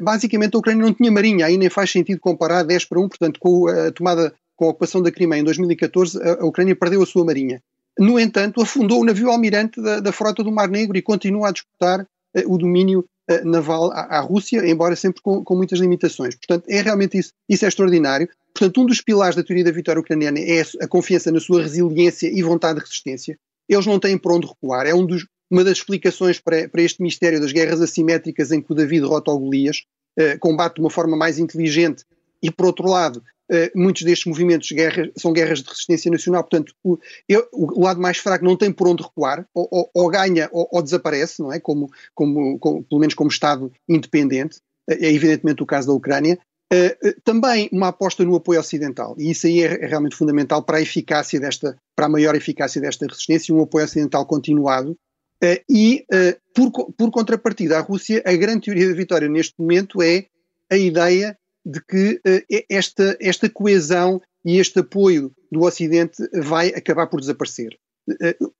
Basicamente, 0.00 0.56
a 0.56 0.58
Ucrânia 0.58 0.82
não 0.82 0.94
tinha 0.94 1.12
marinha, 1.12 1.44
aí 1.44 1.58
nem 1.58 1.68
faz 1.68 1.92
sentido 1.92 2.18
comparar 2.18 2.62
10 2.62 2.86
para 2.86 3.00
1, 3.00 3.08
portanto, 3.08 3.38
com 3.38 3.68
a 3.68 3.92
tomada, 3.92 4.34
com 4.56 4.64
a 4.64 4.70
ocupação 4.70 5.02
da 5.02 5.12
Crimeia 5.12 5.40
em 5.40 5.44
2014, 5.44 6.18
a, 6.22 6.44
Ucrânia 6.46 6.74
perdeu 6.74 7.02
a 7.02 7.06
sua 7.06 7.22
marinha. 7.22 7.62
No 7.98 8.18
entanto, 8.18 8.62
afundou 8.62 9.02
o 9.02 9.04
navio 9.04 9.30
almirante 9.30 9.80
da, 9.80 10.00
da 10.00 10.10
frota 10.10 10.42
do 10.42 10.50
Mar 10.50 10.68
Negro 10.68 10.96
e 10.96 11.02
continua 11.02 11.50
a 11.50 11.52
disputar 11.52 12.00
uh, 12.00 12.52
o 12.52 12.56
domínio 12.56 13.04
uh, 13.30 13.46
naval 13.46 13.92
à, 13.92 14.16
à, 14.16 14.20
Rússia, 14.20 14.66
embora 14.66 14.96
sempre 14.96 15.20
com, 15.20 15.44
com, 15.44 15.54
muitas 15.54 15.78
limitações. 15.78 16.34
Portanto, 16.34 16.64
é 16.68 16.80
realmente 16.80 17.18
isso, 17.18 17.32
isso 17.46 17.64
é 17.66 17.68
extraordinário. 17.68 18.26
Portanto, 18.54 18.80
um 18.80 18.86
dos 18.86 19.02
pilares 19.02 19.36
da 19.36 19.44
teoria 19.44 19.64
da 19.64 19.70
vitória 19.70 20.00
ucraniana 20.00 20.40
é 20.40 20.62
a 20.80 20.88
confiança 20.88 21.30
na 21.30 21.40
sua 21.40 21.62
resiliência 21.62 22.26
e 22.26 22.42
vontade 22.42 22.78
de 22.78 22.84
resistência 22.86 23.38
eles 23.68 23.86
não 23.86 23.98
têm 23.98 24.18
por 24.18 24.32
onde 24.32 24.46
recuar. 24.46 24.86
É 24.86 24.94
um 24.94 25.06
dos, 25.06 25.26
uma 25.50 25.64
das 25.64 25.78
explicações 25.78 26.40
para, 26.40 26.68
para, 26.68 26.82
este 26.82 27.02
mistério 27.02 27.40
das 27.40 27.52
guerras 27.52 27.80
assimétricas 27.80 28.52
em 28.52 28.60
que 28.60 28.72
o 28.72 28.74
David 28.74 29.02
derrota 29.02 29.30
o 29.30 29.38
Golias, 29.38 29.84
uh, 30.18 30.38
combate 30.38 30.76
de 30.76 30.80
uma 30.80 30.90
forma 30.90 31.16
mais 31.16 31.38
inteligente 31.38 32.04
e, 32.42 32.50
por 32.50 32.66
outro 32.66 32.88
lado, 32.88 33.22
uh, 33.50 33.78
muitos 33.78 34.02
destes 34.02 34.26
movimentos 34.26 34.70
guerra 34.70 35.10
são 35.16 35.32
guerras 35.32 35.62
de 35.62 35.68
resistência 35.68 36.10
nacional, 36.10 36.42
portanto, 36.42 36.74
o, 36.82 36.98
eu, 37.28 37.46
o, 37.52 37.82
lado 37.82 38.00
mais 38.00 38.18
fraco 38.18 38.44
não 38.44 38.56
tem 38.56 38.72
por 38.72 38.88
onde 38.88 39.02
recuar, 39.02 39.46
ou, 39.54 39.68
ou, 39.70 39.90
ou 39.94 40.08
ganha 40.10 40.48
ou, 40.52 40.68
ou, 40.70 40.82
desaparece, 40.82 41.40
não 41.40 41.52
é? 41.52 41.58
Como, 41.60 41.90
como, 42.14 42.58
como, 42.58 42.84
pelo 42.84 43.00
menos 43.00 43.14
como 43.14 43.30
Estado 43.30 43.72
independente, 43.88 44.58
é 44.88 45.10
evidentemente 45.10 45.62
o 45.62 45.66
caso 45.66 45.88
da 45.88 45.94
Ucrânia, 45.94 46.38
também 47.24 47.68
uma 47.72 47.88
aposta 47.88 48.24
no 48.24 48.36
apoio 48.36 48.60
ocidental, 48.60 49.14
e 49.18 49.30
isso 49.30 49.46
aí 49.46 49.62
é, 49.62 49.86
realmente 49.86 50.16
fundamental 50.16 50.62
para 50.62 50.78
a 50.78 50.82
eficácia 50.82 51.38
desta, 51.38 51.76
para 51.94 52.06
a 52.06 52.08
maior 52.08 52.34
eficácia 52.34 52.80
desta 52.80 53.06
resistência, 53.06 53.54
um 53.54 53.62
apoio 53.62 53.84
ocidental 53.84 54.26
continuado. 54.26 54.96
Uh, 55.42 55.60
e, 55.68 56.06
por, 56.54 56.70
por 56.96 57.10
contrapartida, 57.10 57.76
a 57.76 57.80
Rússia, 57.80 58.22
a 58.24 58.32
grande 58.34 58.66
teoria 58.66 58.88
da 58.88 58.94
vitória 58.94 59.28
neste 59.28 59.54
momento 59.58 60.00
é 60.00 60.26
a 60.70 60.76
ideia 60.76 61.36
de 61.66 61.80
que 61.84 62.20
esta, 62.70 63.16
esta 63.20 63.48
coesão 63.50 64.20
e 64.44 64.58
este 64.58 64.80
apoio 64.80 65.32
do 65.50 65.62
Ocidente 65.62 66.16
vai 66.32 66.68
acabar 66.68 67.06
por 67.08 67.20
desaparecer. 67.20 67.76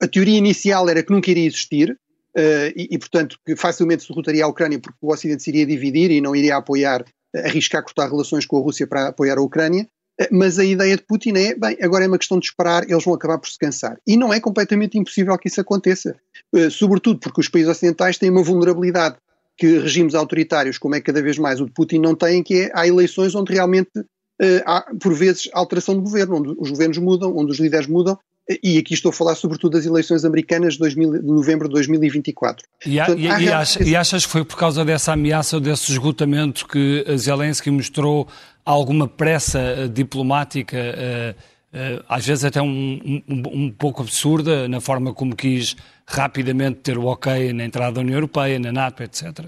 a 0.01 0.09
teoria 0.09 0.39
inicial 0.39 0.89
era 0.89 1.03
que 1.03 1.13
nunca 1.13 1.31
iria 1.31 1.47
existir, 1.47 1.99
e, 2.37 2.89
e, 2.91 2.99
portanto, 2.99 3.39
que 3.47 3.57
facilmente 3.57 4.03
se 4.03 4.09
derrotaria 4.09 4.45
a 4.45 4.49
Ucrânia 4.49 4.79
porque 4.79 4.99
o 5.01 5.13
Ocidente 5.13 5.43
se 5.43 5.51
iria 5.51 5.67
dividir 5.67 6.11
e 6.11 6.21
não 6.21 6.35
iria 6.35 6.57
apoiar 6.57 7.05
arriscar 7.35 7.83
cortar 7.83 8.09
relações 8.09 8.47
com 8.47 8.59
a 8.59 8.61
Rússia 8.61 8.87
para 8.87 9.09
apoiar 9.09 9.39
a 9.39 9.43
Ucrânia, 9.43 9.89
eh, 10.19 10.29
mas 10.31 10.59
a 10.59 10.65
ideia 10.65 10.97
de 10.97 11.03
Putin 11.03 11.37
é, 11.37 11.55
bem, 11.55 11.77
agora 11.83 12.05
é 12.05 12.09
uma 12.09 12.19
questão 12.19 12.39
de 12.39 12.47
esperar, 12.47 12.89
eles 12.89 13.05
vão 13.05 13.15
acabar 13.15 13.39
por 13.39 13.49
se 13.49 13.59
cansar. 13.59 13.99
E 14.07 14.17
não 14.17 14.33
é 14.33 14.41
completamente 14.41 14.99
impossível 14.99 15.37
que 15.39 15.49
isso 15.49 15.61
aconteça, 15.61 16.17
eh, 16.55 16.71
sobretudo 16.71 17.19
porque 17.19 17.41
os 17.41 17.49
países 17.49 17.71
ocidentais 17.71 18.19
têm 18.19 18.31
uma 18.31 18.43
vulnerabilidade 18.43 19.17
que 19.57 19.79
regimes 19.79 20.15
autoritários, 20.15 20.79
como 20.79 20.95
é 20.95 21.01
cada 21.01 21.23
vez 21.23 21.39
mais 21.39 21.61
o 21.61 21.67
de 21.67 21.73
Putin, 21.73 21.99
não 21.99 22.15
têm, 22.15 22.43
que 22.43 22.63
é, 22.63 22.71
há 22.75 22.87
eleições 22.87 23.35
onde 23.35 23.53
realmente 23.53 23.91
uh, 23.97 24.63
há, 24.67 24.93
por 25.01 25.15
vezes, 25.15 25.49
alteração 25.53 25.95
de 25.95 26.01
governo, 26.01 26.37
onde 26.37 26.55
os 26.59 26.71
governos 26.71 26.99
mudam, 26.99 27.37
onde 27.37 27.53
os 27.53 27.61
líderes 27.61 27.87
mudam, 27.87 28.19
e 28.63 28.79
aqui 28.79 28.93
estou 28.93 29.11
a 29.11 29.13
falar 29.13 29.35
sobretudo 29.35 29.73
das 29.73 29.87
eleições 29.87 30.25
americanas 30.25 30.75
de, 30.75 30.81
2000, 30.81 31.23
de 31.23 31.27
novembro 31.27 31.67
de 31.67 31.75
2024. 31.75 32.67
E, 32.85 32.97
Portanto, 32.97 33.19
e, 33.19 33.25
e, 33.25 33.49
achas, 33.53 33.87
e, 33.87 33.97
achas 33.97 34.27
que 34.27 34.33
foi 34.33 34.45
por 34.45 34.57
causa 34.57 34.85
dessa 34.85 35.13
ameaça, 35.13 35.59
desse 35.59 35.93
esgotamento, 35.93 36.67
que 36.67 37.05
Zelensky 37.17 37.71
mostrou 37.71 38.29
alguma 38.65 39.09
pressa 39.09 39.61
uh, 39.85 39.89
diplomática, 39.89 40.77
uh, 40.77 42.05
às 42.09 42.25
vezes 42.25 42.45
até 42.45 42.63
um, 42.63 43.23
um, 43.29 43.43
um, 43.53 43.71
pouco 43.71 44.03
absurda, 44.03 44.69
na 44.69 44.81
forma 44.81 45.13
como 45.13 45.35
quis 45.35 45.75
rapidamente 46.07 46.81
ter 46.81 46.97
o 46.97 47.07
ok 47.07 47.53
na 47.53 47.65
entrada 47.65 47.93
da 47.93 48.01
União 48.01 48.15
Europeia, 48.15 48.59
na 48.59 48.71
NATO, 48.71 49.03
etc.? 49.03 49.47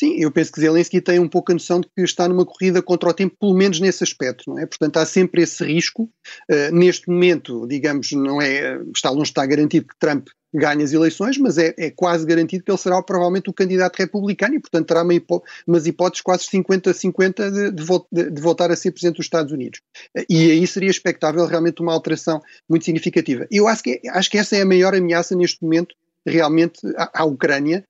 Sim, 0.00 0.14
eu 0.16 0.30
penso 0.30 0.50
que 0.50 0.58
Zelensky 0.58 0.98
tem 0.98 1.18
um 1.18 1.28
pouco 1.28 1.52
a 1.52 1.54
noção 1.54 1.78
de 1.78 1.86
que 1.94 2.00
está 2.00 2.26
numa 2.26 2.46
corrida 2.46 2.80
contra 2.80 3.10
o 3.10 3.12
tempo, 3.12 3.36
pelo 3.38 3.52
menos 3.52 3.80
nesse 3.80 4.02
aspecto, 4.02 4.44
não 4.48 4.58
é? 4.58 4.64
Portanto, 4.64 4.96
há 4.96 5.04
sempre 5.04 5.42
esse 5.42 5.62
risco. 5.62 6.04
Uh, 6.50 6.74
neste 6.74 7.06
momento, 7.10 7.66
digamos, 7.68 8.10
não 8.12 8.40
é, 8.40 8.80
está 8.94 9.10
longe 9.10 9.24
de 9.24 9.28
estar 9.32 9.44
garantido 9.44 9.88
que 9.88 9.98
Trump 9.98 10.28
ganhe 10.54 10.82
as 10.82 10.94
eleições, 10.94 11.36
mas 11.36 11.58
é, 11.58 11.74
é, 11.78 11.90
quase 11.90 12.24
garantido 12.24 12.64
que 12.64 12.70
ele 12.70 12.78
será 12.78 13.02
provavelmente 13.02 13.50
o 13.50 13.52
candidato 13.52 13.98
republicano 13.98 14.54
e, 14.54 14.58
portanto, 14.58 14.86
terá 14.86 15.02
uma 15.02 15.12
hipó 15.12 15.42
umas 15.66 15.86
hipóteses 15.86 16.22
quase 16.22 16.44
50-50 16.44 17.50
de, 17.50 17.70
de, 17.70 17.84
de, 18.10 18.30
de, 18.30 18.40
voltar 18.40 18.70
a 18.70 18.76
ser 18.76 18.92
presidente 18.92 19.18
dos 19.18 19.26
Estados 19.26 19.52
Unidos. 19.52 19.82
Uh, 20.16 20.24
e 20.30 20.50
aí 20.50 20.66
seria 20.66 20.88
expectável 20.88 21.44
realmente 21.44 21.82
uma 21.82 21.92
alteração 21.92 22.40
muito 22.66 22.86
significativa. 22.86 23.46
Eu 23.50 23.68
acho 23.68 23.82
que, 23.82 24.00
acho 24.08 24.30
que 24.30 24.38
essa 24.38 24.56
é 24.56 24.62
a 24.62 24.66
maior 24.66 24.94
ameaça 24.94 25.36
neste 25.36 25.62
momento 25.62 25.94
realmente 26.26 26.80
à, 26.96 27.20
à 27.20 27.24
Ucrânia, 27.26 27.84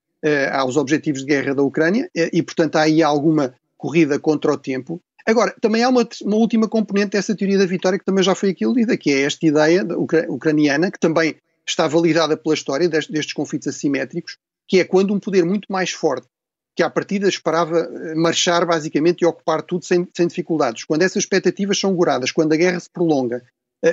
aos 0.53 0.77
objetivos 0.77 1.21
de 1.21 1.27
guerra 1.27 1.55
da 1.55 1.63
Ucrânia 1.63 2.11
uh, 2.17 2.31
e, 2.33 2.43
portanto, 2.43 2.77
há 2.77 2.83
aí 2.83 3.03
alguma 3.03 3.55
corrida 3.77 4.19
contra 4.19 4.53
o 4.53 4.59
tempo. 4.59 5.01
Agora, 5.27 5.55
também 5.61 5.83
há 5.83 5.89
uma, 5.89 6.07
uma, 6.23 6.37
última 6.37 6.69
componente 6.69 7.13
dessa 7.13 7.35
teoria 7.35 7.59
da 7.59 7.67
vitória 7.67 7.99
que 7.99 8.05
também 8.05 8.25
já 8.25 8.35
foi 8.35 8.51
aqui 8.51 8.65
aludida, 8.65 8.97
que 8.97 9.11
é 9.11 9.23
esta 9.23 9.47
ideia 9.47 9.87
ucraniana, 10.29 10.91
que 10.91 10.99
também 10.99 11.37
está 11.67 11.87
validada 11.87 12.37
pela 12.37 12.55
história 12.55 12.89
destes, 12.89 13.13
destes 13.13 13.33
conflitos 13.33 13.69
assimétricos, 13.69 14.39
que 14.67 14.81
é 14.81 14.85
quando 14.85 15.15
um 15.15 15.21
poder 15.21 15.45
muito 15.45 15.71
mais 15.71 15.91
forte, 15.91 16.27
que 16.75 16.83
à 16.83 16.91
partida 16.91 17.29
esperava 17.29 17.79
eh, 17.79 18.15
marchar 18.15 18.65
basicamente 18.65 19.23
e 19.23 19.27
ocupar 19.27 19.63
tudo 19.63 19.85
sem, 19.85 20.07
sem 20.17 20.27
dificuldades, 20.27 20.85
quando 20.85 21.03
essas 21.03 21.23
expectativas 21.23 21.79
são 21.79 21.95
goradas, 21.95 22.33
quando 22.33 22.53
a 22.53 22.57
guerra 22.57 22.81
se 22.81 22.91
prolonga, 22.91 23.43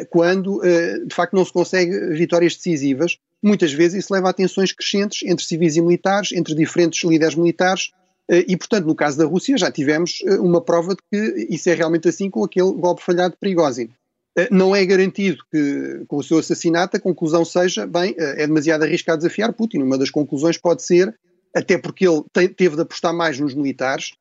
quando 0.10 0.62
de 0.62 1.16
facto 1.16 1.34
não 1.34 1.46
se 1.46 1.54
consegue 1.54 2.14
vitórias 2.14 2.56
decisivas, 2.56 3.18
muitas 3.42 3.72
vezes 3.72 4.04
isso 4.04 4.14
leva 4.14 4.30
a 4.30 4.34
tensões 4.34 4.72
crescentes 4.72 5.28
entre 5.28 5.46
civis 5.46 5.76
e 5.76 5.82
militares, 5.82 6.32
entre 6.32 6.54
diferentes 6.56 7.04
líderes 7.04 7.36
militares, 7.36 7.92
eh, 8.30 8.46
e, 8.48 8.58
portanto, 8.58 8.86
no 8.86 8.96
caso 8.96 9.18
da 9.18 9.26
Rússia 9.26 9.58
já 9.58 9.72
tivemos 9.72 10.22
eh, 10.26 10.36
uma 10.36 10.62
prova 10.62 10.96
de 10.96 11.02
que 11.10 11.48
isso 11.50 11.70
é 11.70 11.74
realmente 11.74 12.08
assim 12.08 12.30
com 12.30 12.44
aquele 12.44 12.72
golpe 12.74 13.02
falhado 13.02 13.34
de 13.34 13.40
Prigozhin. 13.40 13.90
Eh, 14.38 14.50
não 14.52 14.76
é 14.76 14.86
garantido 14.86 15.38
que, 15.52 16.04
com 16.08 16.18
o 16.18 16.24
seu 16.24 16.38
assassinato, 16.38 16.98
a 16.98 17.00
conclusão 17.00 17.46
seja, 17.46 17.88
bem, 17.88 18.14
é 18.18 18.46
demasiado 18.46 18.84
arriscado 18.84 19.20
desafiar 19.20 19.54
Putin. 19.54 19.80
Uma 19.80 19.98
das 19.98 20.10
conclusões 20.10 20.58
pode 20.58 20.84
ser, 20.84 21.18
até 21.56 21.78
porque 21.78 22.08
ele 22.08 22.24
teve 22.56 22.76
de 22.76 22.82
apostar 22.82 23.14
mais 23.14 23.40
nos 23.40 23.54
militares, 23.54 24.12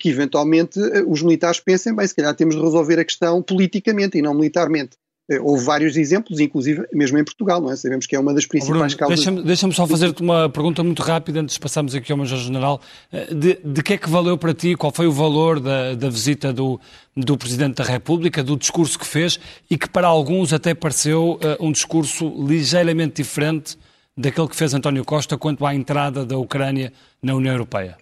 que 0.00 0.08
eventualmente 0.08 0.80
os 1.06 1.22
militares 1.22 1.60
pensem, 1.60 1.94
bem, 1.94 2.06
se 2.06 2.14
calhar 2.14 2.34
temos 2.34 2.56
de 2.56 2.62
resolver 2.62 2.98
a 2.98 3.04
questão 3.04 3.42
politicamente 3.42 4.18
e 4.18 4.22
não 4.22 4.34
militarmente. 4.34 4.96
Eh, 5.30 5.38
houve 5.40 5.62
vários 5.62 5.96
exemplos, 5.96 6.40
inclusive 6.40 6.86
mesmo 6.92 7.18
em 7.18 7.24
Portugal, 7.24 7.60
não 7.60 7.70
é? 7.70 7.76
Sabemos 7.76 8.06
que 8.06 8.16
é 8.16 8.20
uma 8.20 8.32
das 8.32 8.46
principais 8.46 8.94
Bruno, 8.94 8.96
causas. 8.96 9.16
Deixa-me 9.16 9.42
deixa 9.42 9.70
só 9.72 9.86
fazer-te 9.86 10.22
uma 10.22 10.48
pergunta 10.48 10.82
muito 10.82 11.02
rápida 11.02 11.40
antes 11.40 11.54
de 11.54 11.60
passarmos 11.60 11.94
aqui 11.94 12.10
ao 12.10 12.18
Major 12.18 12.38
General. 12.38 12.80
Eh, 13.12 13.34
de, 13.34 13.58
de 13.62 13.82
que 13.82 13.94
é 13.94 13.98
que 13.98 14.08
valeu 14.08 14.38
para 14.38 14.54
ti, 14.54 14.74
qual 14.74 14.90
foi 14.90 15.06
o 15.06 15.12
valor 15.12 15.60
da, 15.60 15.94
da 15.94 16.08
visita 16.08 16.52
do, 16.52 16.80
do 17.14 17.36
Presidente 17.36 17.76
da 17.76 17.84
República, 17.84 18.42
do 18.42 18.56
discurso 18.56 18.98
que 18.98 19.06
fez 19.06 19.38
e 19.70 19.76
que 19.76 19.88
para 19.88 20.06
alguns 20.06 20.52
até 20.52 20.74
pareceu 20.74 21.32
uh, 21.34 21.64
um 21.64 21.72
discurso 21.72 22.26
ligeiramente 22.46 23.22
diferente 23.22 23.78
daquele 24.16 24.48
que 24.48 24.56
fez 24.56 24.72
António 24.72 25.04
Costa 25.04 25.36
quanto 25.36 25.64
à 25.66 25.74
entrada 25.74 26.24
da 26.24 26.38
Ucrânia 26.38 26.92
na 27.22 27.34
União 27.34 27.52
Europeia? 27.52 27.98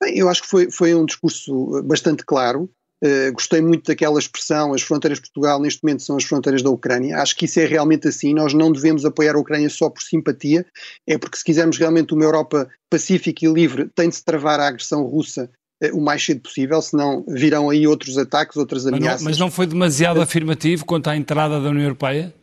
Bem, 0.00 0.18
eu 0.18 0.28
acho 0.28 0.42
que 0.42 0.48
foi, 0.48 0.70
foi 0.70 0.94
um 0.94 1.06
discurso 1.06 1.82
bastante 1.84 2.24
claro. 2.24 2.70
Uh, 3.04 3.32
gostei 3.32 3.60
muito 3.60 3.86
daquela 3.86 4.18
expressão, 4.18 4.74
as 4.74 4.82
fronteiras 4.82 5.18
de 5.18 5.22
Portugal 5.22 5.60
neste 5.60 5.82
momento 5.84 6.02
são 6.02 6.16
as 6.16 6.24
fronteiras 6.24 6.62
da 6.62 6.70
Ucrânia. 6.70 7.18
Acho 7.18 7.36
que 7.36 7.44
isso 7.44 7.60
é 7.60 7.64
realmente 7.64 8.08
assim. 8.08 8.34
Nós 8.34 8.52
não 8.52 8.72
devemos 8.72 9.04
apoiar 9.04 9.36
a 9.36 9.38
Ucrânia 9.38 9.70
só 9.70 9.88
por 9.88 10.02
simpatia, 10.02 10.66
é 11.06 11.16
porque 11.16 11.36
se 11.36 11.44
quisermos 11.44 11.78
realmente 11.78 12.12
uma 12.12 12.24
Europa 12.24 12.68
pacífica 12.90 13.46
e 13.46 13.52
livre, 13.52 13.88
tem 13.94 14.08
de 14.08 14.16
se 14.16 14.24
travar 14.24 14.58
a 14.58 14.66
agressão 14.66 15.04
russa 15.04 15.48
uh, 15.84 15.96
o 15.96 16.00
mais 16.00 16.24
cedo 16.24 16.40
possível, 16.40 16.82
senão 16.82 17.24
virão 17.28 17.70
aí 17.70 17.86
outros 17.86 18.18
ataques, 18.18 18.56
outras 18.56 18.84
ameaças. 18.84 19.06
Mas 19.08 19.20
não, 19.20 19.24
mas 19.30 19.38
não 19.38 19.50
foi 19.50 19.66
demasiado 19.66 20.18
uh, 20.18 20.22
afirmativo 20.22 20.84
quanto 20.84 21.08
à 21.08 21.16
entrada 21.16 21.60
da 21.60 21.70
União 21.70 21.84
Europeia? 21.84 22.34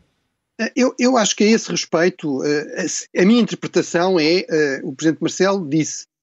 Eu, 0.73 0.95
eu, 0.97 1.17
acho 1.17 1.35
que 1.35 1.43
a 1.43 1.47
esse 1.47 1.69
respeito, 1.69 2.41
a, 2.41 3.21
a 3.21 3.25
minha 3.25 3.41
interpretação 3.41 4.17
é, 4.17 4.79
o 4.85 4.93
Presidente 4.93 5.19
Marcelo 5.19 5.67
disse 5.67 6.05
eh, 6.05 6.14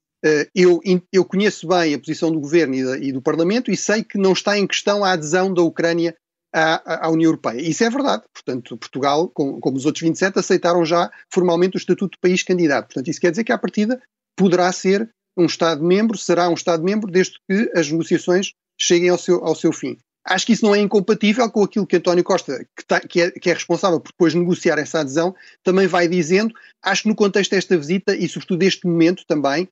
eu, 0.54 0.80
eu, 1.12 1.24
conheço 1.24 1.66
bem 1.66 1.94
a 1.94 1.98
posição 1.98 2.30
do 2.30 2.38
governo 2.38 2.74
e, 2.74 2.84
da, 2.84 2.98
e, 2.98 3.12
do 3.12 3.20
Parlamento 3.20 3.70
e 3.70 3.76
sei 3.76 4.04
que 4.04 4.16
não 4.16 4.32
está 4.32 4.56
em 4.56 4.66
questão 4.66 5.04
a 5.04 5.12
adesão 5.12 5.52
da 5.52 5.62
Ucrânia 5.62 6.14
à, 6.52 7.06
à 7.06 7.10
União 7.10 7.28
Europeia. 7.28 7.60
Isso 7.60 7.82
é 7.82 7.90
verdade. 7.90 8.22
Portanto, 8.32 8.76
Portugal, 8.76 9.28
com, 9.28 9.58
como 9.58 9.76
os 9.76 9.86
outros 9.86 10.02
27, 10.02 10.38
aceitaram 10.38 10.84
já 10.84 11.10
formalmente 11.32 11.76
o 11.76 11.78
estatuto 11.78 12.16
de 12.16 12.20
país 12.20 12.42
candidato. 12.42 12.86
Portanto, 12.86 13.08
isso 13.08 13.20
quer 13.20 13.30
dizer 13.30 13.44
que, 13.44 13.52
à 13.52 13.58
partida, 13.58 14.00
poderá 14.36 14.70
ser 14.70 15.10
um 15.36 15.46
Estado-membro, 15.46 16.16
será 16.18 16.48
um 16.48 16.54
Estado-membro 16.54 17.10
desde 17.10 17.34
que 17.48 17.70
as 17.74 17.90
negociações 17.90 18.52
cheguem 18.78 19.08
ao 19.08 19.18
seu, 19.18 19.44
ao 19.44 19.54
seu 19.54 19.72
fim. 19.72 19.96
Acho 20.24 20.46
que 20.46 20.52
isso 20.52 20.64
não 20.64 20.74
é 20.74 20.78
incompatível 20.78 21.50
com 21.50 21.64
aquilo 21.64 21.86
que 21.86 21.96
António 21.96 22.22
Costa, 22.22 22.64
que, 22.76 22.84
tá, 22.86 23.00
que, 23.00 23.22
é, 23.22 23.30
que, 23.32 23.50
é, 23.50 23.54
responsável 23.54 23.98
por 23.98 24.12
depois 24.12 24.34
negociar 24.34 24.78
essa 24.78 25.00
adesão, 25.00 25.34
também 25.64 25.88
vai 25.88 26.06
dizendo. 26.06 26.54
Acho 26.80 27.02
que 27.02 27.08
no 27.08 27.16
contexto 27.16 27.50
desta 27.50 27.76
visita 27.76 28.14
e 28.14 28.28
sobretudo 28.28 28.58
deste 28.58 28.86
momento 28.86 29.24
também, 29.26 29.68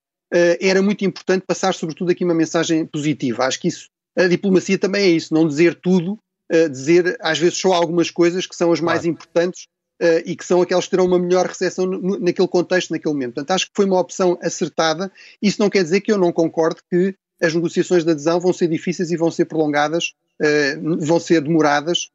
era 0.61 0.81
muito 0.81 1.05
importante 1.05 1.45
passar 1.47 1.75
sobretudo 1.75 2.11
aqui 2.11 2.25
uma 2.25 2.35
mensagem 2.35 2.87
positiva. 2.87 3.45
Acho 3.45 3.61
que 3.61 3.69
isso, 3.69 3.89
a 4.17 4.29
diplomacia 4.29 4.79
também 4.79 5.03
é 5.03 5.09
isso, 5.09 5.35
não 5.35 5.47
dizer 5.47 5.75
tudo, 5.75 6.19
uh, 6.51 6.69
dizer 6.69 7.17
às 7.21 7.39
vezes 7.39 7.59
só 7.59 7.73
algumas 7.73 8.11
coisas 8.11 8.47
que 8.47 8.57
são 8.57 8.73
as 8.73 8.81
mais 8.81 9.01
claro. 9.01 9.13
importantes 9.13 9.67
uh, 10.03 10.23
e 10.25 10.35
que 10.35 10.45
são 10.45 10.61
aquelas 10.61 10.85
que 10.85 10.91
terão 10.91 11.07
uma 11.07 11.19
melhor 11.19 11.47
recepção 11.47 11.87
naquele 11.87 12.49
contexto, 12.49 12.91
naquele 12.91 13.15
momento. 13.15 13.35
Portanto, 13.35 13.51
acho 13.53 13.67
que 13.67 13.73
foi 13.75 13.85
uma 13.85 14.01
opção 14.01 14.39
acertada. 14.43 15.11
Isso 15.41 15.61
não 15.61 15.71
quer 15.71 15.83
dizer 15.83 16.01
que 16.01 16.13
eu 16.13 16.19
não 16.19 16.33
concorde 16.33 16.81
que 16.91 17.15
as 17.41 17.55
negociações 17.55 18.05
de 18.05 18.11
adesão 18.11 18.39
vão 18.39 18.53
ser 18.53 18.69
difíceis 18.69 19.11
e 19.11 19.17
vão 19.17 19.31
ser 19.31 19.47
prolongadas, 19.47 20.13
uh, 20.43 21.07
vão 21.07 21.21
ser 21.21 21.41
demoradas, 21.41 22.11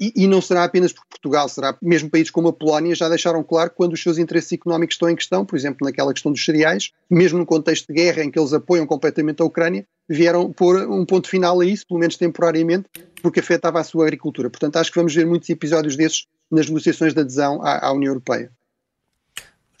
e, 0.00 0.12
e, 0.16 0.26
não 0.26 0.40
será 0.40 0.64
apenas 0.64 0.92
por 0.92 1.04
Portugal, 1.06 1.48
será 1.48 1.76
mesmo 1.82 2.08
países 2.08 2.30
como 2.30 2.48
a 2.48 2.52
Polónia 2.52 2.94
já 2.94 3.08
deixaram 3.08 3.42
claro 3.44 3.70
quando 3.74 3.92
os 3.92 4.02
seus 4.02 4.16
interesses 4.16 4.52
económicos 4.52 4.94
estão 4.94 5.10
em 5.10 5.16
questão, 5.16 5.44
por 5.44 5.56
exemplo, 5.56 5.84
naquela 5.84 6.12
questão 6.12 6.32
dos 6.32 6.44
cereais, 6.44 6.92
mesmo 7.10 7.38
no 7.38 7.44
contexto 7.44 7.86
de 7.88 7.94
guerra 7.94 8.24
em 8.24 8.30
que 8.30 8.38
eles 8.38 8.52
apoiam 8.52 8.86
completamente 8.86 9.42
a 9.42 9.44
Ucrânia, 9.44 9.86
vieram 10.08 10.50
pôr 10.52 10.88
um 10.88 11.04
ponto 11.04 11.28
final 11.28 11.60
a 11.60 11.66
isso, 11.66 11.86
pelo 11.86 12.00
menos 12.00 12.16
temporariamente, 12.16 12.88
porque 13.22 13.40
afetava 13.40 13.80
a 13.80 13.84
sua 13.84 14.04
agricultura. 14.04 14.48
Portanto, 14.48 14.76
acho 14.76 14.90
que 14.90 14.98
vamos 14.98 15.14
ver 15.14 15.26
muitos 15.26 15.48
episódios 15.50 15.96
desses 15.96 16.26
nas 16.50 16.68
negociações 16.68 17.12
de 17.12 17.20
adesão 17.20 17.60
à, 17.62 17.86
à 17.86 17.92
União 17.92 18.10
Europeia. 18.10 18.50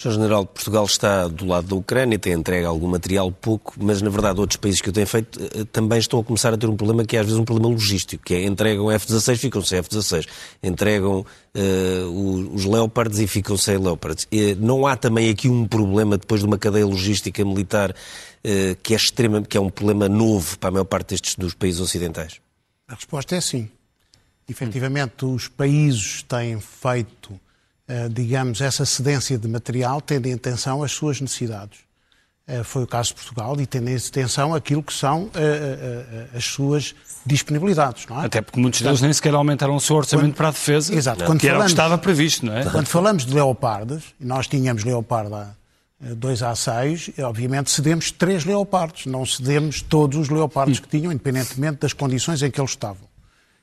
O 0.04 0.10
General 0.10 0.42
de 0.44 0.50
Portugal 0.50 0.84
está 0.84 1.26
do 1.26 1.46
lado 1.46 1.68
da 1.68 1.74
Ucrânia, 1.74 2.18
tem 2.18 2.34
entregue 2.34 2.66
algum 2.66 2.86
material 2.86 3.32
pouco, 3.32 3.74
mas 3.78 4.02
na 4.02 4.10
verdade 4.10 4.38
outros 4.38 4.58
países 4.58 4.82
que 4.82 4.90
eu 4.90 4.92
tenho 4.92 5.06
feito 5.06 5.40
eh, 5.42 5.64
também 5.72 5.98
estão 5.98 6.20
a 6.20 6.24
começar 6.24 6.52
a 6.52 6.56
ter 6.58 6.68
um 6.68 6.76
problema 6.76 7.02
que 7.02 7.16
é 7.16 7.20
às 7.20 7.26
vezes 7.26 7.40
um 7.40 7.44
problema 7.46 7.72
logístico, 7.72 8.22
que 8.22 8.34
é 8.34 8.44
entregam 8.44 8.90
F-16, 8.90 9.38
ficam 9.38 9.62
sem 9.62 9.78
F-16, 9.78 10.28
entregam 10.62 11.24
uh, 11.54 12.54
os 12.54 12.66
Leopards 12.66 13.18
e 13.18 13.26
ficam 13.26 13.56
sem 13.56 13.78
Leopards. 13.78 14.28
E 14.30 14.54
não 14.56 14.86
há 14.86 14.96
também 14.96 15.30
aqui 15.30 15.48
um 15.48 15.66
problema 15.66 16.18
depois 16.18 16.42
de 16.42 16.46
uma 16.46 16.58
cadeia 16.58 16.84
logística 16.84 17.42
militar 17.42 17.90
uh, 17.90 18.76
que 18.82 18.92
é 18.92 18.96
extremamente, 18.96 19.48
que 19.48 19.56
é 19.56 19.60
um 19.60 19.70
problema 19.70 20.10
novo 20.10 20.58
para 20.58 20.68
a 20.68 20.72
maior 20.72 20.84
parte 20.84 21.10
destes 21.10 21.36
dos 21.36 21.54
países 21.54 21.80
ocidentais? 21.80 22.38
A 22.86 22.94
resposta 22.94 23.34
é 23.34 23.40
sim. 23.40 23.68
Efetivamente, 24.48 25.24
os 25.24 25.48
países 25.48 26.22
têm 26.22 26.60
feito 26.60 27.32
eh, 27.32 27.45
digamos, 28.10 28.60
essa 28.60 28.84
cedência 28.84 29.38
de 29.38 29.46
material, 29.46 30.00
tendo 30.00 30.26
em 30.26 30.34
atenção 30.34 30.82
as 30.82 30.92
suas 30.92 31.20
necessidades. 31.20 31.86
Eh, 32.48 32.62
foi 32.62 32.84
o 32.84 32.86
caso 32.86 33.08
de 33.08 33.14
Portugal 33.16 33.60
e 33.60 33.66
tendo 33.66 33.88
em 33.88 33.96
atenção 33.96 34.54
aquilo 34.54 34.80
que 34.80 34.92
são 34.92 35.28
eh, 35.34 36.26
as 36.34 36.44
suas 36.44 36.94
disponibilidades. 37.24 38.06
Não 38.06 38.22
é? 38.22 38.26
Até 38.26 38.40
porque 38.40 38.60
muitos 38.60 38.80
deles 38.80 39.00
nem 39.00 39.12
sequer 39.12 39.34
aumentaram 39.34 39.74
o 39.74 39.80
seu 39.80 39.96
orçamento 39.96 40.26
quando, 40.26 40.36
para 40.36 40.48
a 40.48 40.52
defesa, 40.52 40.94
exato, 40.94 41.24
quando 41.24 41.40
que 41.40 41.46
falamos, 41.46 41.46
era 41.46 41.58
o 41.58 41.64
que 41.64 41.72
estava 41.72 41.98
previsto, 41.98 42.46
não 42.46 42.56
é? 42.56 42.64
Quando 42.64 42.86
falamos 42.86 43.26
de 43.26 43.34
leopardos, 43.34 44.14
nós 44.20 44.46
tínhamos 44.46 44.84
leopardo 44.84 45.34
2 46.00 46.42
a 46.42 46.54
6, 46.54 47.10
obviamente 47.20 47.70
cedemos 47.70 48.12
três 48.12 48.44
leopardos, 48.44 49.06
não 49.06 49.26
cedemos 49.26 49.82
todos 49.82 50.16
os 50.16 50.28
leopardos 50.28 50.78
que 50.78 50.86
tinham, 50.86 51.10
independentemente 51.10 51.80
das 51.80 51.92
condições 51.92 52.42
em 52.42 52.50
que 52.50 52.60
eles 52.60 52.70
estavam. 52.70 53.08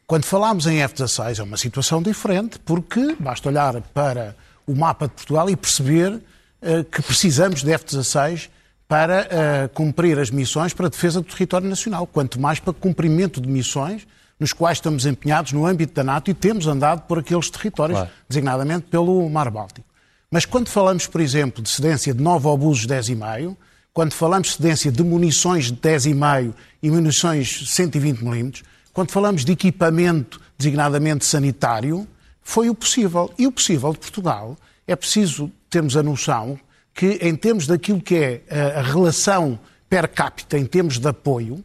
Quando 0.05 0.25
falamos 0.25 0.67
em 0.67 0.81
F-16 0.81 1.39
é 1.39 1.43
uma 1.43 1.57
situação 1.57 2.01
diferente, 2.01 2.59
porque 2.59 3.15
basta 3.19 3.49
olhar 3.49 3.81
para 3.93 4.35
o 4.67 4.75
mapa 4.75 5.07
de 5.07 5.13
Portugal 5.13 5.49
e 5.49 5.55
perceber 5.55 6.13
uh, 6.13 6.83
que 6.91 7.01
precisamos 7.01 7.63
de 7.63 7.71
F-16 7.71 8.49
para 8.87 9.27
uh, 9.27 9.69
cumprir 9.69 10.19
as 10.19 10.29
missões 10.29 10.73
para 10.73 10.87
a 10.87 10.89
defesa 10.89 11.21
do 11.21 11.27
território 11.27 11.67
nacional, 11.67 12.05
quanto 12.05 12.39
mais 12.39 12.59
para 12.59 12.73
cumprimento 12.73 13.39
de 13.41 13.47
missões 13.47 14.05
nos 14.39 14.51
quais 14.51 14.77
estamos 14.77 15.05
empenhados 15.05 15.53
no 15.53 15.65
âmbito 15.65 15.93
da 15.93 16.03
NATO 16.03 16.29
e 16.29 16.33
temos 16.33 16.67
andado 16.67 17.03
por 17.03 17.19
aqueles 17.19 17.49
territórios, 17.49 17.97
claro. 17.97 18.11
designadamente 18.27 18.87
pelo 18.87 19.29
Mar 19.29 19.49
Báltico. 19.49 19.87
Mas 20.29 20.45
quando 20.45 20.67
falamos, 20.67 21.07
por 21.07 21.21
exemplo, 21.21 21.63
de 21.63 21.69
cedência 21.69 22.13
de 22.13 22.21
9 22.21 22.47
obusos 22.47 22.85
10,5, 22.85 23.55
quando 23.93 24.13
falamos 24.13 24.49
de 24.49 24.55
cedência 24.55 24.91
de 24.91 25.03
munições 25.03 25.65
de 25.65 25.75
10,5 25.75 26.53
e 26.81 26.89
munições 26.89 27.71
120 27.71 28.23
milímetros, 28.23 28.63
quando 28.93 29.11
falamos 29.11 29.43
de 29.43 29.51
equipamento 29.51 30.39
designadamente 30.57 31.25
sanitário, 31.25 32.07
foi 32.41 32.69
o 32.69 32.75
possível. 32.75 33.33
E 33.37 33.47
o 33.47 33.51
possível 33.51 33.91
de 33.91 33.99
Portugal 33.99 34.55
é 34.87 34.95
preciso 34.95 35.51
termos 35.69 35.97
a 35.97 36.03
noção 36.03 36.59
que, 36.93 37.17
em 37.21 37.35
termos 37.35 37.65
daquilo 37.65 37.99
que 37.99 38.15
é 38.15 38.73
a 38.77 38.81
relação 38.81 39.59
per 39.89 40.07
capita, 40.07 40.57
em 40.57 40.65
termos 40.65 40.99
de 40.99 41.07
apoio, 41.07 41.63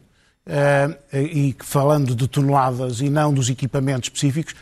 Uh, 0.49 1.15
e 1.15 1.55
falando 1.59 2.15
de 2.15 2.27
toneladas 2.27 3.01
e 3.01 3.09
não 3.09 3.31
dos 3.31 3.51
equipamentos 3.51 4.07
específicos, 4.07 4.55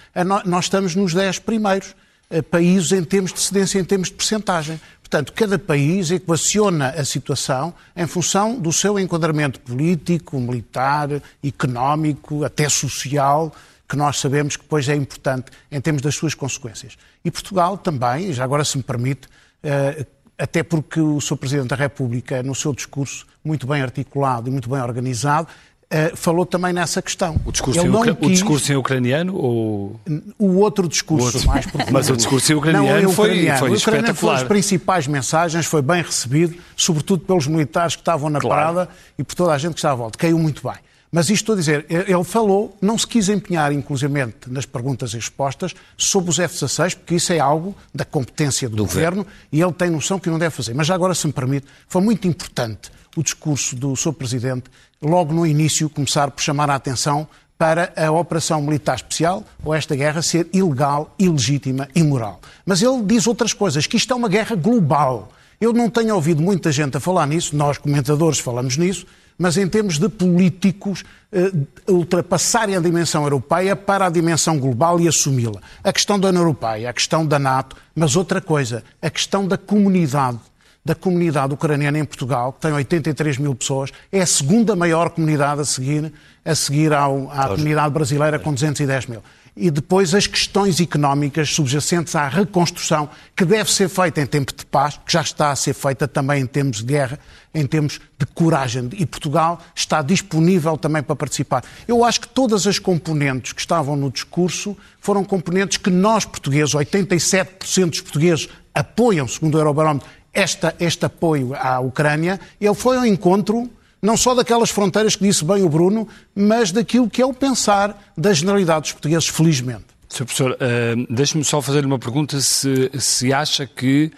nós 0.46 0.66
estamos 0.66 0.96
nos 0.96 1.14
10 1.14 1.40
primeiros 1.40 1.96
uh, 2.30 2.44
países 2.44 2.92
em 2.92 3.06
termos 3.06 3.32
de 3.32 3.40
cedência, 3.40 3.80
em 3.80 3.86
termos 3.86 4.10
de 4.10 4.16
percentagem. 4.16 4.82
Portanto, 5.10 5.32
cada 5.32 5.58
país 5.58 6.12
equaciona 6.12 6.90
a 6.90 7.06
situação 7.06 7.74
em 7.96 8.06
função 8.06 8.60
do 8.60 8.74
seu 8.74 9.00
enquadramento 9.00 9.58
político, 9.62 10.38
militar, 10.38 11.08
económico, 11.42 12.44
até 12.44 12.68
social, 12.68 13.56
que 13.88 13.96
nós 13.96 14.20
sabemos 14.20 14.58
que 14.58 14.64
depois 14.64 14.90
é 14.90 14.96
importante 14.96 15.50
em 15.72 15.80
termos 15.80 16.02
das 16.02 16.14
suas 16.14 16.34
consequências. 16.34 16.98
E 17.24 17.32
Portugal 17.32 17.78
também, 17.78 18.34
já 18.34 18.44
agora 18.44 18.66
se 18.66 18.76
me 18.76 18.84
permite, 18.84 19.30
eh, 19.64 20.06
até 20.38 20.62
porque 20.62 21.00
o 21.00 21.22
Sr. 21.22 21.38
Presidente 21.38 21.70
da 21.70 21.78
República, 21.78 22.44
no 22.44 22.54
seu 22.54 22.74
discurso, 22.74 23.26
muito 23.42 23.66
bem 23.66 23.82
articulado 23.82 24.50
e 24.50 24.52
muito 24.52 24.70
bem 24.70 24.82
organizado, 24.82 25.48
Uh, 25.90 26.18
falou 26.18 26.46
também 26.46 26.74
nessa 26.74 27.02
questão. 27.02 27.40
O 27.46 27.52
discurso, 27.52 27.80
em, 27.80 27.90
ucra... 27.90 28.14
quis... 28.14 28.28
o 28.28 28.32
discurso 28.32 28.74
em 28.74 28.76
ucraniano 28.76 29.34
ou... 29.34 29.98
O 30.38 30.58
outro 30.58 30.86
discurso, 30.86 31.24
o 31.24 31.26
outro... 31.28 31.48
mais 31.48 31.66
profundo. 31.66 31.94
Mas 31.94 32.10
o 32.10 32.18
discurso 32.18 32.52
em 32.52 32.56
ucraniano, 32.56 33.04
Não, 33.04 33.14
foi, 33.14 33.30
ucraniano. 33.30 33.60
foi, 33.60 33.70
foi 33.70 33.78
ucraniano 33.78 34.16
foi 34.16 34.36
as 34.36 34.44
principais 34.44 35.08
mensagens, 35.08 35.66
foi 35.66 35.82
bem 35.82 36.02
recebido, 36.02 36.58
sobretudo 36.76 37.24
pelos 37.24 37.48
militares 37.48 37.96
que 37.96 38.02
estavam 38.02 38.30
na 38.30 38.42
claro. 38.42 38.76
parada 38.76 38.90
e 39.18 39.24
por 39.24 39.34
toda 39.34 39.54
a 39.54 39.58
gente 39.58 39.76
que 39.76 39.80
estava 39.80 39.94
à 39.94 39.98
volta. 39.98 40.18
Caiu 40.18 40.38
muito 40.38 40.62
bem. 40.62 40.76
Mas 41.10 41.30
isto 41.30 41.36
estou 41.36 41.54
a 41.54 41.58
dizer, 41.58 41.86
ele 41.90 42.24
falou, 42.26 42.78
não 42.82 42.98
se 42.98 43.08
quis 43.08 43.30
empenhar, 43.30 43.72
inclusivamente, 43.72 44.36
nas 44.48 44.66
perguntas 44.66 45.14
e 45.14 45.16
respostas 45.16 45.74
sobre 45.96 46.30
os 46.30 46.38
F-16, 46.38 46.96
porque 46.96 47.16
isso 47.16 47.32
é 47.32 47.40
algo 47.40 47.74
da 47.96 48.04
competência 48.04 48.68
do, 48.68 48.76
do 48.76 48.84
governo, 48.84 49.24
governo 49.24 49.38
e 49.50 49.62
ele 49.62 49.72
tem 49.72 49.90
noção 49.90 50.20
que 50.20 50.30
não 50.30 50.38
deve 50.38 50.54
fazer. 50.54 50.74
Mas 50.74 50.86
já 50.86 50.96
agora, 50.96 51.16
se 51.16 51.26
me 51.26 51.32
permite, 51.32 51.66
foi 51.88 52.02
muito 52.02 52.28
importante 52.28 52.92
o 53.18 53.24
discurso 53.24 53.76
do 53.76 53.96
Sr. 53.96 54.14
Presidente, 54.14 54.66
logo 55.02 55.34
no 55.34 55.46
início, 55.46 55.90
começar 55.90 56.30
por 56.30 56.42
chamar 56.42 56.70
a 56.70 56.76
atenção 56.76 57.28
para 57.58 57.92
a 57.98 58.12
operação 58.12 58.62
militar 58.62 58.96
especial 58.96 59.44
ou 59.66 59.74
esta 59.74 59.96
guerra 59.96 60.22
ser 60.22 60.48
ilegal, 60.54 61.14
ilegítima, 61.18 61.90
imoral. 61.96 62.40
Mas 62.64 62.84
ele 62.84 63.02
diz 63.04 63.26
outras 63.26 63.54
coisas, 63.54 63.88
que 63.88 63.98
isto 63.98 64.14
é 64.14 64.16
uma 64.16 64.30
guerra 64.30 64.56
global. 64.56 65.30
Eu 65.60 65.74
não 65.74 65.90
tenho 65.90 66.14
ouvido 66.14 66.44
muita 66.44 66.72
gente 66.72 66.96
a 66.98 67.00
falar 67.00 67.26
nisso, 67.26 67.56
nós 67.56 67.80
comentadores 67.80 68.38
falamos 68.38 68.78
nisso, 68.78 69.08
mas 69.40 69.58
em 69.58 69.68
termos 69.68 69.98
de 69.98 70.08
políticos 70.08 71.04
eh, 71.32 71.52
ultrapassarem 71.88 72.76
a 72.76 72.80
dimensão 72.80 73.24
europeia 73.24 73.76
para 73.76 74.06
a 74.06 74.10
dimensão 74.10 74.60
global 74.60 75.00
e 75.00 75.08
assumi-la. 75.08 75.60
A 75.84 75.92
questão 75.92 76.20
da 76.20 76.30
União 76.30 76.44
Europeia, 76.44 76.90
a 76.90 76.94
questão 76.94 77.26
da 77.26 77.40
NATO, 77.40 77.76
mas 77.96 78.16
outra 78.16 78.40
coisa, 78.40 78.84
a 79.02 79.10
questão 79.10 79.48
da 79.48 79.58
comunidade 79.58 80.40
da 80.88 80.96
comunidade 80.96 81.54
ucraniana 81.54 82.00
em 82.00 82.06
Portugal, 82.06 82.54
que 82.54 82.62
tem 82.62 82.72
83 82.72 83.38
mil 83.38 83.54
pessoas, 83.54 83.92
é 84.10 84.22
a 84.22 84.26
segunda 84.26 84.74
maior 84.74 85.10
comunidade 85.10 85.60
a 85.60 85.66
seguir, 85.66 86.14
a 86.46 86.56
seguir 86.56 86.94
ao, 86.94 87.30
à 87.30 87.50
comunidade 87.50 87.94
brasileira 87.94 88.40
com 88.40 88.54
210 88.54 89.08
mil. 89.08 89.22
E 89.54 89.70
depois 89.70 90.14
as 90.14 90.28
questões 90.28 90.80
económicas 90.80 91.50
subjacentes 91.50 92.16
à 92.16 92.30
reconstrução, 92.30 93.10
que 93.36 93.44
deve 93.44 93.70
ser 93.74 93.90
feita 93.90 94.22
em 94.22 94.26
tempo 94.26 94.54
de 94.56 94.66
paz, 94.66 94.98
que 95.04 95.12
já 95.12 95.22
está 95.22 95.52
a 95.52 95.56
ser 95.56 95.74
feita 95.74 96.08
também 96.08 96.44
em 96.44 96.46
termos 96.46 96.78
de 96.78 96.86
guerra, 96.86 97.20
em 97.54 97.66
termos 97.66 98.00
de 98.18 98.26
coragem. 98.28 98.88
E 98.94 99.06
Portugal 99.06 99.60
está 99.76 100.02
disponível 100.02 100.78
também 100.78 101.04
para 101.04 101.16
participar. 101.16 101.64
Eu 101.88 102.06
acho 102.06 102.22
que 102.22 102.30
todas 102.30 102.66
as 102.66 102.80
componentes 102.80 103.52
que 103.52 103.60
estavam 103.60 103.96
no 103.96 104.10
discurso 104.10 104.78
foram 105.02 105.24
componentes 105.24 105.78
que 105.78 105.90
nós, 105.90 106.24
portugueses, 106.24 106.76
87% 106.76 107.90
dos 107.90 108.02
portugueses, 108.02 108.48
apoiam, 108.78 109.28
segundo 109.28 109.56
o 109.56 109.58
Eurobarómetro, 109.58 110.08
esta, 110.34 110.76
este 110.80 111.06
apoio 111.06 111.56
à 111.56 111.80
Ucrânia, 111.80 112.40
ele 112.60 112.76
foi 112.76 112.98
ao 112.98 113.06
encontro 113.06 113.70
não 114.02 114.16
só 114.16 114.36
daquelas 114.36 114.70
fronteiras 114.70 115.16
que 115.16 115.24
disse 115.24 115.44
bem 115.44 115.64
o 115.64 115.70
Bruno, 115.70 116.08
mas 116.36 116.72
daquilo 116.72 117.10
que 117.10 117.22
é 117.22 117.26
o 117.26 117.34
pensar 117.34 118.12
da 118.16 118.32
generalidade 118.32 118.82
dos 118.82 118.92
portugueses, 118.92 119.28
felizmente. 119.28 119.86
Sr. 120.10 120.26
Professor, 120.26 120.52
uh, 120.52 121.14
deixe-me 121.14 121.44
só 121.44 121.62
fazer 121.62 121.82
lhe 121.82 121.88
uma 121.88 122.00
pergunta 122.00 122.40
se, 122.40 122.90
se 122.98 123.34
acha 123.34 123.66
que 123.66 124.12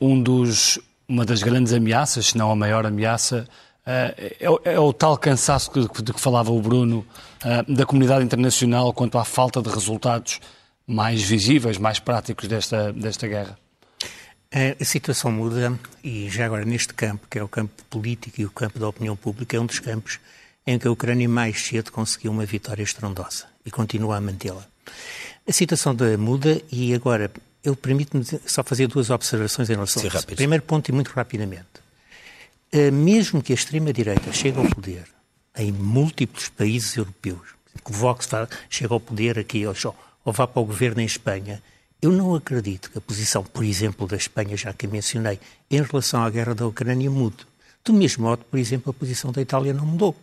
um 0.00 0.20
dos, 0.20 0.78
uma 1.06 1.24
das 1.24 1.42
grandes 1.42 1.72
ameaças, 1.72 2.28
se 2.28 2.38
não 2.38 2.50
a 2.50 2.56
maior 2.56 2.86
ameaça, 2.86 3.46
uh, 3.86 3.86
é, 3.86 4.38
é, 4.64 4.80
o 4.80 4.92
tal 4.92 5.16
cansaço 5.16 5.70
de 6.02 6.12
que 6.12 6.20
falava 6.20 6.50
o 6.50 6.60
Bruno 6.60 7.06
uh, 7.44 7.72
da 7.72 7.86
comunidade 7.86 8.24
internacional 8.24 8.92
quanto 8.92 9.18
à 9.18 9.24
falta 9.24 9.62
de 9.62 9.68
resultados 9.68 10.40
mais 10.86 11.22
visíveis, 11.22 11.78
mais 11.78 12.00
práticos 12.00 12.48
desta, 12.48 12.92
desta 12.92 13.28
guerra? 13.28 13.56
A 14.52 14.84
situação 14.84 15.30
muda 15.30 15.78
e 16.02 16.28
já 16.28 16.44
agora 16.44 16.64
neste 16.64 16.92
campo, 16.92 17.26
que 17.30 17.38
é 17.38 17.42
o 17.42 17.46
campo 17.46 17.72
político 17.88 18.40
e 18.40 18.44
o 18.44 18.50
campo 18.50 18.80
da 18.80 18.88
opinião 18.88 19.14
pública, 19.14 19.56
é 19.56 19.60
um 19.60 19.66
dos 19.66 19.78
campos 19.78 20.18
em 20.66 20.76
que 20.76 20.88
a 20.88 20.90
Ucrânia 20.90 21.28
mais 21.28 21.64
cedo 21.64 21.92
conseguiu 21.92 22.32
uma 22.32 22.44
vitória 22.44 22.82
estrondosa 22.82 23.46
e 23.64 23.70
continua 23.70 24.16
a 24.16 24.20
mantê-la. 24.20 24.66
A 25.48 25.52
situação 25.52 25.94
da 25.94 26.18
muda 26.18 26.60
e 26.70 26.92
agora 26.92 27.30
ele 27.64 27.76
permite-me 27.76 28.24
só 28.44 28.64
fazer 28.64 28.88
duas 28.88 29.10
observações 29.10 29.70
em 29.70 29.74
relação 29.74 30.02
a 30.02 30.06
isso. 30.06 30.26
Primeiro 30.26 30.64
ponto 30.64 30.88
e 30.88 30.92
muito 30.92 31.12
rapidamente. 31.12 31.66
Uh, 32.72 32.92
mesmo 32.92 33.42
que 33.42 33.52
a 33.52 33.54
extrema-direita 33.54 34.32
chegue 34.32 34.58
ao 34.58 34.64
poder 34.64 35.04
em 35.56 35.70
múltiplos 35.72 36.48
países 36.48 36.96
europeus, 36.96 37.54
que 37.84 37.90
o 37.90 37.94
Vox 37.94 38.28
chega 38.68 38.94
ao 38.94 39.00
poder 39.00 39.38
aqui 39.38 39.66
ou, 39.66 39.74
ou 40.24 40.32
vá 40.32 40.46
para 40.46 40.62
o 40.62 40.64
governo 40.64 41.00
em 41.00 41.04
Espanha, 41.04 41.62
eu 42.02 42.10
não 42.10 42.34
acredito 42.34 42.90
que 42.90 42.98
a 42.98 43.00
posição, 43.00 43.44
por 43.44 43.64
exemplo, 43.64 44.06
da 44.06 44.16
Espanha, 44.16 44.56
já 44.56 44.72
que 44.72 44.86
a 44.86 44.88
mencionei, 44.88 45.38
em 45.70 45.82
relação 45.82 46.22
à 46.22 46.30
guerra 46.30 46.54
da 46.54 46.66
Ucrânia 46.66 47.10
mude. 47.10 47.46
Do 47.84 47.92
mesmo 47.92 48.24
modo, 48.24 48.44
por 48.44 48.58
exemplo, 48.58 48.90
a 48.90 48.94
posição 48.94 49.30
da 49.30 49.42
Itália 49.42 49.74
não 49.74 49.84
mudou. 49.84 50.16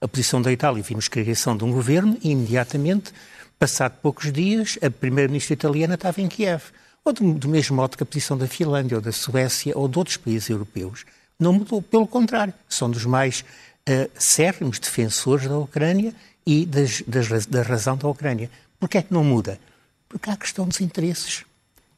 A 0.00 0.06
posição 0.06 0.42
da 0.42 0.52
Itália, 0.52 0.82
vimos 0.82 1.08
criação 1.08 1.56
de 1.56 1.64
um 1.64 1.72
governo 1.72 2.18
e 2.22 2.30
imediatamente, 2.30 3.12
passado 3.58 3.94
poucos 4.02 4.30
dias, 4.30 4.78
a 4.82 4.90
primeira-ministra 4.90 5.54
italiana 5.54 5.94
estava 5.94 6.20
em 6.20 6.28
Kiev. 6.28 6.64
Ou 7.04 7.12
do, 7.12 7.32
do, 7.34 7.48
mesmo 7.48 7.76
modo 7.76 7.96
que 7.96 8.02
a 8.02 8.06
posição 8.06 8.36
da 8.36 8.46
Finlândia, 8.46 8.96
ou 8.96 9.00
da 9.00 9.12
Suécia, 9.12 9.76
ou 9.76 9.88
de 9.88 9.98
outros 9.98 10.16
países 10.16 10.50
europeus, 10.50 11.04
não 11.38 11.52
mudou. 11.52 11.80
Pelo 11.80 12.06
contrário, 12.06 12.52
são 12.68 12.90
dos 12.90 13.06
mais 13.06 13.44
uh, 13.88 14.78
defensores 14.80 15.48
da 15.48 15.56
Ucrânia 15.56 16.14
e 16.46 16.66
das, 16.66 17.02
das, 17.06 17.46
da 17.46 17.62
razão 17.62 17.96
da 17.96 18.06
Ucrânia. 18.06 18.50
Porquê 18.78 18.98
é 18.98 19.02
que 19.02 19.12
não 19.12 19.24
muda? 19.24 19.58
Porque 20.12 20.28
há 20.28 20.36
questão 20.36 20.68
dos 20.68 20.82
interesses. 20.82 21.42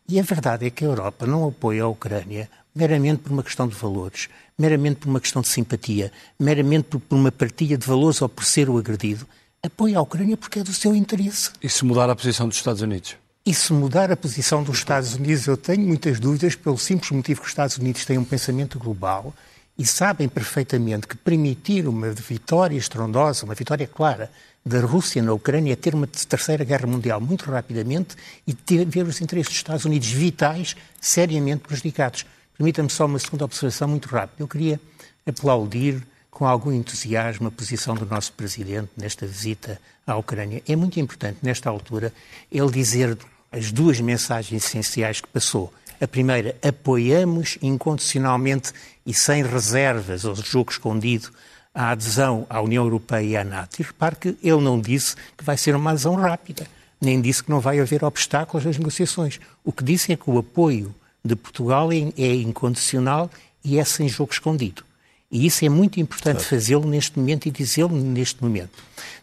E 0.08 0.20
a 0.20 0.22
verdade 0.22 0.64
é 0.64 0.70
que 0.70 0.84
a 0.84 0.86
Europa 0.86 1.26
não 1.26 1.48
apoia 1.48 1.82
a 1.82 1.88
Ucrânia 1.88 2.48
meramente 2.72 3.22
por 3.22 3.32
uma 3.32 3.42
questão 3.42 3.66
de 3.66 3.74
valores, 3.74 4.28
meramente 4.56 5.00
por 5.00 5.08
uma 5.08 5.20
questão 5.20 5.42
de 5.42 5.48
simpatia, 5.48 6.12
meramente 6.38 6.84
por, 6.84 7.00
por 7.00 7.16
uma 7.16 7.32
partilha 7.32 7.76
de 7.76 7.84
valores 7.84 8.22
ou 8.22 8.28
por 8.28 8.44
ser 8.44 8.70
o 8.70 8.78
agredido. 8.78 9.26
Apoia 9.60 9.98
a 9.98 10.02
Ucrânia 10.02 10.36
porque 10.36 10.60
é 10.60 10.62
do 10.62 10.72
seu 10.72 10.94
interesse. 10.94 11.50
E 11.60 11.68
se 11.68 11.84
mudar 11.84 12.08
a 12.08 12.14
posição 12.14 12.46
dos 12.46 12.56
Estados 12.56 12.82
Unidos? 12.82 13.16
E 13.44 13.52
se 13.52 13.72
mudar 13.72 14.12
a 14.12 14.16
posição 14.16 14.62
dos 14.62 14.78
Estados 14.78 15.14
Unidos, 15.14 15.48
eu 15.48 15.56
tenho 15.56 15.84
muitas 15.84 16.20
dúvidas, 16.20 16.54
pelo 16.54 16.78
simples 16.78 17.10
motivo 17.10 17.40
que 17.40 17.46
os 17.46 17.50
Estados 17.50 17.76
Unidos 17.78 18.04
têm 18.04 18.16
um 18.16 18.24
pensamento 18.24 18.78
global 18.78 19.34
e 19.76 19.84
sabem 19.84 20.28
perfeitamente 20.28 21.08
que 21.08 21.16
permitir 21.16 21.88
uma 21.88 22.10
vitória 22.10 22.76
estrondosa, 22.76 23.44
uma 23.44 23.54
vitória 23.54 23.88
clara 23.88 24.30
da 24.64 24.80
Rússia 24.80 25.22
na 25.22 25.32
Ucrânia 25.32 25.76
ter 25.76 25.94
uma 25.94 26.06
terceira 26.06 26.64
guerra 26.64 26.86
mundial 26.86 27.20
muito 27.20 27.50
rapidamente 27.50 28.16
e 28.46 28.54
ter, 28.54 28.86
ver 28.86 29.06
os 29.06 29.20
interesses 29.20 29.48
dos 29.48 29.58
Estados 29.58 29.84
Unidos 29.84 30.08
vitais 30.08 30.74
seriamente 31.00 31.62
prejudicados. 31.68 32.24
Permita-me 32.56 32.88
só 32.88 33.04
uma 33.04 33.18
segunda 33.18 33.44
observação 33.44 33.88
muito 33.88 34.08
rápida. 34.08 34.42
Eu 34.42 34.48
queria 34.48 34.80
aplaudir 35.26 36.02
com 36.30 36.46
algum 36.46 36.72
entusiasmo 36.72 37.48
a 37.48 37.50
posição 37.50 37.94
do 37.94 38.06
nosso 38.06 38.32
Presidente 38.32 38.90
nesta 38.96 39.26
visita 39.26 39.80
à 40.06 40.16
Ucrânia. 40.16 40.62
É 40.66 40.74
muito 40.74 40.98
importante, 40.98 41.38
nesta 41.42 41.68
altura, 41.68 42.12
ele 42.50 42.70
dizer 42.70 43.18
as 43.52 43.70
duas 43.70 44.00
mensagens 44.00 44.64
essenciais 44.64 45.20
que 45.20 45.28
passou. 45.28 45.72
A 46.00 46.08
primeira, 46.08 46.56
apoiamos 46.60 47.56
incondicionalmente 47.62 48.72
e 49.06 49.14
sem 49.14 49.44
reservas, 49.44 50.24
ou 50.24 50.34
jogo 50.34 50.72
escondido, 50.72 51.30
a 51.74 51.90
adesão 51.90 52.46
à 52.48 52.60
União 52.60 52.84
Europeia 52.84 53.24
e 53.24 53.36
à 53.36 53.44
NATO. 53.44 53.80
E 53.80 53.82
repare 53.82 54.16
que 54.16 54.36
ele 54.42 54.60
não 54.60 54.80
disse 54.80 55.16
que 55.36 55.44
vai 55.44 55.56
ser 55.56 55.74
uma 55.74 55.90
adesão 55.90 56.14
rápida, 56.14 56.66
nem 57.00 57.20
disse 57.20 57.42
que 57.42 57.50
não 57.50 57.60
vai 57.60 57.80
haver 57.80 58.04
obstáculos 58.04 58.64
nas 58.64 58.78
negociações. 58.78 59.40
O 59.64 59.72
que 59.72 59.82
disse 59.82 60.12
é 60.12 60.16
que 60.16 60.30
o 60.30 60.38
apoio 60.38 60.94
de 61.24 61.34
Portugal 61.34 61.90
é, 61.92 62.12
é 62.16 62.34
incondicional 62.34 63.30
e 63.64 63.78
é 63.78 63.84
sem 63.84 64.08
jogo 64.08 64.32
escondido. 64.32 64.84
E 65.30 65.46
isso 65.46 65.64
é 65.64 65.68
muito 65.68 65.98
importante 65.98 66.44
fazê-lo 66.44 66.88
neste 66.88 67.18
momento 67.18 67.46
e 67.46 67.50
dizê-lo 67.50 67.96
neste 67.96 68.40
momento. 68.40 68.70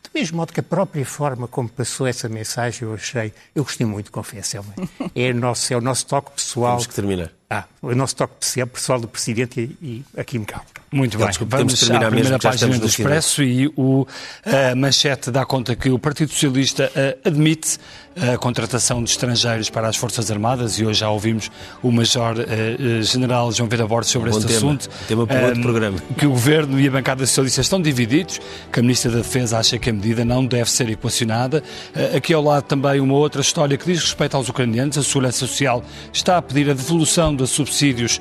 Do 0.03 0.09
mesmo 0.13 0.35
modo 0.35 0.51
que 0.51 0.59
a 0.59 0.63
própria 0.63 1.05
forma 1.05 1.47
como 1.47 1.69
passou 1.69 2.05
essa 2.05 2.27
mensagem, 2.27 2.85
eu 2.85 2.93
achei, 2.93 3.31
eu 3.55 3.63
gostei 3.63 3.87
muito, 3.87 4.11
confesso, 4.11 4.57
é, 5.15 5.27
é, 5.27 5.31
o 5.31 5.35
nosso, 5.35 5.73
é 5.73 5.77
o 5.77 5.81
nosso 5.81 6.05
toque 6.05 6.31
pessoal. 6.31 6.71
Temos 6.71 6.87
que 6.87 6.95
terminar. 6.95 7.31
Ah, 7.49 7.65
o 7.81 7.95
nosso 7.95 8.15
toque 8.17 8.35
pessoal 8.73 8.99
do 8.99 9.07
Presidente 9.07 9.61
e, 9.81 9.85
e 9.85 10.19
aqui 10.19 10.37
me 10.37 10.45
calmo. 10.45 10.80
Muito 10.93 11.17
bem, 11.17 11.27
desculpa, 11.27 11.55
vamos 11.55 11.79
terminar 11.79 12.07
à 12.07 12.09
primeira 12.09 12.37
página 12.37 12.77
do 12.77 12.85
Expresso 12.85 13.41
e 13.41 13.71
o, 13.77 14.05
a 14.45 14.75
manchete 14.75 15.31
dá 15.31 15.45
conta 15.45 15.73
que 15.73 15.89
o 15.89 15.97
Partido 15.97 16.33
Socialista 16.33 16.91
uh, 16.93 17.27
admite 17.29 17.77
a 18.33 18.37
contratação 18.37 19.01
de 19.01 19.09
estrangeiros 19.09 19.69
para 19.69 19.87
as 19.87 19.95
Forças 19.95 20.29
Armadas 20.29 20.77
e 20.77 20.85
hoje 20.85 20.99
já 20.99 21.09
ouvimos 21.09 21.49
o 21.81 21.93
Major-General 21.93 23.47
uh, 23.47 23.51
João 23.53 23.69
Vera 23.69 23.87
Borges 23.87 24.11
sobre 24.11 24.29
um 24.31 24.37
este 24.37 24.47
tema. 24.47 24.57
assunto. 24.57 24.89
Tema 25.07 25.25
para 25.25 25.45
outro 25.45 25.61
programa. 25.61 25.97
Que 26.17 26.25
o 26.25 26.31
Governo 26.31 26.77
e 26.77 26.85
a 26.89 26.91
bancada 26.91 27.25
socialista 27.25 27.61
estão 27.61 27.81
divididos, 27.81 28.41
que 28.69 28.81
a 28.81 28.83
Ministra 28.83 29.11
da 29.11 29.19
Defesa 29.19 29.59
acha 29.59 29.79
que 29.79 29.89
a 29.89 29.93
medida 29.93 30.25
não 30.25 30.45
deve 30.45 30.69
ser 30.69 30.89
equacionada. 30.89 31.63
Aqui 32.13 32.33
ao 32.33 32.43
lado 32.43 32.63
também 32.63 32.99
uma 32.99 33.13
outra 33.13 33.39
história 33.39 33.77
que 33.77 33.85
diz 33.85 34.01
respeito 34.01 34.35
aos 34.35 34.49
ucranianos. 34.49 34.97
A 34.97 35.03
Segurança 35.03 35.47
Social 35.47 35.81
está 36.11 36.35
a 36.35 36.41
pedir 36.41 36.69
a 36.69 36.73
devolução 36.73 37.33
de 37.33 37.47
subsídios 37.47 38.19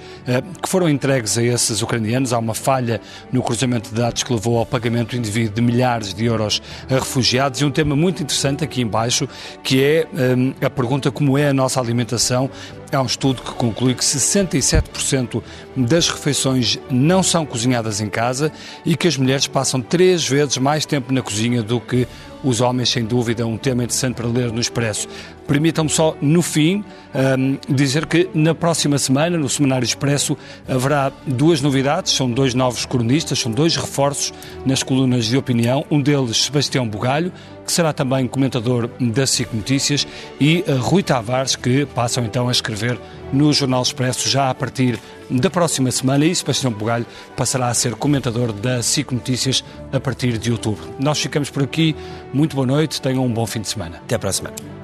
que 0.62 0.68
foram 0.68 0.88
entregues 0.88 1.36
a 1.36 1.42
esses 1.42 1.82
ucranianos. 1.82 2.32
Há 2.32 2.38
uma 2.38 2.54
falha 2.60 3.00
no 3.32 3.42
cruzamento 3.42 3.90
de 3.90 3.96
dados 3.96 4.22
que 4.22 4.32
levou 4.32 4.58
ao 4.58 4.66
pagamento 4.66 5.16
indevido 5.16 5.54
de 5.54 5.62
milhares 5.62 6.14
de 6.14 6.24
euros 6.24 6.62
a 6.88 6.94
refugiados 6.94 7.60
e 7.60 7.64
um 7.64 7.70
tema 7.70 7.96
muito 7.96 8.22
interessante 8.22 8.62
aqui 8.62 8.82
embaixo, 8.82 9.28
que 9.62 9.82
é 9.82 10.06
hum, 10.36 10.52
a 10.60 10.70
pergunta 10.70 11.10
como 11.10 11.36
é 11.36 11.48
a 11.48 11.52
nossa 11.52 11.80
alimentação. 11.80 12.50
Há 12.92 13.00
um 13.00 13.06
estudo 13.06 13.40
que 13.42 13.52
conclui 13.52 13.94
que 13.94 14.04
67% 14.04 15.42
das 15.76 16.08
refeições 16.08 16.78
não 16.90 17.22
são 17.22 17.46
cozinhadas 17.46 18.00
em 18.00 18.08
casa 18.08 18.52
e 18.84 18.96
que 18.96 19.06
as 19.06 19.16
mulheres 19.16 19.46
passam 19.46 19.80
três 19.80 20.26
vezes 20.28 20.58
mais 20.58 20.84
tempo 20.84 21.12
na 21.12 21.22
cozinha 21.22 21.62
do 21.62 21.80
que 21.80 22.06
os 22.42 22.60
homens, 22.60 22.88
sem 22.88 23.04
dúvida, 23.04 23.46
um 23.46 23.56
tema 23.56 23.84
interessante 23.84 24.14
para 24.14 24.26
ler 24.26 24.52
no 24.52 24.60
Expresso. 24.60 25.08
Permitam-me 25.46 25.90
só, 25.90 26.16
no 26.20 26.42
fim, 26.42 26.84
um, 27.14 27.58
dizer 27.74 28.06
que 28.06 28.28
na 28.32 28.54
próxima 28.54 28.98
semana, 28.98 29.36
no 29.36 29.48
Semanário 29.48 29.84
Expresso, 29.84 30.36
haverá 30.68 31.12
duas 31.26 31.60
novidades. 31.60 32.12
São 32.12 32.30
dois 32.30 32.54
novos 32.54 32.86
cronistas, 32.86 33.40
são 33.40 33.50
dois 33.50 33.76
reforços 33.76 34.32
nas 34.64 34.82
colunas 34.82 35.26
de 35.26 35.36
opinião. 35.36 35.84
Um 35.90 36.00
deles, 36.00 36.44
Sebastião 36.44 36.86
Bugalho, 36.86 37.32
que 37.66 37.72
será 37.72 37.92
também 37.92 38.26
comentador 38.26 38.88
da 39.00 39.26
SIC 39.26 39.52
Notícias, 39.52 40.06
e 40.40 40.64
uh, 40.66 40.76
Rui 40.80 41.02
Tavares, 41.02 41.56
que 41.56 41.84
passam 41.86 42.24
então 42.24 42.48
a 42.48 42.52
escrever 42.52 42.98
no 43.32 43.52
Jornal 43.52 43.82
Expresso 43.82 44.28
já 44.28 44.50
a 44.50 44.54
partir 44.54 44.98
da 45.30 45.48
próxima 45.48 45.90
semana 45.90 46.24
e 46.24 46.34
Sebastião 46.34 46.72
Bugalho 46.72 47.06
passará 47.36 47.68
a 47.68 47.74
ser 47.74 47.94
comentador 47.94 48.52
da 48.52 48.82
SIC 48.82 49.12
Notícias 49.12 49.64
a 49.92 50.00
partir 50.00 50.38
de 50.38 50.50
outubro. 50.50 50.82
Nós 50.98 51.20
ficamos 51.20 51.50
por 51.50 51.62
aqui. 51.62 51.94
Muito 52.32 52.56
boa 52.56 52.66
noite, 52.66 53.00
tenham 53.00 53.24
um 53.24 53.32
bom 53.32 53.46
fim 53.46 53.60
de 53.60 53.68
semana. 53.68 53.98
Até 53.98 54.18
para 54.18 54.30
a 54.30 54.32
semana. 54.32 54.79